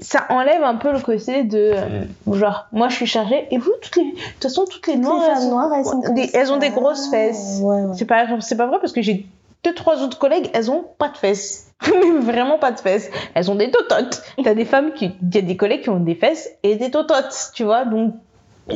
[0.00, 3.72] ça enlève un peu le côté de, euh, genre, moi, je suis chargée, et vous,
[3.82, 6.00] toutes les, de toute façon, toutes les noires, les elles, femmes sont- noires, elles sont
[6.02, 7.58] comme des- elles ont des grosses fesses.
[7.62, 7.94] Ouais, ouais.
[7.96, 9.26] C'est pas, c'est pas vrai parce que j'ai
[9.64, 11.66] deux, trois autres collègues, elles ont pas de fesses.
[12.22, 13.10] Vraiment pas de fesses.
[13.34, 14.22] Elles ont des tototes.
[14.42, 16.90] T'as des femmes qui, il y a des collègues qui ont des fesses et des
[16.90, 17.84] tototes, tu vois.
[17.84, 18.14] Donc,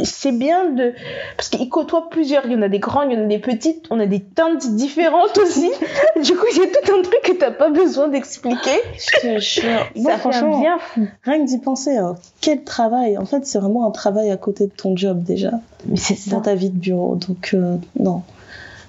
[0.04, 0.94] c'est bien de,
[1.36, 2.46] parce qu'ils côtoient plusieurs.
[2.46, 4.20] Il y en a des grandes, il y en a des petites, on a des
[4.20, 5.70] teintes différentes aussi.
[6.22, 8.80] du coup, il y a tout un truc que t'as pas besoin d'expliquer.
[8.96, 9.86] Je te jure.
[9.96, 11.06] Moi, Ça franchement, bien fou.
[11.24, 13.18] rien que d'y penser, hein, quel travail.
[13.18, 15.52] En fait, c'est vraiment un travail à côté de ton job déjà,
[15.86, 16.30] Mais c'est ça.
[16.32, 17.16] dans ta vie de bureau.
[17.16, 18.22] Donc, euh, non.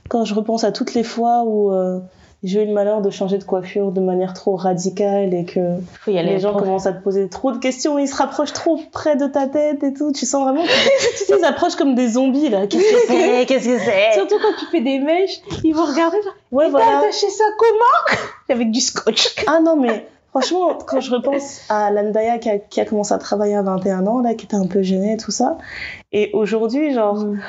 [0.09, 1.99] Quand je repense à toutes les fois où euh,
[2.43, 5.59] j'ai eu le malheur de changer de coiffure de manière trop radicale et que
[6.07, 6.63] les gens prof.
[6.63, 9.81] commencent à te poser trop de questions, ils se rapprochent trop près de ta tête
[9.83, 10.11] et tout.
[10.11, 10.67] Tu sens vraiment que
[11.27, 12.67] tu ils approchent comme des zombies là.
[12.67, 13.45] Qu'est-ce que c'est?
[13.47, 14.11] Qu'est-ce que c'est?
[14.13, 16.99] Surtout quand tu fais des mèches, ils vont regarder genre, Ouais, t'as voilà.
[16.99, 18.19] attaché ça comment?
[18.49, 19.35] Avec du scotch.
[19.47, 23.17] Ah non, mais franchement, quand je repense à Landaya qui a, qui a commencé à
[23.19, 25.57] travailler à 21 ans, là, qui était un peu gênée et tout ça,
[26.11, 27.39] et aujourd'hui, genre, Mm.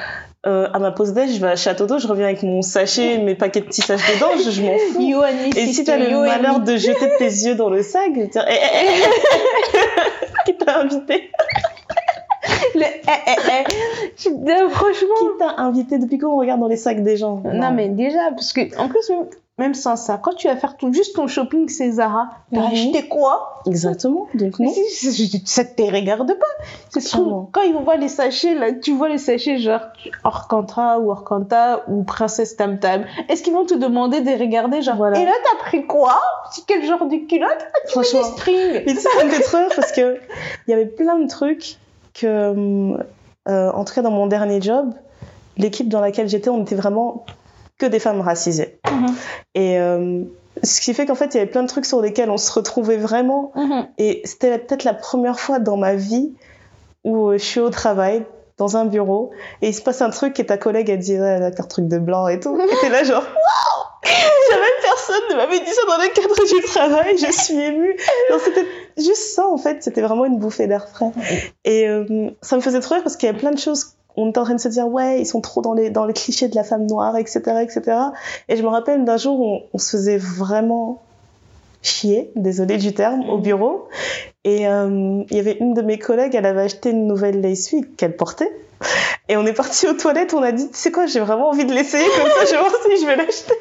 [0.46, 3.16] euh, à ma pause déj, je vais à Château d'eau, je reviens avec mon sachet,
[3.24, 5.00] mes paquets de petits sachets dedans, je, je m'en fous.
[5.00, 8.10] You and me, Et si t'as le malheur de jeter tes yeux dans le sac,
[8.14, 8.86] je vais dire, eh, eh,
[9.74, 11.30] eh, qui t'a invité?
[12.74, 13.72] Le eh, eh, eh.
[14.18, 15.14] Je- euh, franchement.
[15.20, 15.98] Qui t'a invité?
[15.98, 17.40] Depuis quand on regarde dans les sacs des gens?
[17.44, 19.10] Non, mais déjà, parce que, en plus,
[19.56, 23.06] même, sans ça, quand tu vas faire tout, juste ton shopping chez Zara, t'as acheté
[23.06, 23.62] quoi?
[23.66, 24.68] Exactement, donc non.
[24.72, 26.64] si, si, ça te regarde pas.
[26.90, 29.80] C'est trop- Quand ils voient les sachets, là, tu vois les sachets genre
[30.24, 33.04] Orcanta ou Orcanta ou Princesse Tam Tam.
[33.28, 35.20] Est-ce qu'ils vont te demander de regarder genre Voilà.
[35.20, 36.20] Et là, t'as pris quoi?
[36.50, 37.50] C'est quel genre de culotte?
[37.60, 38.36] Ah, tu mets des Franchement.
[38.36, 38.72] strings.
[38.84, 40.18] Fait trop rire parce que
[40.66, 41.76] il y avait plein de trucs
[42.12, 42.96] que,
[43.48, 44.94] euh, en tout cas dans mon dernier job,
[45.56, 47.24] l'équipe dans laquelle j'étais, on était vraiment
[47.84, 48.78] que des femmes racisées.
[48.90, 49.14] Mhm.
[49.54, 50.22] Et euh,
[50.62, 52.52] ce qui fait qu'en fait, il y avait plein de trucs sur lesquels on se
[52.52, 53.52] retrouvait vraiment.
[53.54, 53.86] Mhm.
[53.98, 56.32] Et c'était peut-être la première fois dans ma vie
[57.04, 58.24] où euh, je suis au travail
[58.56, 59.32] dans un bureau
[59.62, 61.50] et il se passe un truc et ta collègue elle dit ouais, elle a un
[61.50, 62.56] truc de blanc et tout.
[62.56, 64.10] Et t'es là genre waouh
[64.50, 67.96] Jamais personne ne m'avait dit ça dans le cadre du travail, je suis émue.
[68.44, 68.66] C'était
[68.96, 71.10] juste ça en fait, c'était vraiment une bouffée d'air frais.
[71.64, 74.30] Et euh, ça me faisait trop rire parce qu'il y a plein de choses on
[74.30, 76.48] était en train de se dire ouais ils sont trop dans les dans les clichés
[76.48, 77.98] de la femme noire etc etc
[78.48, 81.02] et je me rappelle d'un jour où on, on se faisait vraiment
[81.84, 83.88] chier désolé du terme au bureau.
[84.44, 87.64] Et euh, il y avait une de mes collègues elle avait acheté une nouvelle lace
[87.64, 88.50] suite qu'elle portait.
[89.28, 91.64] Et on est parti aux toilettes on a dit tu sais quoi j'ai vraiment envie
[91.64, 93.54] de l'essayer comme ça je vais voir si je vais l'acheter.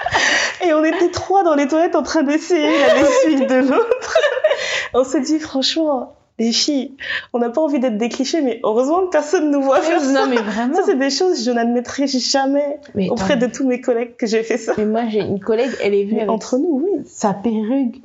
[0.64, 4.18] Et on était trois dans les toilettes en train d'essayer la lace suite de l'autre.
[4.94, 6.92] On s'est dit franchement les filles,
[7.32, 10.12] on n'a pas envie d'être des clichés, mais heureusement que personne nous voit faire ça.
[10.12, 10.74] Non, mais vraiment.
[10.74, 14.26] Ça, c'est des choses que je n'admettrai jamais Mais auprès de tous mes collègues que
[14.26, 14.74] j'ai fait ça.
[14.76, 17.02] mais moi, j'ai une collègue, elle est venue avec entre nous, oui.
[17.06, 17.96] sa perruque.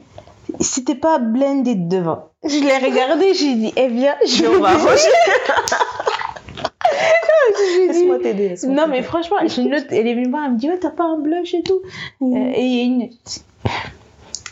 [0.59, 2.29] C'était pas blended devant.
[2.43, 4.47] Je l'ai regardée, j'ai dit, eh bien, je vais-
[7.87, 8.55] Laisse-moi t'aider.
[8.67, 10.77] Non, mais franchement, j'ai une autre, elle est venue me voir, elle me dit, ouais,
[10.79, 11.81] t'as pas un blush et tout.
[12.21, 12.35] Mhm.
[12.35, 13.09] Euh, et il y a une.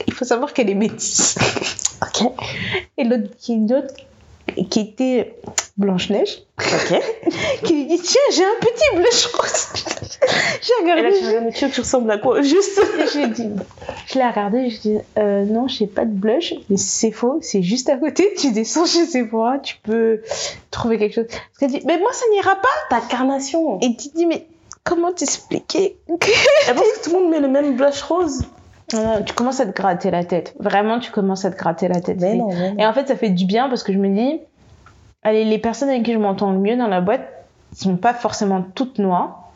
[0.08, 1.36] Il faut savoir qu'elle est métisse.
[2.98, 3.60] Et l'autre, qui,
[4.70, 5.36] qui était
[5.78, 7.00] Blanche-Neige, Ok.
[7.64, 9.68] qui lui dit, tiens, j'ai un petit blush rose.
[10.62, 12.42] j'ai Et là, regardé, tu tu ressembles à quoi?
[12.42, 12.82] Juste.
[13.14, 13.48] J'ai dit,
[14.08, 17.62] je l'ai regardé, je dis, euh, non, j'ai pas de blush, mais c'est faux, c'est
[17.64, 20.22] juste à côté, tu descends chez Sephora, tu peux
[20.72, 21.28] trouver quelque chose.
[21.28, 22.68] Parce qu'elle dit, mais moi ça n'ira pas.
[22.90, 23.80] Ta carnation.
[23.80, 24.46] Et tu dis, mais
[24.84, 26.32] comment t'expliquer que...
[26.68, 28.44] Elle pense que tout le monde met le même blush rose?
[28.90, 30.56] Tu commences à te gratter la tête.
[30.60, 32.18] Vraiment, tu commences à te gratter la tête.
[32.20, 32.78] Mais non, mais non.
[32.80, 34.40] Et en fait, ça fait du bien parce que je me dis,
[35.24, 37.28] allez, les personnes avec qui je m'entends le mieux dans la boîte
[37.74, 39.52] sont pas forcément toutes noires,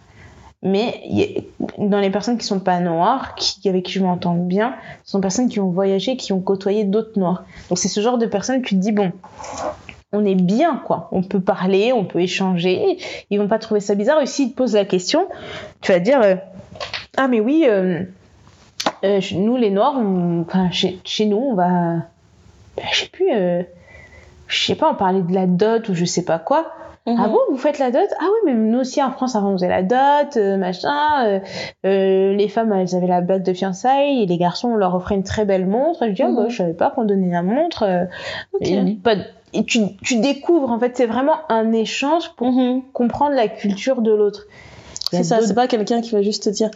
[0.62, 1.44] mais
[1.78, 5.22] dans les personnes qui sont pas noires, qui, avec qui je m'entends bien, ce sont
[5.22, 7.44] personnes qui ont voyagé, qui ont côtoyé d'autres noirs.
[7.70, 9.12] Donc c'est ce genre de personnes que tu te dis, bon,
[10.14, 11.10] on est bien, quoi.
[11.12, 12.98] On peut parler, on peut échanger,
[13.30, 14.22] ils vont pas trouver ça bizarre.
[14.22, 15.28] Et s'ils te posent la question,
[15.82, 16.36] tu vas dire, euh,
[17.18, 18.04] ah mais oui, euh,
[19.04, 21.96] euh, nous les noirs, on- enfin, chez, chez nous, on va
[22.76, 23.62] ben, je sais plus, euh,
[24.48, 26.72] je sais pas, on parlait de la dot ou je sais pas quoi.
[27.06, 27.18] Mhm.
[27.20, 28.08] Ah bon, vous faites la dot?
[28.20, 31.26] Ah oui, mais nous aussi en France avant on faisait la dot, euh, machin.
[31.26, 31.40] euh,
[31.86, 35.16] euh, les femmes elles avaient la bague de fiançailles et les garçons on leur offrait
[35.16, 36.04] une très belle montre.
[36.04, 36.36] Et je dis ah Mhm.
[36.38, 37.84] bah, je savais pas qu'on donnait la montre.
[38.62, 39.16] et pas
[39.56, 42.82] et tu découvres en fait c'est vraiment un échange pour Mhm.
[42.94, 44.48] comprendre la culture de l'autre.
[45.14, 46.70] C'est ça, c'est pas quelqu'un qui va juste te dire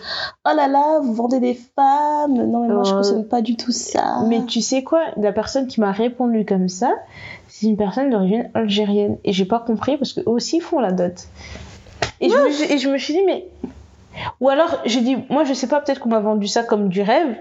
[0.46, 2.34] Oh là là, vous vendez des femmes.
[2.36, 4.20] Non, mais moi je Euh, cautionne pas du tout ça.
[4.28, 6.92] Mais tu sais quoi, la personne qui m'a répondu comme ça,
[7.48, 9.18] c'est une personne d'origine algérienne.
[9.24, 11.14] Et j'ai pas compris parce qu'eux aussi font la dot.
[12.22, 13.48] Et, je me, suis- et je me suis dit, mais.
[14.42, 17.02] Ou alors, j'ai dit, moi je sais pas, peut-être qu'on m'a vendu ça comme du
[17.02, 17.36] rêve,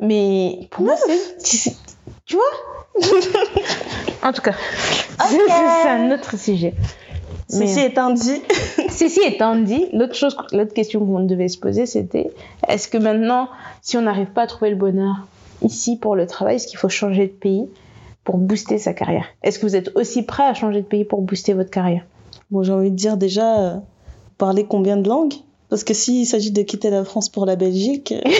[0.00, 1.76] mais pour moi, c'est-.
[2.26, 3.00] Tu vois?
[4.22, 4.52] En tout cas,
[5.28, 6.74] c'est un autre sujet.
[7.58, 8.40] Mais- Ceci étant dit,
[8.90, 12.30] Ceci étant dit, l'autre chose, l'autre question qu'on devait se poser, c'était
[12.68, 13.48] est-ce que maintenant,
[13.82, 15.26] si on n'arrive pas à trouver le bonheur
[15.62, 17.68] ici pour le travail, est-ce qu'il faut changer de pays
[18.24, 19.26] pour booster sa carrière?
[19.42, 22.04] Est-ce que vous êtes aussi prêt à changer de pays pour booster votre carrière?
[22.50, 23.76] Bon, j'ai envie de dire déjà, euh,
[24.38, 25.34] parler combien de langues?
[25.70, 28.30] Parce que s'il s'agit de quitter la France pour la Belgique, euh,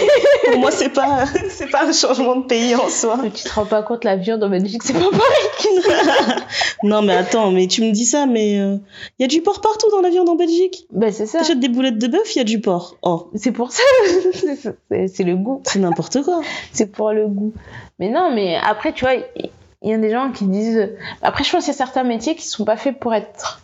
[0.50, 3.18] pour moi c'est pas c'est pas un changement de pays en soi.
[3.22, 5.94] Mais Tu te rends pas compte, la viande en Belgique, c'est pas pareil
[6.82, 8.80] Non mais attends, mais tu me dis ça, mais il
[9.20, 10.86] y a du porc partout dans la viande en Belgique.
[10.92, 11.38] Ben c'est ça.
[11.38, 12.96] T'achètes des boulettes de bœuf, il y a du porc.
[13.02, 13.82] Oh, C'est pour ça.
[14.90, 15.60] C'est- le goût.
[15.64, 16.40] c'est n'importe quoi.
[16.72, 17.52] c'est pour le goût.
[17.98, 19.50] Mais non, mais après, tu vois, il
[19.82, 20.90] il y a des gens qui disent.
[21.22, 23.60] Après, je pense qu'il y a certains métiers qui sont pas faits pour être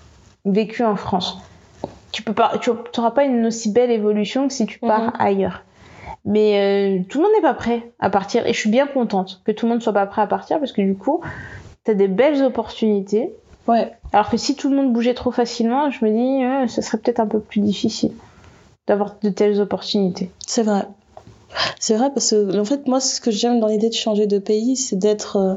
[0.47, 1.36] vécus en France.
[2.16, 5.12] Tu peux pas, tu n'auras pas une aussi belle évolution que si tu pars Mhm.
[5.18, 5.64] ailleurs.
[6.24, 9.43] Mais euh, tout le monde n'est pas prêt à partir, et je suis bien contente
[9.44, 11.20] que tout le monde soit pas prêt à partir parce que du coup,
[11.84, 13.34] tu as des belles opportunités.
[13.68, 13.93] Ouais.
[14.14, 16.97] Alors que si tout le monde bougeait trop facilement, je me dis, euh, ce serait
[16.97, 18.12] peut-être un peu plus difficile
[18.86, 20.30] d'avoir de telles opportunités.
[20.47, 20.86] C'est vrai.
[21.78, 24.38] C'est vrai parce que en fait moi ce que j'aime dans l'idée de changer de
[24.38, 25.55] pays c'est d'être euh,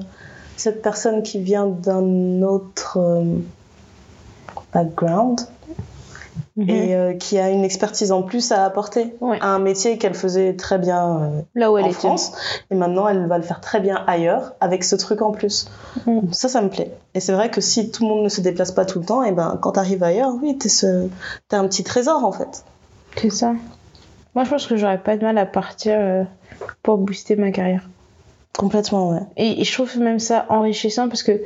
[0.58, 3.24] cette personne qui vient d'un autre euh,
[6.68, 9.38] et euh, qui a une expertise en plus à apporter Ouais.
[9.42, 11.96] à un métier qu'elle faisait très bien euh, Là où elle en était.
[11.98, 12.32] France
[12.72, 15.68] et maintenant elle va le faire très bien ailleurs avec ce truc en plus.
[16.06, 16.34] Mhm.
[16.34, 16.92] Ça ça me plaît.
[17.14, 19.24] Et c'est vrai que si tout le monde ne se déplace pas tout le temps
[19.24, 21.08] et ben quand t'arrives ailleurs oui t'es ce
[21.48, 22.64] t'es un petit trésor en fait.
[23.16, 23.54] C'est ça.
[24.36, 26.24] Moi, je pense que j'aurais pas de mal à partir euh,
[26.84, 27.90] pour booster ma carrière.
[28.58, 29.22] Complètement ouais.
[29.38, 31.42] Et, et je trouve même ça enrichissant parce que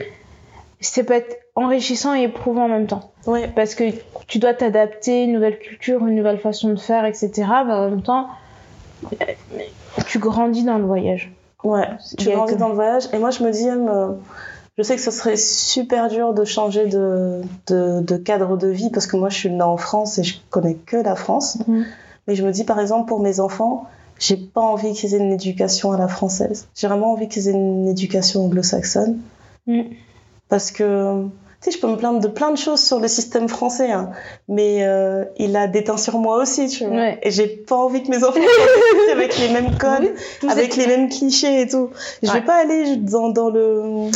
[0.84, 3.12] ça peut être enrichissant et éprouvant en même temps.
[3.28, 3.50] Ouais.
[3.56, 3.86] Parce que
[4.28, 7.32] tu dois t'adapter, une nouvelle culture, une nouvelle façon de faire, etc.
[7.66, 8.28] Mais en même temps,
[9.22, 9.26] euh,
[10.08, 11.32] tu grandis dans le voyage.
[11.64, 11.88] Ouais,
[12.18, 13.04] tu grandis que- dans le voyage.
[13.14, 14.10] Et moi, je me dis, euh,
[14.78, 18.90] Je sais que ce serait super dur de changer de, de, de cadre de vie
[18.90, 21.60] parce que moi je suis née en France et je connais que la France.
[21.68, 21.86] Mhm.
[22.28, 23.86] Mais je me dis par exemple pour mes enfants,
[24.18, 26.68] j'ai pas envie qu'ils aient une éducation à la française.
[26.76, 29.20] J'ai vraiment envie qu'ils aient une éducation anglo-saxonne.
[29.68, 29.86] Mhm.
[30.54, 31.32] Parce que, tu
[31.62, 34.12] sais, je peux me plaindre de plein de choses sur le système français, hein,
[34.48, 36.96] mais euh, il a déteint sur moi aussi, tu vois.
[36.96, 37.20] Ouais.
[37.24, 38.34] Et j'ai pas envie que mes enfants
[39.06, 40.12] soient avec les mêmes codes,
[40.48, 41.90] avec les mêmes clichés et tout.
[42.22, 42.42] Je vais Ouais.
[42.46, 44.12] pas aller dans, dans le,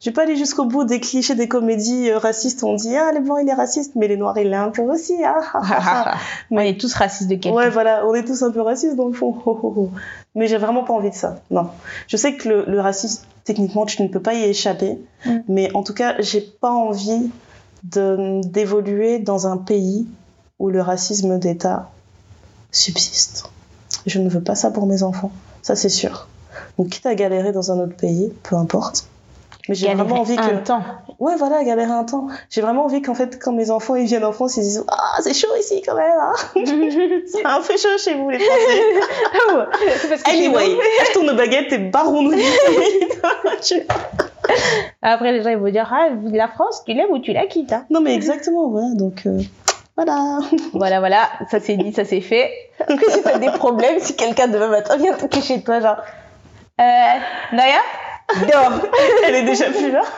[0.00, 2.64] je vais pas aller jusqu'au bout des clichés des comédies euh, racistes.
[2.64, 4.80] On dit ah les blancs il est raciste, mais les noirs il l'est un peu
[4.82, 5.16] aussi.
[5.22, 6.14] Ah, ah, ah, ah.
[6.50, 9.08] On est tous racistes de quelque Ouais, voilà, on est tous un peu racistes dans
[9.08, 9.34] le fond.
[10.34, 11.36] Mais j'ai vraiment pas envie de ça.
[11.50, 11.68] Non.
[12.08, 14.98] Je sais que le, le racisme, techniquement, tu ne peux pas y échapper.
[15.24, 15.38] Mm.
[15.48, 17.30] Mais en tout cas, j'ai pas envie
[17.84, 20.06] de d'évoluer dans un pays
[20.58, 21.90] où le racisme d'État
[22.72, 23.50] subsiste.
[24.06, 25.32] Je ne veux pas ça pour mes enfants.
[25.62, 26.28] Ça, c'est sûr.
[26.78, 29.06] Donc, quitte à galérer dans un autre pays, peu importe.
[29.68, 30.42] Mais j'ai vraiment envie que.
[30.42, 30.82] un temps.
[31.18, 32.26] Ouais, voilà, galérer un temps.
[32.50, 35.16] J'ai vraiment envie qu'en fait, quand mes enfants ils viennent en France, ils disent Ah,
[35.20, 36.18] c'est chaud ici quand même.
[36.18, 36.34] Hein
[37.26, 38.82] c'est un peu chaud chez vous, les Français.
[40.08, 42.32] Parce que Anyway, achète nos baguettes et barrons-nous
[45.02, 47.72] Après, les gens, ils vont dire, ah, la France, tu l'aimes ou tu la quittes,
[47.72, 47.86] hein.
[47.88, 48.88] non, mais exactement, voilà.
[48.94, 49.40] Donc, euh,
[49.96, 50.40] voilà.
[50.74, 52.50] Voilà, voilà, ça c'est dit, ça c'est fait.
[52.80, 55.96] Après, si t'as des problèmes, si quelqu'un demain matin vient toquer chez toi, genre,
[56.80, 57.18] euh,
[57.52, 57.80] Naya,
[58.40, 58.80] dehors.
[59.28, 60.02] Elle est déjà plus là.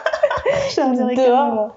[1.17, 1.77] Dehors.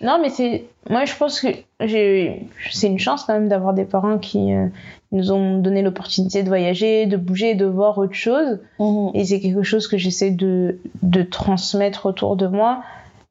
[0.00, 1.48] Non, mais c'est, moi je pense que
[1.80, 4.66] j'ai, c'est une chance quand même d'avoir des parents qui euh,
[5.12, 8.60] nous ont donné l'opportunité de voyager, de bouger, de voir autre chose.
[8.78, 9.10] Mhm.
[9.14, 12.82] Et c'est quelque chose que j'essaie de, de transmettre autour de moi.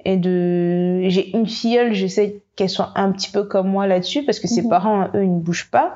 [0.06, 4.40] Et de, j'ai une filleule, j'essaie qu'elle soit un petit peu comme moi là-dessus parce
[4.40, 4.70] que ses Mhm.
[4.70, 5.96] parents, eux, ils ne bougent pas.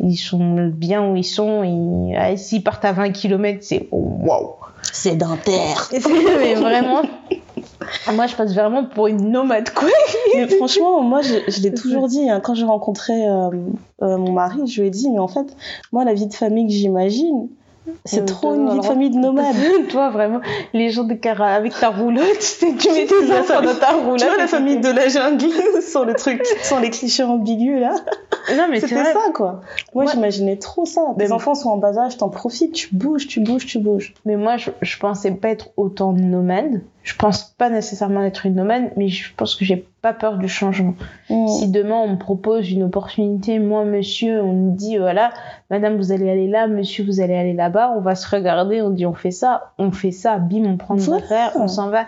[0.00, 1.62] Ils sont bien où ils sont.
[1.64, 4.54] Ils, ah, s'ils partent à 20 km, c'est oh, waouh!
[4.94, 5.90] Sédentaire.
[6.38, 7.02] mais vraiment,
[8.12, 9.88] moi je passe vraiment pour une nomade quoi.
[10.34, 12.28] Mais franchement, moi, je, je l'ai toujours dit.
[12.28, 13.50] hein, quand j'ai rencontré euh,
[14.02, 15.56] euh, mon mari, je lui ai dit, mais en fait,
[15.92, 17.48] moi, la vie de famille que j'imagine,
[18.04, 19.54] c'est trop une vie de famille de nomade.
[19.90, 20.40] Toi vraiment,
[20.72, 22.24] les gens de Cara avec ta roulotte,
[22.60, 24.18] tu mets tes enfants dans ta roulotte.
[24.20, 25.46] Tu vois la famille de la jungle
[25.82, 27.94] sans le truc, sans les clichés ambigus là.
[28.56, 29.60] Non mais C'était ça quoi.
[29.94, 30.10] Moi Ouais.
[30.12, 31.02] j'imaginais trop ça.
[31.16, 34.14] Mais- enfants sont en bas âge, t'en profites, tu bouges, tu bouges, tu bouges.
[34.24, 36.80] Mais moi, je, je pensais pas être autant nomade.
[37.08, 40.46] Je pense pas nécessairement être une nomade, mais je pense que j'ai pas peur du
[40.46, 40.92] changement.
[41.30, 41.48] Mm.
[41.48, 45.30] Si demain on me propose une opportunité, moi, monsieur, on me dit, voilà,
[45.70, 48.90] madame, vous allez aller là, monsieur, vous allez aller là-bas, on va se regarder, on
[48.90, 52.04] dit, on fait ça, on fait ça, bim, on prend nos affaires, on s'en va.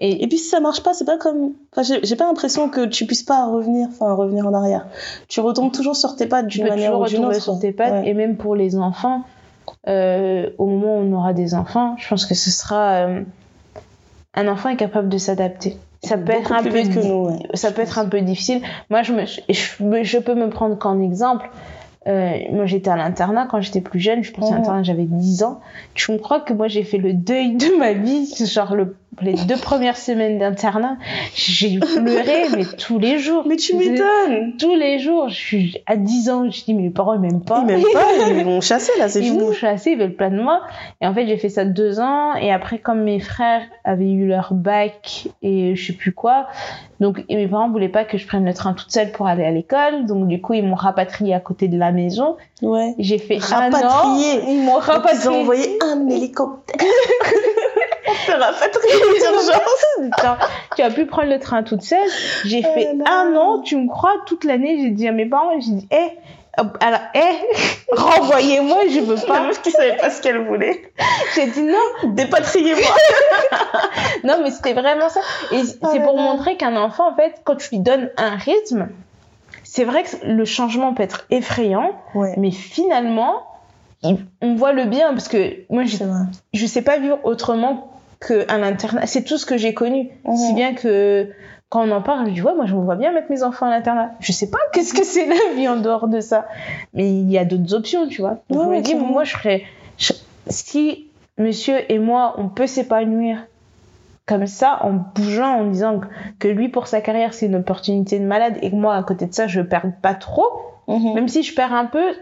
[0.00, 1.52] Et, Et puis si ça marche pas, c'est pas comme.
[1.76, 4.86] Enfin, j'ai pas l'impression que tu puisses pas revenir, enfin revenir en arrière.
[5.28, 7.42] Tu retombes toujours sur tes pattes tu d'une manière toujours ou d'une autre.
[7.42, 8.02] sur tes pattes.
[8.02, 8.08] Ouais.
[8.08, 9.24] Et même pour les enfants,
[9.88, 13.06] euh, au moment où on aura des enfants, je pense que ce sera.
[13.08, 13.20] euh,
[14.38, 15.76] un enfant est capable de s'adapter.
[16.02, 17.26] Ça peut Beaucoup être un peu vite que di- nous.
[17.26, 17.38] ouais.
[17.54, 18.62] ça peut être un peu difficile.
[18.88, 19.24] Moi, je, me,
[20.04, 21.50] je, peux me prendre qu'en exemple.
[22.06, 24.22] Euh, moi, j'étais à l'internat quand j'étais plus jeune.
[24.22, 25.60] Je pense à l'internat, j'avais 10 ans.
[25.94, 28.32] Tu me crois que moi, j'ai fait le deuil de ma vie.
[28.46, 30.96] Genre, le, les deux premières semaines d'internat,
[31.34, 33.44] j'ai pleuré, mais tous les jours.
[33.46, 34.56] Mais tu m'étonnes.
[34.58, 35.28] Tous les jours.
[35.28, 37.60] Je suis à 10 ans, je dis, mais mes parents, ils m'aiment pas.
[37.60, 40.40] Ils m'aiment pas, ils m'ont chassé là, c'est Ils m'ont chassé, ils veulent plein de
[40.40, 40.62] moi.
[41.00, 42.34] Et en fait, j'ai fait ça deux ans.
[42.34, 46.46] Et après, comme mes frères avaient eu leur bac et je sais plus quoi,
[47.00, 49.44] donc et mes parents voulaient pas que je prenne le train toute seule pour aller
[49.44, 50.06] à l'école.
[50.06, 52.36] Donc du coup, ils m'ont rapatrié à côté de la maison.
[52.62, 52.94] Ouais.
[52.98, 53.70] J'ai fait un an.
[53.70, 54.40] Rapatrié.
[54.48, 55.40] Ils m'ont Ils ont rapatrié.
[55.40, 56.76] envoyé un hélicoptère.
[58.08, 60.22] On te rapatrie d'urgence.
[60.76, 61.98] Tu as pu prendre le train toute seule.
[62.44, 65.58] J'ai Oh fait un an, tu me crois, toute l'année, j'ai dit à mes parents,
[65.60, 66.16] j'ai dit, hé,
[66.80, 67.20] alors, hé,
[67.92, 69.40] renvoyez-moi, je veux La pas.
[69.40, 70.90] meuf qui savait pas ce qu'elle voulait.
[71.36, 71.78] J'ai dit non,
[72.14, 72.82] Dépatriez-moi.
[74.24, 75.20] Non, mais c'était vraiment ça.
[75.52, 78.88] Et Oh c'est pour montrer qu'un enfant, en fait, quand tu lui donnes un rythme,
[79.62, 82.34] c'est vrai que le changement peut être effrayant, Ouais.
[82.36, 83.44] mais finalement,
[84.42, 85.98] on voit le bien parce que moi, je,
[86.52, 89.06] je sais pas vivre autrement qu'à l'internat.
[89.06, 90.10] C'est tout ce que j'ai connu.
[90.24, 90.36] Mhm.
[90.36, 91.30] Si bien que
[91.70, 93.66] quand on en parle, je dis, ouais, moi, je me vois bien mettre mes enfants
[93.66, 94.12] à l'internat.
[94.20, 96.46] Je sais pas qu'est-ce que c'est la vie en dehors de ça.
[96.94, 98.38] Mais il y a d'autres options, tu vois.
[98.50, 99.62] Donc, Ouais, je me dis, moi, je serais,
[99.98, 100.12] je-
[100.48, 103.44] si monsieur et moi, on peut s'épanouir
[104.26, 106.00] comme ça, en bougeant, en disant
[106.38, 109.24] que lui, pour sa carrière, c'est une opportunité de malade et que moi, à côté
[109.26, 110.46] de ça, je perds pas trop.
[110.86, 111.14] Mhm.
[111.14, 112.12] Même si je perds un peu,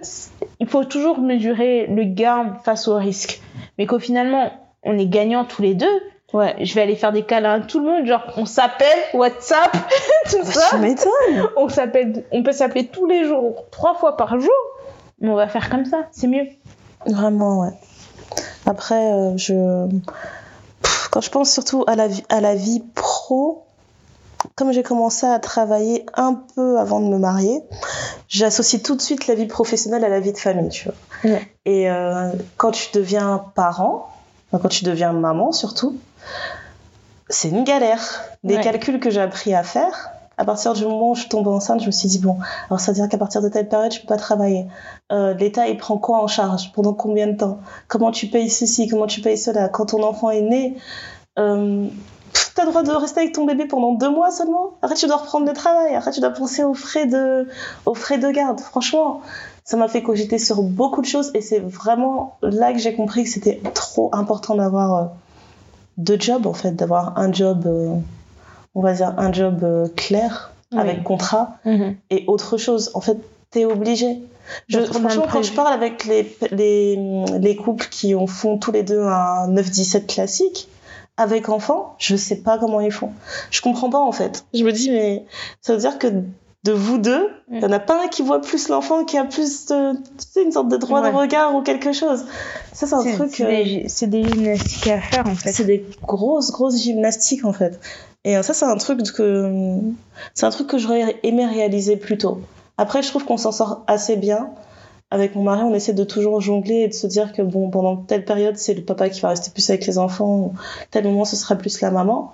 [0.61, 3.41] il faut toujours mesurer le gain face au risque.
[3.79, 4.51] Mais qu'au finalement,
[4.87, 6.01] on est gagnant tous les deux.
[6.33, 6.57] Ouais.
[6.65, 9.73] Je vais aller faire des câlins à tout le monde, genre on s'appelle, WhatsApp,
[10.31, 10.67] tout Bah, ça.
[10.71, 11.49] tu m'étonnes.
[11.57, 14.51] On s'appelle, on peut s'appeler tous les jours, trois fois par jour.
[15.21, 16.47] Mais on va faire comme ça, c'est mieux.
[17.07, 17.71] Vraiment, ouais.
[18.67, 19.87] Après, euh, je.
[20.83, 23.65] Pff, quand je pense surtout à la vie, à la vie pro,
[24.57, 27.63] comme j'ai commencé à travailler un peu avant de me marier,
[28.29, 31.31] j'associe tout de suite la vie professionnelle à la vie de famille, tu vois.
[31.31, 31.49] Ouais.
[31.65, 34.11] Et euh, quand tu deviens parent,
[34.51, 35.97] enfin, quand tu deviens maman surtout,
[37.29, 38.23] c'est une galère.
[38.45, 38.61] Ouais.
[38.61, 41.87] calculs que j'ai appris à faire, à partir du moment où je tombe enceinte, je
[41.87, 42.37] me suis dit, bon,
[42.69, 44.67] alors ça veut dire qu'à partir de telle période, je peux pas travailler.
[45.11, 46.73] Euh, L'État, il prend quoi en charge?
[46.73, 47.59] Pendant combien de temps?
[47.89, 48.87] Comment tu payes ceci?
[48.87, 49.69] Comment tu payes cela?
[49.69, 50.77] Quand ton enfant est né,
[51.39, 51.87] euh,
[52.33, 54.75] pff, t'as le droit de rester avec ton bébé pendant deux mois seulement?
[54.83, 55.95] Après, tu dois reprendre le travail.
[55.95, 57.49] Après, tu dois penser aux frais de,
[57.87, 58.61] aux frais de garde.
[58.61, 59.23] Franchement,
[59.67, 63.25] ça m'a fait cogiter sur beaucoup de choses et c'est vraiment là que j'ai compris
[63.25, 65.05] que c'était trop important d'avoir euh,
[65.99, 67.95] deux jobs, en fait, d'avoir un job, euh,
[68.75, 70.79] on va dire un job euh, clair, Oui.
[70.79, 71.97] avec contrat Mhm.
[72.11, 72.91] et autre chose.
[72.95, 73.19] En fait,
[73.51, 74.21] t'es obligé.
[74.69, 76.97] Je, franchement, quand je parle avec les, les,
[77.41, 80.69] les couples qui ont, font tous les deux un 9-17 classique,
[81.17, 83.11] avec enfants, je sais pas comment ils font.
[83.51, 84.45] Je comprends pas, en fait.
[84.55, 85.25] Je me dis, mais
[85.63, 86.09] ça veut dire que
[86.67, 89.25] de vous deux, il y en a pas un qui voit plus l'enfant, qui a
[89.25, 92.25] plus de, tu sais, une sorte de droit de regard ou quelque chose.
[92.73, 93.31] Ça, c'est un C'est truc.
[93.35, 95.53] c'est euh, des, c'est des gymnastiques à faire en fait.
[95.53, 97.81] c'est des grosses, grosses gymnastiques en fait.
[98.25, 99.79] Et euh, ça, c'est un truc que
[100.35, 102.41] c'est un truc que j'aurais aimé réaliser plus tôt.
[102.79, 104.51] Après, je trouve qu'on s'en sort assez bien.
[105.13, 107.97] Avec mon mari, on essaie de toujours jongler et de se dire que bon, pendant
[107.97, 110.53] telle période, c'est le papa qui va rester plus avec les enfants, ou
[110.91, 112.33] tel moment, ce sera plus la maman.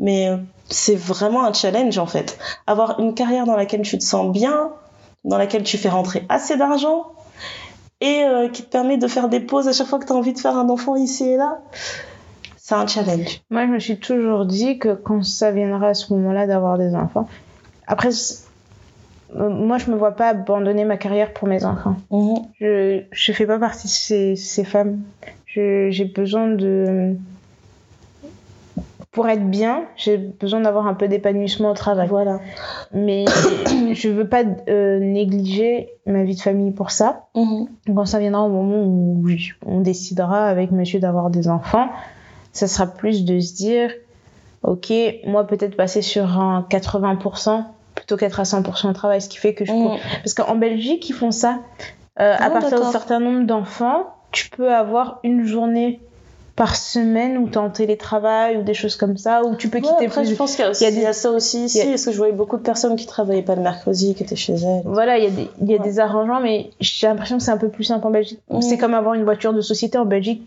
[0.00, 2.38] Mais euh, c'est vraiment un challenge en fait.
[2.66, 4.72] Avoir une carrière dans laquelle tu te sens bien,
[5.24, 7.12] dans laquelle tu fais rentrer assez d'argent
[8.00, 10.16] et euh, qui te permet de faire des pauses à chaque fois que tu as
[10.16, 11.58] envie de faire un enfant ici et là,
[12.56, 13.42] c'est un challenge.
[13.50, 16.94] Moi, je me suis toujours dit que quand ça viendra à ce moment-là d'avoir des
[16.94, 17.28] enfants,
[17.86, 18.10] après,
[19.36, 21.96] euh, moi, je me vois pas abandonner ma carrière pour mes enfants.
[22.10, 22.36] Mhm.
[22.58, 25.00] Je je fais pas partie de ces, ces femmes.
[25.46, 27.16] J'ai besoin de
[29.12, 32.06] pour être bien, j'ai besoin d'avoir un peu d'épanouissement au travail.
[32.08, 32.38] Voilà.
[32.92, 33.24] Mais
[33.92, 37.24] je veux pas euh, négliger ma vie de famille pour ça.
[37.34, 37.66] Mhm.
[37.94, 39.24] Quand ça viendra au moment où
[39.66, 41.88] on décidera avec monsieur d'avoir des enfants,
[42.52, 43.90] ça sera plus de se dire,
[44.62, 44.92] ok,
[45.26, 47.64] moi peut-être passer sur un 80%
[47.96, 49.88] plutôt qu'être à 100% au travail, ce qui fait que je Mhm.
[49.88, 49.96] peux...
[50.22, 51.58] Parce qu'en Belgique, ils font ça.
[52.20, 56.00] Euh, à Ah, partir d'un certain nombre d'enfants, tu peux avoir une journée
[56.56, 59.82] par semaine où tu en télétravail ou des choses comme ça, où tu peux Ouais,
[59.84, 61.86] quitter après, plus je pense qu'il y a, il y a ça aussi ici, a-
[61.86, 64.54] parce que je voyais beaucoup de personnes qui travaillaient pas le mercredi, qui étaient chez
[64.54, 64.82] elles.
[64.84, 65.84] Voilà, il y a, des, il y a Ouais.
[65.84, 68.40] des arrangements, mais j'ai l'impression que c'est un peu plus simple en Belgique.
[68.50, 68.60] Mhm.
[68.62, 70.42] C'est comme avoir une voiture de société en Belgique.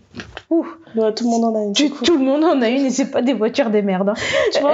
[0.50, 0.66] Ouh,
[0.96, 1.72] Ouais, tout le monde en a une.
[1.72, 4.10] tu- tout le monde en a une et c'est pas des voitures des merdes.
[4.10, 4.14] hein.
[4.52, 4.72] Tu vois,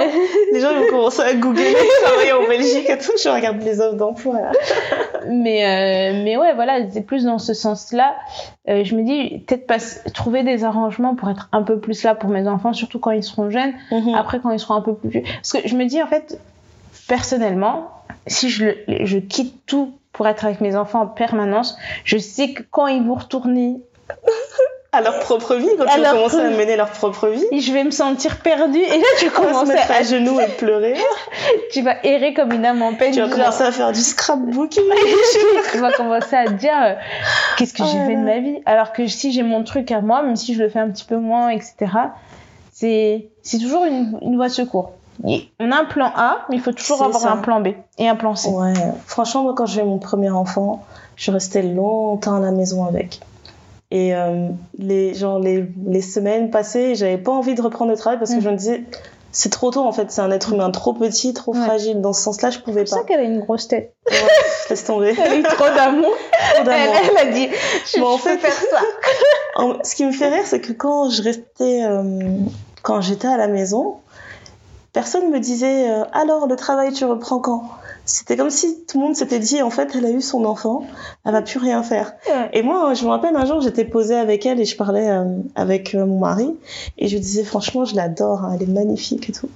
[0.53, 3.13] les gens ils vont commencer à googler travailler en Belgique et tout.
[3.23, 4.35] Je regarde les offres d'emploi.
[5.29, 8.15] Mais, euh, mais ouais, voilà, c'est plus dans ce sens-là.
[8.69, 9.77] Euh, je me dis, peut-être pas
[10.13, 13.23] trouver des arrangements pour être un peu plus là pour mes enfants, surtout quand ils
[13.23, 13.73] seront jeunes.
[13.91, 14.13] Mhm.
[14.13, 15.23] Après, quand ils seront un peu plus vieux.
[15.23, 16.39] Parce que je me dis, en fait,
[17.07, 17.91] personnellement,
[18.27, 22.53] si je, le- je quitte tout pour être avec mes enfants en permanence, je sais
[22.53, 23.77] que quand ils vont retourner
[24.93, 27.45] À leur propre vie, quand ils vont commencer à mener leur propre vie.
[27.53, 30.47] Et je vais me sentir perdue et là tu commences à à, à genoux et
[30.57, 30.95] pleurer.
[31.71, 34.01] tu vas errer comme une âme en peine Tu vas genre, commencer à faire du
[34.01, 34.83] scrapbooking.
[35.71, 36.93] tu vas commencer à dire euh,
[37.57, 38.59] qu'est-ce que Oh j'ai fait de ma vie?
[38.65, 41.05] Alors que si j'ai mon truc à moi même si je le fais un petit
[41.05, 41.71] peu moins etc
[42.71, 44.91] c'est c'est toujours une, une voie de secours
[45.23, 47.31] on a un plan A mais il faut toujours avoir ça.
[47.31, 47.69] un plan B
[47.99, 48.73] et un plan C Ouais.
[49.05, 50.83] Franchement, moi, quand j'ai eu mon premier enfant,
[51.15, 53.19] je suis restée longtemps à la maison avec.
[53.91, 54.47] Et euh,
[54.79, 58.37] les, genre, les, les semaines passées, j'avais pas envie de reprendre le travail parce que
[58.37, 58.41] Mm.
[58.41, 58.83] je me disais,
[59.31, 61.63] c'est trop tôt en fait, c'est un être humain trop petit, trop Ouais.
[61.65, 62.01] fragile.
[62.01, 63.01] Dans ce sens-là, je pouvais c'est pas.
[63.01, 63.93] pour ça qu'elle a une grosse tête
[64.69, 65.15] Laisse tomber.
[65.17, 66.09] elle a eu trop d'amour
[66.53, 66.95] Trop elle, d'amour.
[67.11, 67.49] elle a dit
[67.93, 68.81] je, Bon, en je peux fait- faire ça
[69.55, 72.03] En- ce qui me fait rire, c'est que quand je restais, euh,
[72.83, 73.97] quand j'étais à la maison,
[74.93, 77.63] personne me disait euh, alors le travail tu reprends quand?
[78.13, 80.83] C'était comme si tout le monde s'était dit en fait elle a eu son enfant,
[81.25, 82.13] elle va plus rien faire.
[82.27, 82.49] Ouais.
[82.53, 85.23] Et moi, je me rappelle un jour, j'étais posée avec elle et je parlais euh,
[85.55, 86.55] avec euh, mon mari
[86.97, 89.49] et je lui disais franchement je l'adore, hein, elle est magnifique et tout,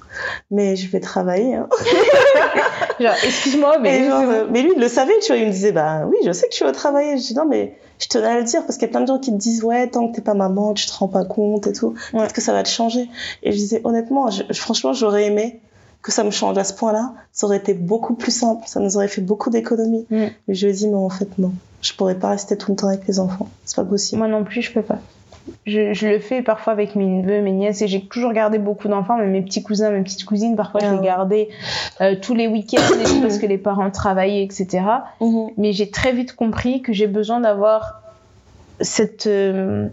[0.51, 1.55] mais je vais travailler.
[1.55, 1.67] hein.
[2.99, 5.37] genre excuse-moi mais genre, euh, mais lui, il le savait, tu vois.
[5.37, 7.17] Il me disait, bah oui, je sais que tu vas travailler.
[7.17, 9.07] Je dis, non, mais je tenais à le dire parce qu'il y a plein de
[9.07, 11.67] gens qui te disent, ouais, tant que t'es pas maman, tu te rends pas compte
[11.67, 11.93] et tout.
[12.13, 12.19] Ouais.
[12.21, 13.09] Peut-être que ça va te changer.
[13.43, 15.59] Et je disais, honnêtement, je- franchement, j'aurais aimé
[16.05, 17.13] que ça me change à ce point-là.
[17.31, 18.61] Ça aurait été beaucoup plus simple.
[18.67, 20.05] Ça nous aurait fait beaucoup d'économies.
[20.11, 20.25] Mm.
[20.47, 21.51] Mais je ai dit, mais en fait, non.
[21.81, 23.49] Je pourrais pas rester tout le temps avec les enfants.
[23.65, 24.19] C'est pas possible.
[24.19, 24.99] Moi non plus, je peux pas.
[25.65, 28.87] Je, je le fais parfois avec mes neveux, mes nièces, et j'ai toujours gardé beaucoup
[28.87, 31.49] d'enfants, mais mes petits cousins, mes petites cousines, parfois je Ah les gardais
[32.01, 32.81] euh, tous les week-ends
[33.21, 34.83] parce que les parents travaillaient, etc.
[35.21, 35.49] Mhm.
[35.57, 38.01] Mais j'ai très vite compris que j'ai besoin d'avoir
[38.79, 39.87] cette, euh,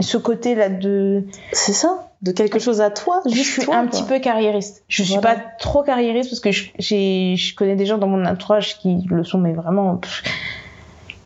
[0.00, 2.05] ce côté-là de, C'est ça.
[2.22, 3.90] De quelque chose à toi, je juste suis toi, un quoi.
[3.90, 4.84] petit peu carriériste.
[4.88, 5.34] Je suis Voilà.
[5.36, 9.04] pas trop carriériste parce que je, j'ai, je connais des gens dans mon entourage qui
[9.08, 10.22] le sont, mais vraiment, pff,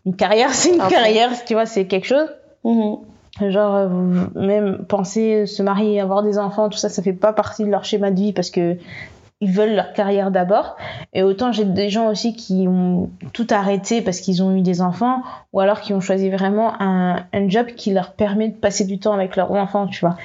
[0.06, 2.28] une carrière, c'est une Ah, carrière, tu vois, c'est quelque chose.
[2.64, 2.96] Mhm.
[3.50, 3.88] Genre, euh,
[4.34, 7.84] même penser se marier, avoir des enfants, tout ça, ça fait pas partie de leur
[7.84, 8.76] schéma de vie parce que
[9.40, 10.76] ils veulent leur carrière d'abord.
[11.14, 14.82] Et autant j'ai des gens aussi qui ont tout arrêté parce qu'ils ont eu des
[14.82, 15.22] enfants
[15.52, 18.98] ou alors qui ont choisi vraiment un, un job qui leur permet de passer du
[18.98, 20.16] temps avec leurs enfants, tu vois.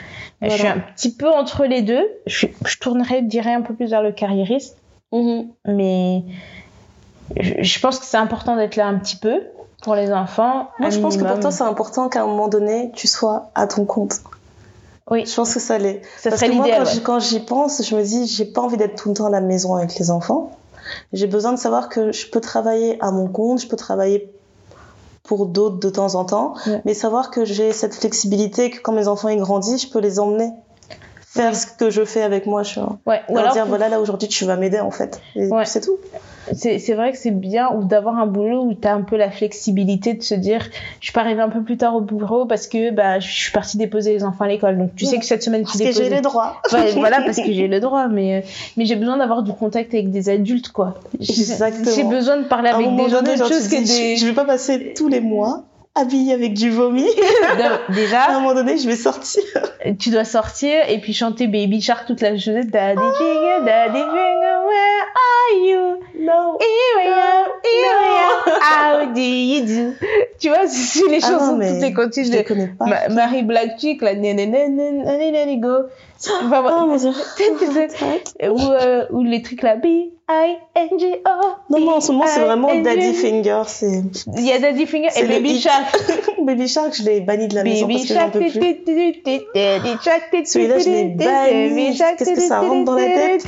[0.41, 2.05] Je suis un petit peu entre les deux.
[2.27, 4.77] Je, je tournerais, je dirais un peu plus vers le carriériste,
[5.11, 5.47] Mhm.
[5.65, 6.23] mais
[7.39, 9.41] je, je pense que c'est important d'être là un petit peu
[9.81, 10.69] pour les enfants.
[10.79, 13.67] Moi, je pense que pour toi, c'est important qu'à un moment donné, tu sois à
[13.67, 14.15] ton compte.
[15.11, 15.25] Oui.
[15.25, 16.01] Je pense que ça l'est.
[16.17, 16.65] ça Parce serait que moi,
[17.03, 17.21] quand ouais.
[17.21, 19.75] j'y- pense, je me dis, j'ai pas envie d'être tout le temps à la maison
[19.75, 20.51] avec les enfants.
[21.13, 24.31] J'ai besoin de savoir que je peux travailler à mon compte, je peux travailler
[25.23, 26.81] pour d'autres de temps en temps, Ouais.
[26.85, 30.19] mais savoir que j'ai cette flexibilité, que quand mes enfants ils grandissent, je peux les
[30.19, 30.51] emmener
[31.35, 32.63] faire ce que je fais avec moi.
[32.63, 33.21] Je Ouais.
[33.29, 35.19] Ou alors, dire, voilà, là aujourd'hui, tu vas m'aider en fait.
[35.35, 35.65] Et Ouais.
[35.65, 35.97] c'est tout.
[36.53, 39.31] c'est vrai que c'est bien ou d'avoir un boulot où tu as un peu la
[39.31, 40.61] flexibilité de se dire
[41.01, 43.77] je peux arriver un peu plus tard au bureau parce que bah, je suis partie
[43.77, 44.77] déposer les enfants à l'école.
[44.77, 46.03] Donc tu sais que cette semaine tu Parce que déposes.
[46.03, 46.61] j'ai les droits.
[46.73, 48.41] Ouais, voilà, parce que j'ai le droit, mais, euh,
[48.77, 50.95] mais j'ai besoin d'avoir du contact avec des adultes, quoi.
[51.19, 54.15] J'ai- besoin de parler À avec des gens que des.
[54.15, 55.63] je, je vais pas passer tous les mois
[55.95, 57.05] habillée avec du vomi.
[57.57, 59.43] Non, À un Déjà, moment donné, je vais sortir.
[59.99, 62.63] tu dois sortir et puis chanter Baby Shark toute la journée.
[62.65, 65.99] Daddy Finger, Daddy Finger, where are you?
[66.19, 66.57] Non.
[66.59, 69.93] Here I am, here I am, how do you do?
[70.39, 72.85] Tu vois, c'est les Ah chansons, toutes les continues Je les connais pas.
[72.85, 74.15] Ma- Marie Black Chick, la
[76.17, 77.09] Enfin, Oh mon dieu.
[78.49, 81.29] ou, euh, ou les trucs là, B-I-N-G-O.
[81.69, 82.73] Non, non, en ce moment, c'est vraiment.
[82.81, 83.63] Daddy Finger.
[83.67, 84.01] C'est
[84.37, 85.59] Il y a Daddy Finger et Baby.
[85.59, 85.95] Shark.
[86.41, 88.51] Baby Shark, je l'ai banni de la maison Baby parce que j'en peux plus.
[90.45, 91.97] Celui-là, je l'ai banni.
[92.17, 93.47] Qu'est-ce que ça rentre dans la tête?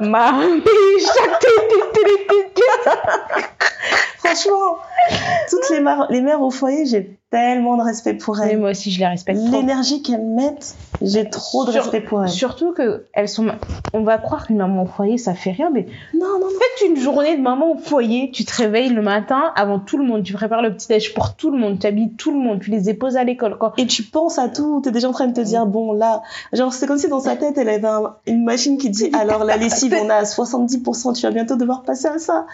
[0.00, 0.62] Mamie
[1.00, 1.46] Shark.
[4.18, 4.76] Franchement,
[5.48, 8.58] toutes les, les mères au foyer, j'ai tellement de respect pour Mais elles.
[8.58, 9.38] moi aussi, je les respecte.
[9.52, 12.28] L'énergie qu'elles mettent, j'ai trop de Sur- respect pour elles.
[12.28, 13.46] Surtout que elles sont.
[13.92, 16.46] On va croire qu'une maman au foyer, ça fait rien, mais Non, non, non.
[16.78, 20.04] Faites une journée de maman au foyer, tu te réveilles le matin avant tout le
[20.04, 22.60] monde, tu prépares le petit déj pour tout le monde, tu habilles tout le monde,
[22.60, 23.56] tu les déposes à l'école.
[23.58, 23.72] Quoi.
[23.78, 26.72] Et tu penses à tout, t'es déjà en train de te dire, bon, là, genre,
[26.72, 29.56] c'est comme si dans sa tête, elle avait un- une machine qui dit, alors, la
[29.56, 32.46] lessive, on a à 70%, tu vas bientôt devoir passer à ça.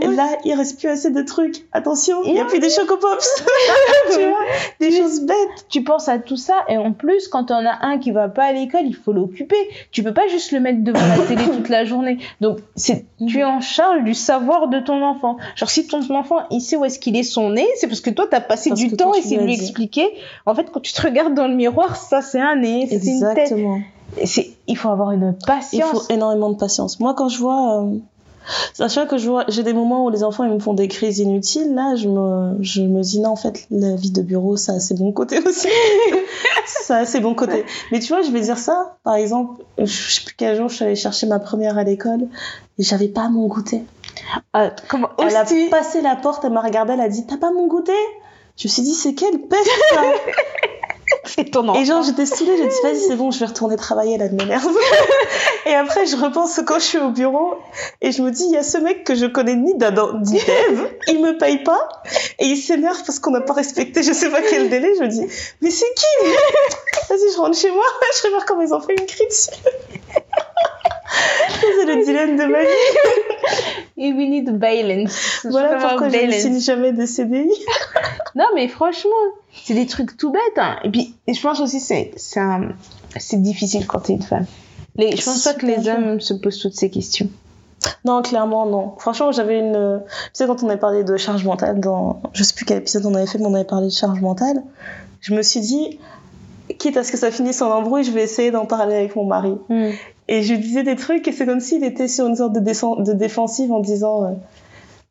[0.00, 1.66] Et là, il reste plus assez de trucs.
[1.72, 3.44] Attention, il y a plus des chocopops.
[4.16, 4.38] tu vois,
[4.80, 5.66] des choses bêtes.
[5.68, 8.44] Tu penses à tout ça et en plus, quand on a un qui va pas
[8.44, 9.56] à l'école, il faut l'occuper.
[9.92, 12.18] Tu peux pas juste le mettre devant la télé toute la journée.
[12.40, 15.36] Donc, c'est, tu es en charge du savoir de ton enfant.
[15.56, 18.10] Genre, si ton enfant, il sait où est-ce qu'il est son nez, c'est parce que
[18.10, 19.62] toi, t'as passé Parce du temps à essayer de lui dit.
[19.62, 20.06] expliquer.
[20.46, 23.20] En fait, quand tu te regardes dans le miroir, ça, c'est un nez, c'est une
[23.34, 23.38] tête.
[23.52, 23.80] Exactement.
[24.68, 25.90] Il faut avoir une Il patience.
[25.90, 27.00] faut énormément de patience.
[27.00, 27.96] Moi, quand je vois, euh,
[28.88, 29.16] fois que
[29.48, 31.74] j'ai des moments où les enfants ils me font des crises inutiles.
[31.74, 34.80] Là, je me, je me dis non, en fait, la vie de bureau, ça a
[34.80, 35.68] ses bons côtés aussi.
[36.66, 37.64] ça a ses bons côtés.
[37.92, 38.96] Mais tu vois, je vais dire ça.
[39.04, 42.28] Par exemple, je sais plus quel jour, je suis allée chercher ma première à l'école
[42.78, 43.82] et j'avais pas mon goûter.
[44.52, 47.50] Ah, comment Elle a passé la porte, elle m'a regardé, elle a dit t'as pas
[47.50, 47.92] mon goûter?
[48.56, 50.02] Je me suis dit c'est quelle peste ça?
[51.52, 54.28] ton Et genre, j'étais saoulée, j'ai dit, vas-y, c'est bon, je vais retourner travailler, là,
[54.28, 54.76] de m'énerve.
[55.66, 57.54] et après, je repense quand je suis au bureau,
[58.00, 60.40] et je me dis, il y a ce mec que je connais ni d'Adam, ni
[60.40, 61.88] d'Ève, il me paye pas,
[62.38, 65.08] et il s'énerve parce qu'on n'a pas respecté je sais pas quel délai, je me
[65.08, 65.26] dis,
[65.60, 66.30] mais c'est qui?
[67.08, 67.84] Vas-y, je rentre chez moi,
[68.14, 69.50] je préfère quand mes enfants me crient dessus.
[71.60, 74.12] C'est le dilemme de ma vie.
[74.12, 75.46] We need balance.
[75.50, 76.40] Voilà pourquoi je ne balance.
[76.40, 77.50] signe jamais de CDI.
[78.34, 79.10] Non, mais franchement,
[79.64, 80.58] c'est des trucs tout bêtes.
[80.58, 80.76] Hein.
[80.84, 84.46] Et puis, je pense aussi c'est c'est difficile quand t'es une femme.
[84.96, 87.28] Les, je pense pas que les hommes se posent toutes ces questions.
[88.04, 88.94] Non, clairement, non.
[88.98, 90.00] Franchement, j'avais une.
[90.06, 92.20] Tu sais, quand on avait parlé de charge mentale, dans.
[92.32, 94.62] Je sais plus quel épisode on avait fait, mais on avait parlé de charge mentale.
[95.20, 95.98] Je me suis dit,
[96.78, 99.24] quitte à ce que ça finisse en embrouille, je vais essayer d'en parler avec mon
[99.24, 99.56] mari.
[100.28, 103.12] Et je lui disais des trucs, et c'est comme s'il était sur une sorte de,
[103.12, 104.24] défensive en disant.
[104.24, 104.30] euh,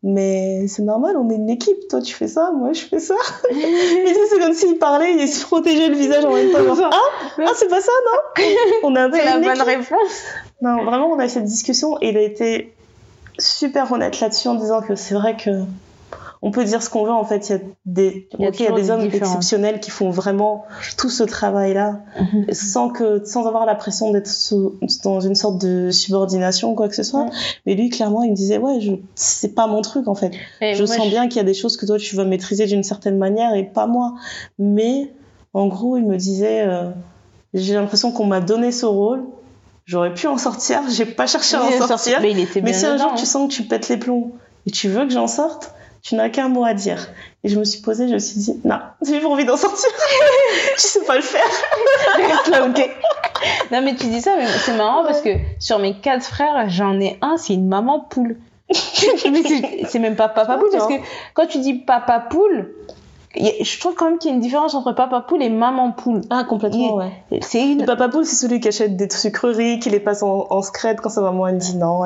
[0.07, 1.87] mais c'est normal, on est une équipe.
[1.89, 3.15] Toi, tu fais ça, moi, je fais ça.
[3.49, 6.75] Et c'est comme s'il parlait, il se protégeait le visage en même temps.
[6.75, 8.45] Genre, ah, ah c'est pas ça, non?
[8.83, 9.63] On peu C'est la bonne équipe.
[9.63, 10.23] réponse.
[10.61, 12.75] Non, vraiment, on a eu cette discussion et il a été
[13.39, 15.63] super honnête là-dessus en disant que c'est vrai que
[16.41, 17.11] on peut dire ce qu'on veut.
[17.11, 18.81] En fait, il y a des, Il y a ok, il y a toujours des
[18.81, 20.65] des hommes exceptionnels qui font vraiment
[20.97, 21.99] tout ce travail-là
[22.51, 24.29] sans que, sans avoir la pression d'être
[25.03, 27.25] dans une sorte de subordination ou quoi que ce soit.
[27.65, 30.31] Mais lui, clairement, il me disait, ouais, je, c'est pas mon truc en fait.
[30.61, 32.83] Et je sens bien qu'il y a des choses que toi tu vas maîtriser d'une
[32.83, 34.13] certaine manière et pas moi.
[34.59, 35.11] Mais
[35.53, 36.89] en gros, il me disait, euh,
[37.53, 39.23] j'ai l'impression qu'on m'a donné ce rôle.
[39.85, 42.19] J'aurais pu en sortir, j'ai pas cherché à en sorti- sortir.
[42.21, 43.25] Mais il était Mais bien si un jour dedans, tu hein.
[43.25, 44.31] sens que tu pètes les plombs
[44.65, 45.73] et tu veux que j'en sorte,
[46.05, 47.07] tu n'as qu'un mot à dire.
[47.43, 49.89] Et je me suis posée, je me suis dit, non, j'ai pas envie d'en sortir.
[50.75, 51.41] tu sais pas le faire.
[52.15, 52.89] Reste là, ok.
[53.71, 55.29] Non, mais tu dis ça, mais c'est marrant parce que
[55.59, 58.37] sur mes quatre frères, j'en ai un, c'est une maman poule.
[58.69, 60.93] mais c'est- même pas papa poule parce que
[61.33, 62.71] quand tu dis papa poule,
[63.37, 66.21] je trouve quand même qu'il y a une différence entre papa poule et maman poule.
[66.29, 67.11] Ah, complètement, ouais.
[67.41, 67.79] C'est une.
[67.81, 70.99] Le papa poule, c'est celui qui achète des sucreries, qui les passe en, en scred
[71.01, 72.01] quand sa maman elle dit non.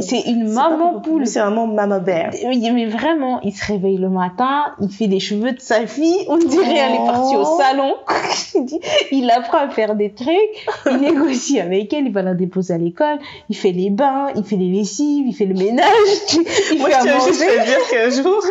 [0.00, 1.26] C'est une maman poule.
[1.26, 2.30] C'est vraiment mama bear.
[2.72, 6.36] Mais vraiment, il se réveille le matin, il fait les cheveux de sa fille, on
[6.36, 7.58] dirait elle est partie au Oh.
[7.58, 7.94] salon.
[9.12, 12.78] Il apprend à faire des trucs, il négocie avec elle, il va la déposer à
[12.78, 13.18] l'école,
[13.48, 15.86] il fait les bains, il fait les lessives, il fait le ménage,
[16.72, 18.42] il Moi, fait je tiens juste à dire qu'un jour,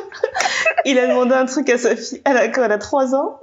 [0.88, 2.22] il a demandé un truc à sa fille.
[2.26, 3.40] Elle a, quand elle a 3 ans,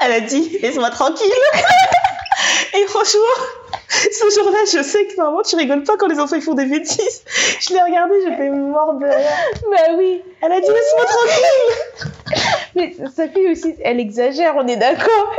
[0.00, 1.26] elle a dit Laisse-moi tranquille.
[2.80, 3.44] Et franchement,
[3.88, 6.66] ce jour-là, je sais que normalement, tu rigoles pas quand les enfants ils font des
[6.66, 7.22] bêtises.
[7.60, 9.06] Je l'ai regardé, j'étais morte de.
[9.06, 12.44] Bah oui, Elle a dit Laisse-moi tranquille.
[12.76, 15.32] mais sa fille aussi, elle exagère, on est d'accord.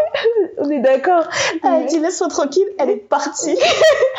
[0.57, 1.23] on est d'accord.
[1.63, 2.67] Elle a dit Laisse-moi tranquille.
[2.77, 3.55] Elle est partie.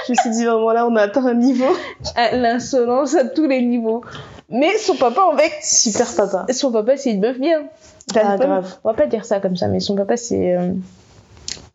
[0.06, 1.76] Je me suis dit Vraiment là, on a atteint un niveau.
[2.16, 4.02] Ah, L'insolence à tous les niveaux.
[4.48, 6.46] Mais son papa, en fait, Super papa.
[6.52, 7.64] son papa, c'est une meuf bien.
[8.16, 8.76] Ah, grave.
[8.84, 10.56] On va pas dire ça comme ça, mais son papa, c'est.
[10.56, 10.70] euh,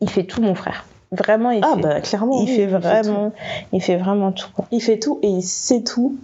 [0.02, 0.86] Il fait tout, mon frère.
[1.12, 1.82] Vraiment, il Ah, fait.
[1.82, 2.42] bah, clairement.
[2.42, 3.32] il oui, fait vraiment,
[3.72, 4.48] il fait vraiment tout.
[4.56, 4.66] quoi.
[4.72, 6.16] Il fait tout et il sait tout.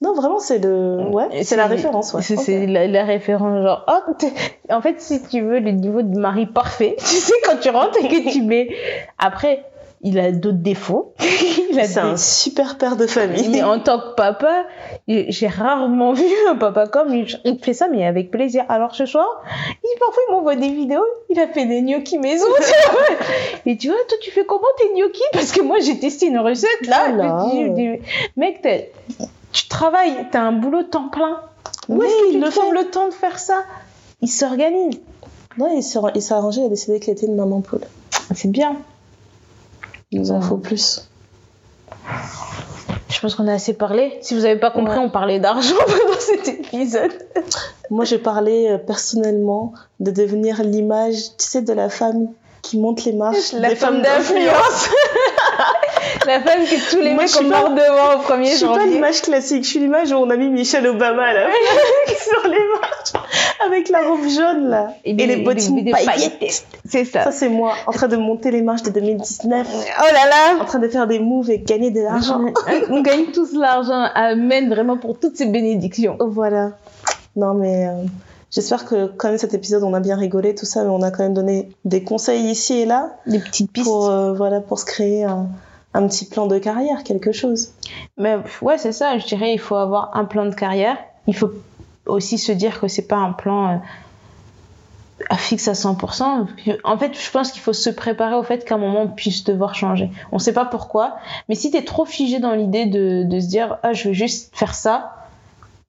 [0.00, 1.08] Non, vraiment, c'est le.
[1.10, 2.14] Ouais, c'est la référence.
[2.14, 2.22] Ouais.
[2.22, 4.12] C'est la, la référence, genre, oh,
[4.72, 7.98] en fait, si tu veux le niveau de mari parfait, tu sais, quand tu rentres
[8.04, 8.68] et que tu mets.
[9.18, 9.64] Après,
[10.02, 11.14] il a d'autres défauts.
[11.70, 13.48] il a C'est un des- super père de famille.
[13.48, 14.64] Mais en tant que papa,
[15.06, 17.34] j'ai rarement vu un papa comme lui.
[17.44, 18.64] Il fait ça, mais avec plaisir.
[18.68, 19.26] Alors ce soir,
[19.84, 21.04] il, parfois il m'envoie des vidéos.
[21.30, 22.46] Il a fait des gnocchis maison.
[23.66, 25.22] Et tu vois, toi, tu fais comment tes gnocchis?
[25.32, 27.08] Parce que moi, j'ai testé une recette là.
[27.44, 27.88] Oh dis, dis,
[28.36, 28.66] mec,
[29.52, 31.40] tu travailles, t'as un boulot temps plein.
[31.88, 32.82] Où Oui, est-ce que tu le trouves fait.
[32.84, 33.62] le temps de faire ça?
[34.20, 35.00] Il s'organise.
[35.80, 37.80] S'est il s'est arrangé, il a décidé qu'il était une maman poule.
[38.34, 38.76] C'est bien.
[40.10, 41.08] Il nous en faut plus.
[43.10, 44.18] Je pense qu'on a assez parlé.
[44.22, 45.04] Si vous n'avez pas compris, Ouais.
[45.04, 47.12] on parlait d'argent pendant cet épisode.
[47.90, 52.28] Moi, j'ai parlé euh, personnellement de devenir l'image, tu sais, de la femme
[52.62, 54.88] qui monte les marches La des femme femmes d'influence.
[56.28, 58.56] La femme que tous les Moi, mecs ont pas- marre de voir au 1er Je
[58.56, 58.90] suis pas janvier.
[58.92, 61.48] l'image classique, je suis l'image où on a mis Michelle Obama là,
[62.06, 63.26] sur les marches,
[63.66, 66.64] avec la robe jaune là, et, les, bottines des paillettes.
[66.84, 67.24] C'est ça.
[67.24, 70.66] Ça, c'est moi, en train de monter les marches de 2019, Oh là là en
[70.66, 72.40] train de faire des moves et gagner de l'argent.
[72.90, 74.04] On gagne tous l'argent.
[74.14, 76.16] Amen vraiment pour toutes ces bénédictions.
[76.20, 76.72] Voilà.
[77.36, 77.92] Non, mais euh,
[78.50, 81.10] j'espère que quand même cet épisode, on a bien rigolé, tout ça, mais on a
[81.10, 83.86] quand même donné des conseils ici et là Des petites pistes.
[83.86, 85.46] pour, euh, voilà, pour se créer un,
[85.94, 87.70] un petit plan de carrière, quelque chose.
[88.16, 89.18] Mais ouais, c'est ça.
[89.18, 90.98] Je dirais, il faut avoir un plan de carrière.
[91.26, 91.50] Il faut
[92.06, 93.76] aussi se dire que c'est pas un plan euh,
[95.30, 96.46] à fixe à 100%.
[96.56, 99.08] Puis, En fait, je pense qu'il faut se préparer au fait qu'à un moment on
[99.08, 100.10] puisse devoir changer.
[100.32, 101.16] On sait pas pourquoi,
[101.48, 104.54] mais si t'es trop figé dans l'idée de, de se dire ah je veux juste
[104.56, 105.14] faire ça,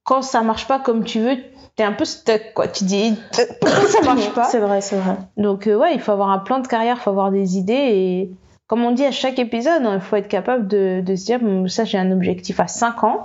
[0.03, 1.37] quand ça marche pas comme tu veux,
[1.75, 2.67] t'es un peu stuck quoi.
[2.67, 3.15] Tu dis
[3.61, 4.45] pourquoi ça marche pas?
[4.45, 5.17] C'est vrai, c'est vrai.
[5.37, 7.73] Donc euh, ouais, il faut avoir un plan de carrière, il faut avoir des idées
[7.73, 8.31] et
[8.69, 11.39] comme on dit à chaque épisode, hein, il faut être capable de, de se dire
[11.39, 13.23] bon, ça j'ai un objectif à 5 ans.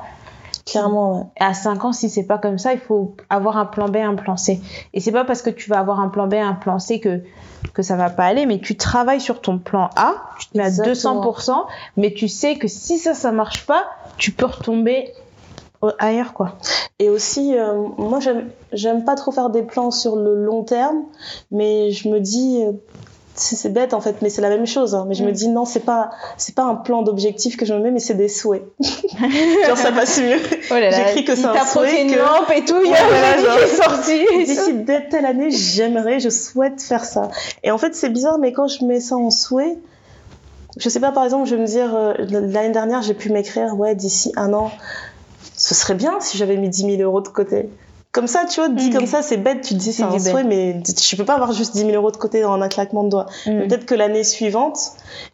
[0.64, 1.24] Clairement, ouais.
[1.38, 4.14] À 5 ans, si c'est pas comme ça, il faut avoir un plan B, un
[4.14, 4.62] plan C.
[4.94, 7.20] Et c'est pas parce que tu vas avoir un plan B, un plan C que
[7.74, 10.64] que ça va pas aller, mais tu travailles sur ton plan A, tu te mets
[10.64, 11.66] à 200%,
[11.98, 13.84] mais tu sais que si ça, ça marche pas,
[14.16, 15.12] tu peux retomber
[15.98, 16.56] ailleurs, quoi.
[16.98, 21.04] Et aussi, euh, moi, j'aime, j'aime pas trop faire des plans sur le long terme,
[21.50, 22.72] mais je me dis, euh,
[23.34, 24.94] c'est, bête en fait, mais c'est la même chose.
[24.94, 25.32] hein, mais je me Mm.
[25.32, 28.14] dis, non, c'est pas, c'est pas un plan d'objectif que je me mets, mais c'est
[28.14, 28.62] des souhaits.
[29.66, 30.38] Genre, ça passe mieux.
[30.70, 33.08] Oh J'écris que c'est un souhait une que- lampe et tout, il y Ouais, a
[33.08, 33.84] voilà, un genre.
[33.94, 34.24] sorti.
[34.44, 37.30] D'ici telle année, j'aimerais, je souhaite faire ça.
[37.62, 39.76] Et en fait, c'est bizarre, mais quand je mets ça en souhait,
[40.76, 43.78] je sais pas, par exemple, je vais me dire, euh, l'année dernière, j'ai pu m'écrire,
[43.78, 44.70] ouais, d'ici un an,
[45.56, 47.68] ce serait bien si j'avais mis 10 000 euros de côté.
[48.14, 48.92] Comme ça, tu vois, dit Mm.
[48.94, 51.52] comme ça, c'est bête, tu te dis, c'est un souhait, mais tu peux pas avoir
[51.52, 53.26] juste 10 000 euros de côté en un claquement de doigts.
[53.46, 53.62] Mm.
[53.66, 54.78] Peut-être que l'année suivante,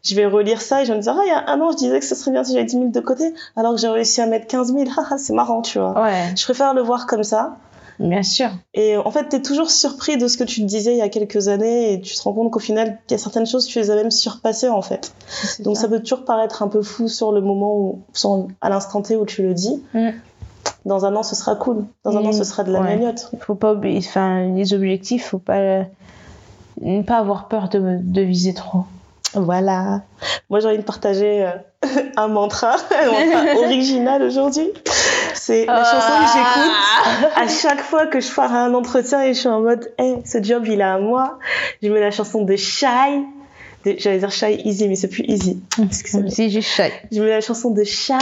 [0.03, 1.71] je vais relire ça et je vais me dire, ah, il y a un an,
[1.73, 3.89] je disais que ce serait bien si j'avais 10 000 de côté, alors que j'ai
[3.89, 4.85] réussi à mettre 15 000.
[4.97, 6.01] Ah, ah, c'est marrant, tu vois.
[6.03, 7.57] Ouais, Je préfère le voir comme ça.
[7.99, 8.49] bien sûr.
[8.73, 11.11] Et en fait, t'es toujours surpris de ce que tu te disais il y a
[11.11, 13.79] quelques années et tu te rends compte qu'au final, il y a certaines choses, tu
[13.79, 15.13] les as même surpassées en fait.
[15.59, 19.03] Donc ça peut toujours paraître un peu fou sur le moment où, sur- à l'instant
[19.03, 19.83] T où tu le dis.
[19.93, 20.09] Mm.
[20.87, 21.85] Dans un an, ce sera cool.
[22.05, 22.27] Dans un Mm.
[22.27, 22.97] an, ce sera de la Ouais.
[22.97, 23.31] gnognotte.
[23.41, 25.85] faut pas oublier, enfin, les objectifs, faut pas,
[26.81, 28.85] ne pas avoir peur de, de viser trop.
[29.35, 30.01] Voilà.
[30.49, 31.51] Moi, j'ai envie de partager euh,
[32.17, 34.69] un mantra, un mantra original aujourd'hui.
[35.35, 39.35] C'est la chanson que j'écoute à chaque fois que je pars à un entretien et
[39.35, 41.39] je suis en mode, hey, ce job, il est à moi.
[41.83, 42.87] Je mets la chanson de Shy.
[43.85, 45.63] J'allais dire Shy Easy, mais c'est plus Easy.
[45.83, 46.31] Excusez-moi.
[46.31, 46.91] Si, j'ai shy.
[47.13, 48.13] Je mets la chanson de Shy.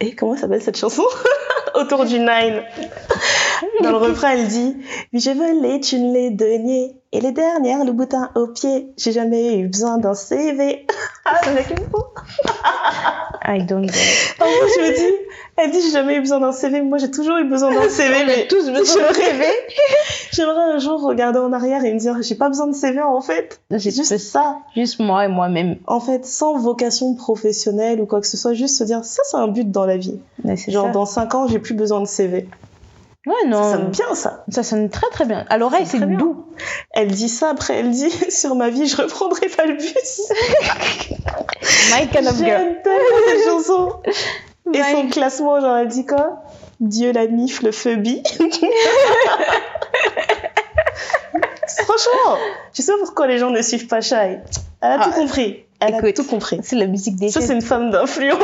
[0.00, 1.04] Et comment s'appelle cette chanson?
[1.74, 2.62] Autour du Nine.
[3.82, 4.76] Dans le refrain, elle dit
[5.12, 6.96] je volé, tu ne l'es denier.
[7.12, 8.92] Et les dernières, le boutin au pied.
[8.96, 10.86] J'ai jamais eu besoin d'un CV.
[11.26, 12.02] Ah, avec une peau.
[13.46, 13.84] I don't.
[14.40, 15.14] En gros, je me dis,
[15.58, 16.80] elle dit J'ai jamais eu besoin d'un CV.
[16.80, 18.24] Moi, j'ai toujours eu besoin d'un CV.
[18.26, 19.66] Mais tous besoin d'un j'aimerais-
[20.32, 23.20] J'aimerais un jour regarder en arrière et me dire J'ai pas besoin de CV en
[23.20, 23.60] fait.
[23.70, 24.58] J'ai C'est juste ça.
[24.74, 25.76] Juste moi et moi-même.
[25.86, 29.36] En fait, sans vocation professionnelle ou quoi que ce soit, juste se dire Ça, c'est
[29.36, 30.18] un but dans la vie.
[30.68, 30.92] Genre, ça.
[30.92, 32.48] dans 5 ans, j'ai plus besoin de CV.
[33.26, 33.62] Ouais, non.
[33.62, 34.44] Ça sonne bien, ça.
[34.48, 35.44] Ça sonne très très bien.
[35.50, 36.46] À l'oreille, C'est doux.
[36.92, 40.32] Elle dit ça, après, elle dit Sur ma vie, je reprendrai pas le bus.
[41.92, 42.76] My kind of girl.
[43.26, 44.00] Cette chanson.
[44.72, 46.42] Et My- son classement, genre, elle dit quoi?
[46.80, 48.22] Dieu la mif, le phobie.
[51.68, 52.38] Franchement,
[52.72, 54.38] tu sais pourquoi les gens ne suivent pas Shy Elle
[54.80, 55.64] a Ah, tout compris.
[55.80, 56.60] Elle a tout compris.
[56.62, 57.56] C'est la musique des Ça, c'est jeunes.
[57.56, 58.38] une femme d'influence.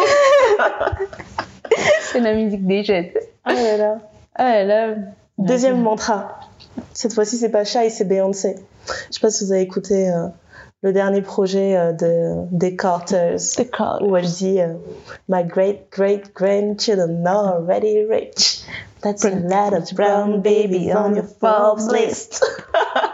[2.13, 3.07] C'est la musique des jeunes.
[3.45, 3.99] Ah là là.
[4.37, 4.95] Ah là.
[5.39, 6.41] Deuxième mantra.
[6.93, 8.57] Cette fois-ci, c'est pas Shy, c'est Beyoncé.
[8.87, 10.29] Je sais pas si vous avez écouté euh,
[10.83, 13.39] le dernier projet euh, de, des Carters.
[13.57, 14.03] The call.
[14.03, 14.75] où elle dit euh,
[15.29, 18.63] My great great grandchildren are already rich.
[19.03, 22.45] That's a lot of brown babies on your Forbes list.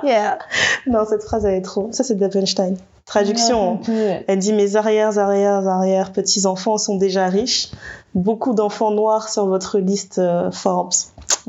[0.02, 0.38] Yeah.
[0.86, 1.88] non, cette phrase elle est trop.
[1.92, 2.76] Ça c'est de Einstein.
[3.04, 3.80] Traduction.
[3.88, 4.20] hein.
[4.26, 7.70] Elle dit Mes arrières, arrières, arrières petits enfants sont déjà riches.
[8.14, 10.92] Beaucoup d'enfants noirs sur votre liste euh, Forbes.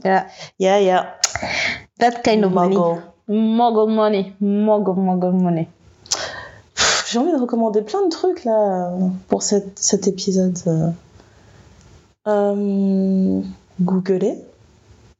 [0.03, 0.25] Yeah.
[0.59, 1.15] Yeah, yeah.
[1.99, 2.75] That kind of money.
[3.27, 3.89] Mogul.
[3.93, 4.34] Money.
[4.41, 5.67] Mogul, mogul money.
[7.09, 8.91] J'ai envie de recommander plein de trucs là
[9.27, 10.57] pour cette, cet épisode.
[12.27, 13.41] Euh,
[13.81, 14.38] googlez.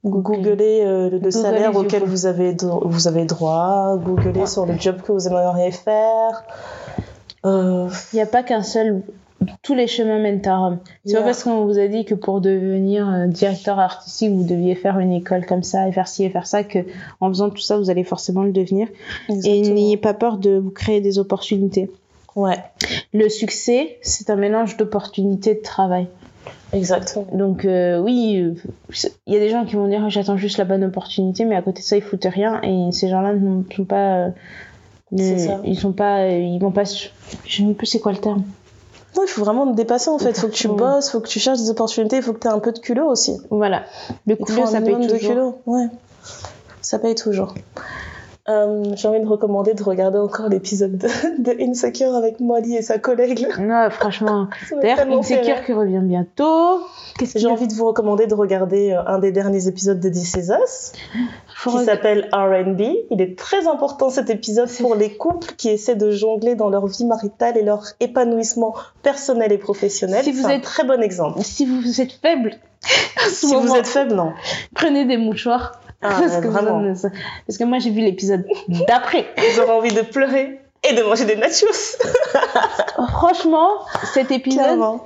[0.04, 3.98] Googlez euh, le Google salaire auquel vous avez, dro- vous avez droit.
[3.98, 6.44] Googlez sur le job que vous aimeriez faire.
[7.46, 9.02] Euh, Il n'y a pas qu'un seul.
[9.62, 10.78] Tous les chemins mènent à Rome.
[11.06, 11.20] C'est Yeah.
[11.20, 15.00] pas parce qu'on vous a dit que pour devenir euh, directeur artistique, vous deviez faire
[15.00, 16.80] une école comme ça et faire ci et faire ça, que
[17.20, 18.88] en faisant tout ça, vous allez forcément le devenir.
[19.44, 21.92] Et n'ayez pas peur de vous créer des opportunités.
[22.38, 22.58] Ouais,
[23.14, 26.08] Le succès, c'est un mélange d'opportunités de travail.
[26.74, 27.28] Exactement.
[27.34, 28.54] Donc euh, oui,
[29.28, 31.62] il y a des gens qui vont dire j'attends juste la bonne opportunité, mais à
[31.62, 34.30] côté de ça ils foutent rien et ces gens-là ne sont pas, euh,
[35.12, 35.62] ne- C'est ça.
[35.64, 36.84] ils sont pas, ils vont pas,
[37.46, 38.44] je ne sais plus c'est quoi le terme.
[39.16, 40.32] Non, il faut vraiment te dépasser en fait.
[40.32, 42.40] Il faut que tu bosses, il faut que tu cherches des opportunités, il faut que
[42.40, 43.38] tu aies un peu de culot aussi.
[43.52, 43.84] Voilà,
[44.26, 45.20] le culot ça paye de toujours.
[45.36, 45.62] culot.
[45.68, 45.86] Ouais,
[46.82, 47.54] ça paye toujours.
[48.50, 51.08] Euh, J'ai envie de recommander de regarder encore l'épisode de,
[51.42, 53.48] de Insecure avec Molly et sa collègue.
[53.58, 54.48] Non, franchement.
[54.82, 56.82] D'ailleurs, Insecure qui revient bientôt.
[57.18, 60.34] Qu'est-ce J'ai envie de vous recommander de regarder euh, un des derniers épisodes de This
[60.36, 60.92] Is Us,
[61.56, 62.82] Faut qui reg- s'appelle R&B.
[63.12, 66.86] Il est très important cet épisode pour les couples qui essaient de jongler dans leur
[66.88, 70.22] vie maritale et leur épanouissement personnel et professionnel.
[70.26, 71.40] Si vous un êtes- très bon exemple.
[71.44, 72.56] Si vous êtes faible,
[73.30, 74.34] Si vous êtes faible, non.
[74.76, 75.80] prenez des mouchoirs.
[76.04, 76.78] Ah, parce, que vraiment.
[76.78, 76.94] en-
[77.48, 78.46] parce que moi j'ai vu l'épisode
[78.88, 79.26] d'après.
[79.62, 81.98] Aurez envie de pleurer et de manger des nachos.
[83.12, 83.70] Franchement,
[84.14, 85.06] cet épisode, Clairement.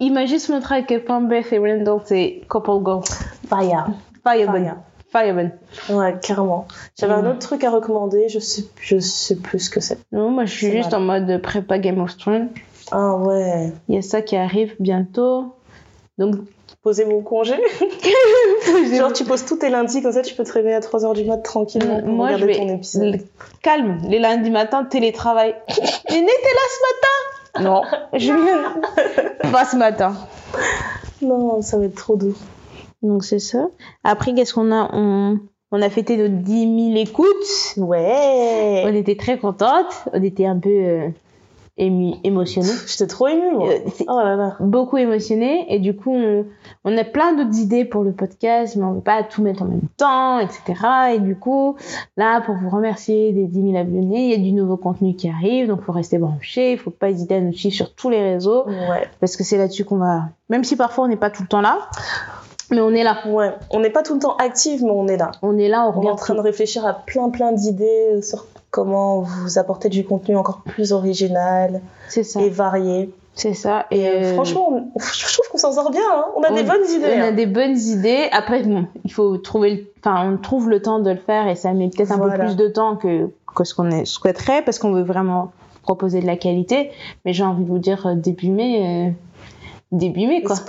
[0.00, 3.02] il m'a juste montré à quel point Beth et Randall c'est couple goals.
[3.48, 3.86] Fire.
[4.26, 4.76] Fireburn.
[5.10, 5.50] Fireburn.
[5.90, 6.66] Ouais, clairement.
[6.98, 7.24] J'avais Mm.
[7.24, 9.98] un autre truc à recommander, je sais, je sais plus ce que c'est.
[10.12, 12.48] Non, moi je suis juste en mode prépa Game of Thrones.
[12.90, 13.72] Ah ouais.
[13.88, 15.54] Il y a ça qui arrive bientôt.
[16.18, 16.36] Donc,
[16.84, 17.54] Poser mon congé.
[18.94, 21.24] Genre, tu poses tous tes lundis, comme ça, tu peux te réveiller à 3h du
[21.24, 22.58] mat tranquillement pour moi je regarder vais.
[22.58, 23.20] ton épisode.
[23.62, 25.54] Calme, les lundis matin, télétravail.
[25.68, 25.72] Et
[26.20, 27.82] Né, t'es là ce matin Non,
[28.12, 29.50] je viens.
[29.50, 30.14] Pas ce matin.
[31.22, 32.34] Non, ça va être trop doux.
[33.02, 33.66] Donc c'est ça.
[34.04, 34.90] Après, qu'est-ce qu'on a?
[34.92, 35.38] On...
[35.72, 37.26] on a fêté nos 10 000 écoutes.
[37.78, 38.82] Ouais.
[38.86, 40.04] On était très contentes.
[40.12, 41.08] On était un peu euh,
[41.78, 42.68] ému- émotionnés.
[42.86, 43.68] J'étais trop émue, moi.
[43.70, 43.78] Euh,
[44.08, 44.56] Oh là là.
[44.60, 45.66] beaucoup émotionnés.
[45.74, 46.44] Et du coup, on,
[46.84, 49.66] on a plein d'autres idées pour le podcast, mais on veut pas tout mettre en
[49.66, 50.62] même temps, etc.
[51.14, 51.76] Et du coup,
[52.16, 55.28] là, pour vous remercier des 10 000 abonnés, il y a du nouveau contenu qui
[55.28, 55.68] arrive.
[55.68, 56.72] Donc, faut rester branché.
[56.72, 58.66] Il faut pas hésiter à nous suivre sur tous les réseaux.
[58.66, 59.08] Ouais.
[59.20, 60.24] Parce que c'est là-dessus qu'on va...
[60.50, 61.78] Même si parfois, on n'est pas tout le temps là.
[62.70, 63.18] Mais on est là.
[63.26, 63.52] Ouais.
[63.70, 65.32] On n'est pas tout le temps actif, mais on est là.
[65.42, 66.40] On est là, on On est en train tout.
[66.40, 71.80] de réfléchir à plein plein d'idées sur comment vous apporter du contenu encore plus original
[72.08, 72.40] C'est ça.
[72.40, 73.10] et varié.
[73.36, 73.86] C'est ça.
[73.90, 76.00] Et euh, euh, franchement, on- je trouve qu'on s'en sort bien.
[76.08, 76.24] hein.
[76.36, 77.14] On a des on- bonnes idées.
[77.18, 77.32] On a hein.
[77.32, 78.28] des bonnes idées.
[78.32, 79.84] Après, bon, il faut trouver, le...
[79.98, 82.34] enfin, on trouve le temps de le faire et ça met peut-être un Voilà.
[82.38, 85.50] peu plus de temps que, que ce qu'on souhaiterait parce qu'on veut vraiment
[85.82, 86.90] proposer de la qualité.
[87.24, 89.10] Mais j'ai envie de vous dire, euh, début mai, euh,
[89.92, 90.54] début mai quoi.
[90.56, 90.64] It's.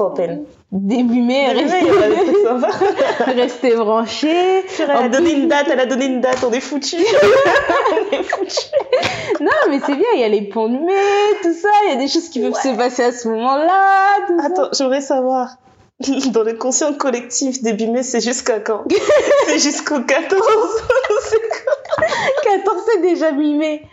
[0.71, 1.89] Début mai, restez,
[3.33, 4.65] restez branchés.
[4.79, 6.99] Elle a donné une date, elle a donné une date, on est foutus.
[8.11, 8.71] on est foutus.
[9.39, 11.93] Non, mais c'est bien, il y a les ponts de mai, tout ça, il y
[11.93, 14.17] a des choses qui peuvent se passer à ce moment-là.
[14.43, 15.55] Attends, j'aimerais savoir.
[16.33, 18.83] Dans le conscient collectif, début mai, c'est jusqu'à quand?
[19.45, 20.41] C'est jusqu'au 14
[21.21, 22.07] C'est quoi?
[22.43, 23.83] 14, c'est déjà mi-mai.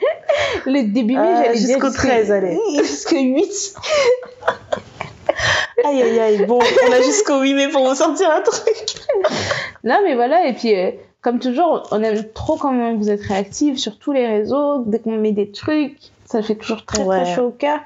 [0.67, 2.59] Le début mai, Ah, j'allais dire jusqu'au 13, allez.
[2.77, 3.75] Jusqu'au 8.
[5.85, 6.59] Aïe aïe aïe, bon,
[6.89, 8.85] on a jusqu'au 8 mai pour vous sortir un truc.
[9.85, 10.91] Non, mais voilà, et puis, euh,
[11.21, 14.85] comme toujours, on aime trop comment vous êtes réactifs sur tous les réseaux.
[14.87, 15.97] Dès qu'on met des trucs,
[16.27, 17.23] ça fait toujours très Ouais.
[17.25, 17.79] très chaud au cœur.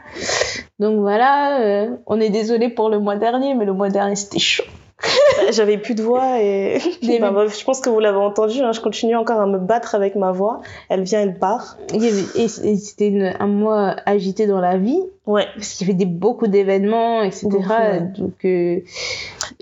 [0.79, 4.39] Donc voilà, euh, on est désolé pour le mois dernier, mais le mois dernier c'était
[4.39, 4.65] chaud.
[5.51, 6.79] J'avais plus de voix et
[7.21, 10.17] bref, je pense que vous l'avez entendu, hein, je continue encore à me battre avec
[10.17, 10.61] ma voix.
[10.89, 11.77] Elle vient, elle part.
[11.93, 15.47] Et, c'était un mois agité dans la vie, Ouais.
[15.55, 17.47] parce qu'il y avait des, beaucoup d'événements, etc.
[17.49, 18.01] Beaucoup, ouais.
[18.17, 18.81] Donc, euh,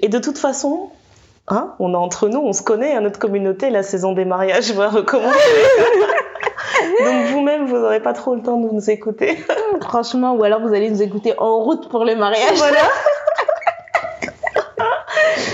[0.02, 0.90] Et de toute façon,
[1.48, 4.72] hein, on est entre nous, on se connaît, à notre communauté, la saison des mariages
[4.72, 5.38] va recommencer.
[7.04, 9.38] Donc vous-même, vous n'aurez pas trop le temps de nous écouter.
[9.80, 12.56] franchement, ou alors vous allez nous écouter en route pour le mariage.
[12.56, 12.80] voilà.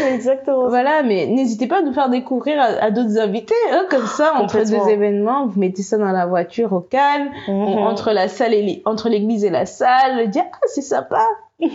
[0.14, 0.68] Exactement.
[0.68, 4.32] Voilà, mais n'hésitez pas à nous faire découvrir à, à d'autres invités, hein, comme ça,
[4.39, 7.78] entre deux événements, vous mettez ça dans la voiture au calme, Mhm.
[7.78, 11.22] entre la salle et les- entre l'église et la salle, dire ah c'est sympa.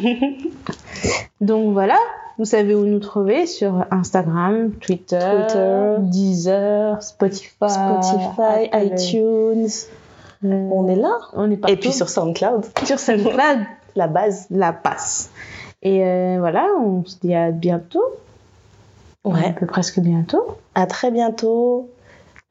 [1.42, 1.98] Donc voilà,
[2.38, 5.96] vous savez où nous trouver sur Instagram, Twitter, Twitter.
[6.00, 9.68] Deezer, Spotify, Spotify, Apple, iTunes,
[10.44, 11.12] euh, on est là.
[11.34, 11.74] on est partout.
[11.74, 13.60] Et puis sur SoundCloud, sur SoundCloud,
[13.96, 14.48] la base.
[14.50, 15.30] la passe.
[15.86, 18.04] Et euh, voilà, on se dit à bientôt.
[19.24, 19.46] Ouais.
[19.46, 20.58] Un peu presque bientôt.
[20.74, 21.92] À très bientôt.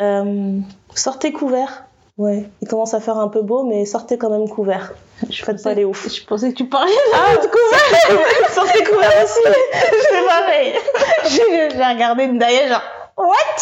[0.00, 0.60] Euh,
[0.94, 1.84] sortez couverts.
[2.16, 4.92] Ouais, il commence à faire un peu beau, mais sortez quand même couverts.
[5.28, 6.08] Je Faites pas les ouf.
[6.08, 7.58] Je pensais que tu parlais Ah, du coup,
[8.52, 9.40] sortez couverts aussi.
[9.72, 10.74] C'est pareil.
[11.24, 12.82] J'ai j'ai regardé une derrière, genre,
[13.16, 13.58] what?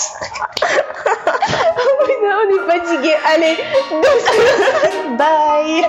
[2.04, 3.14] Putain, on est fatigué.
[3.24, 3.56] Allez,
[5.16, 5.86] Bye.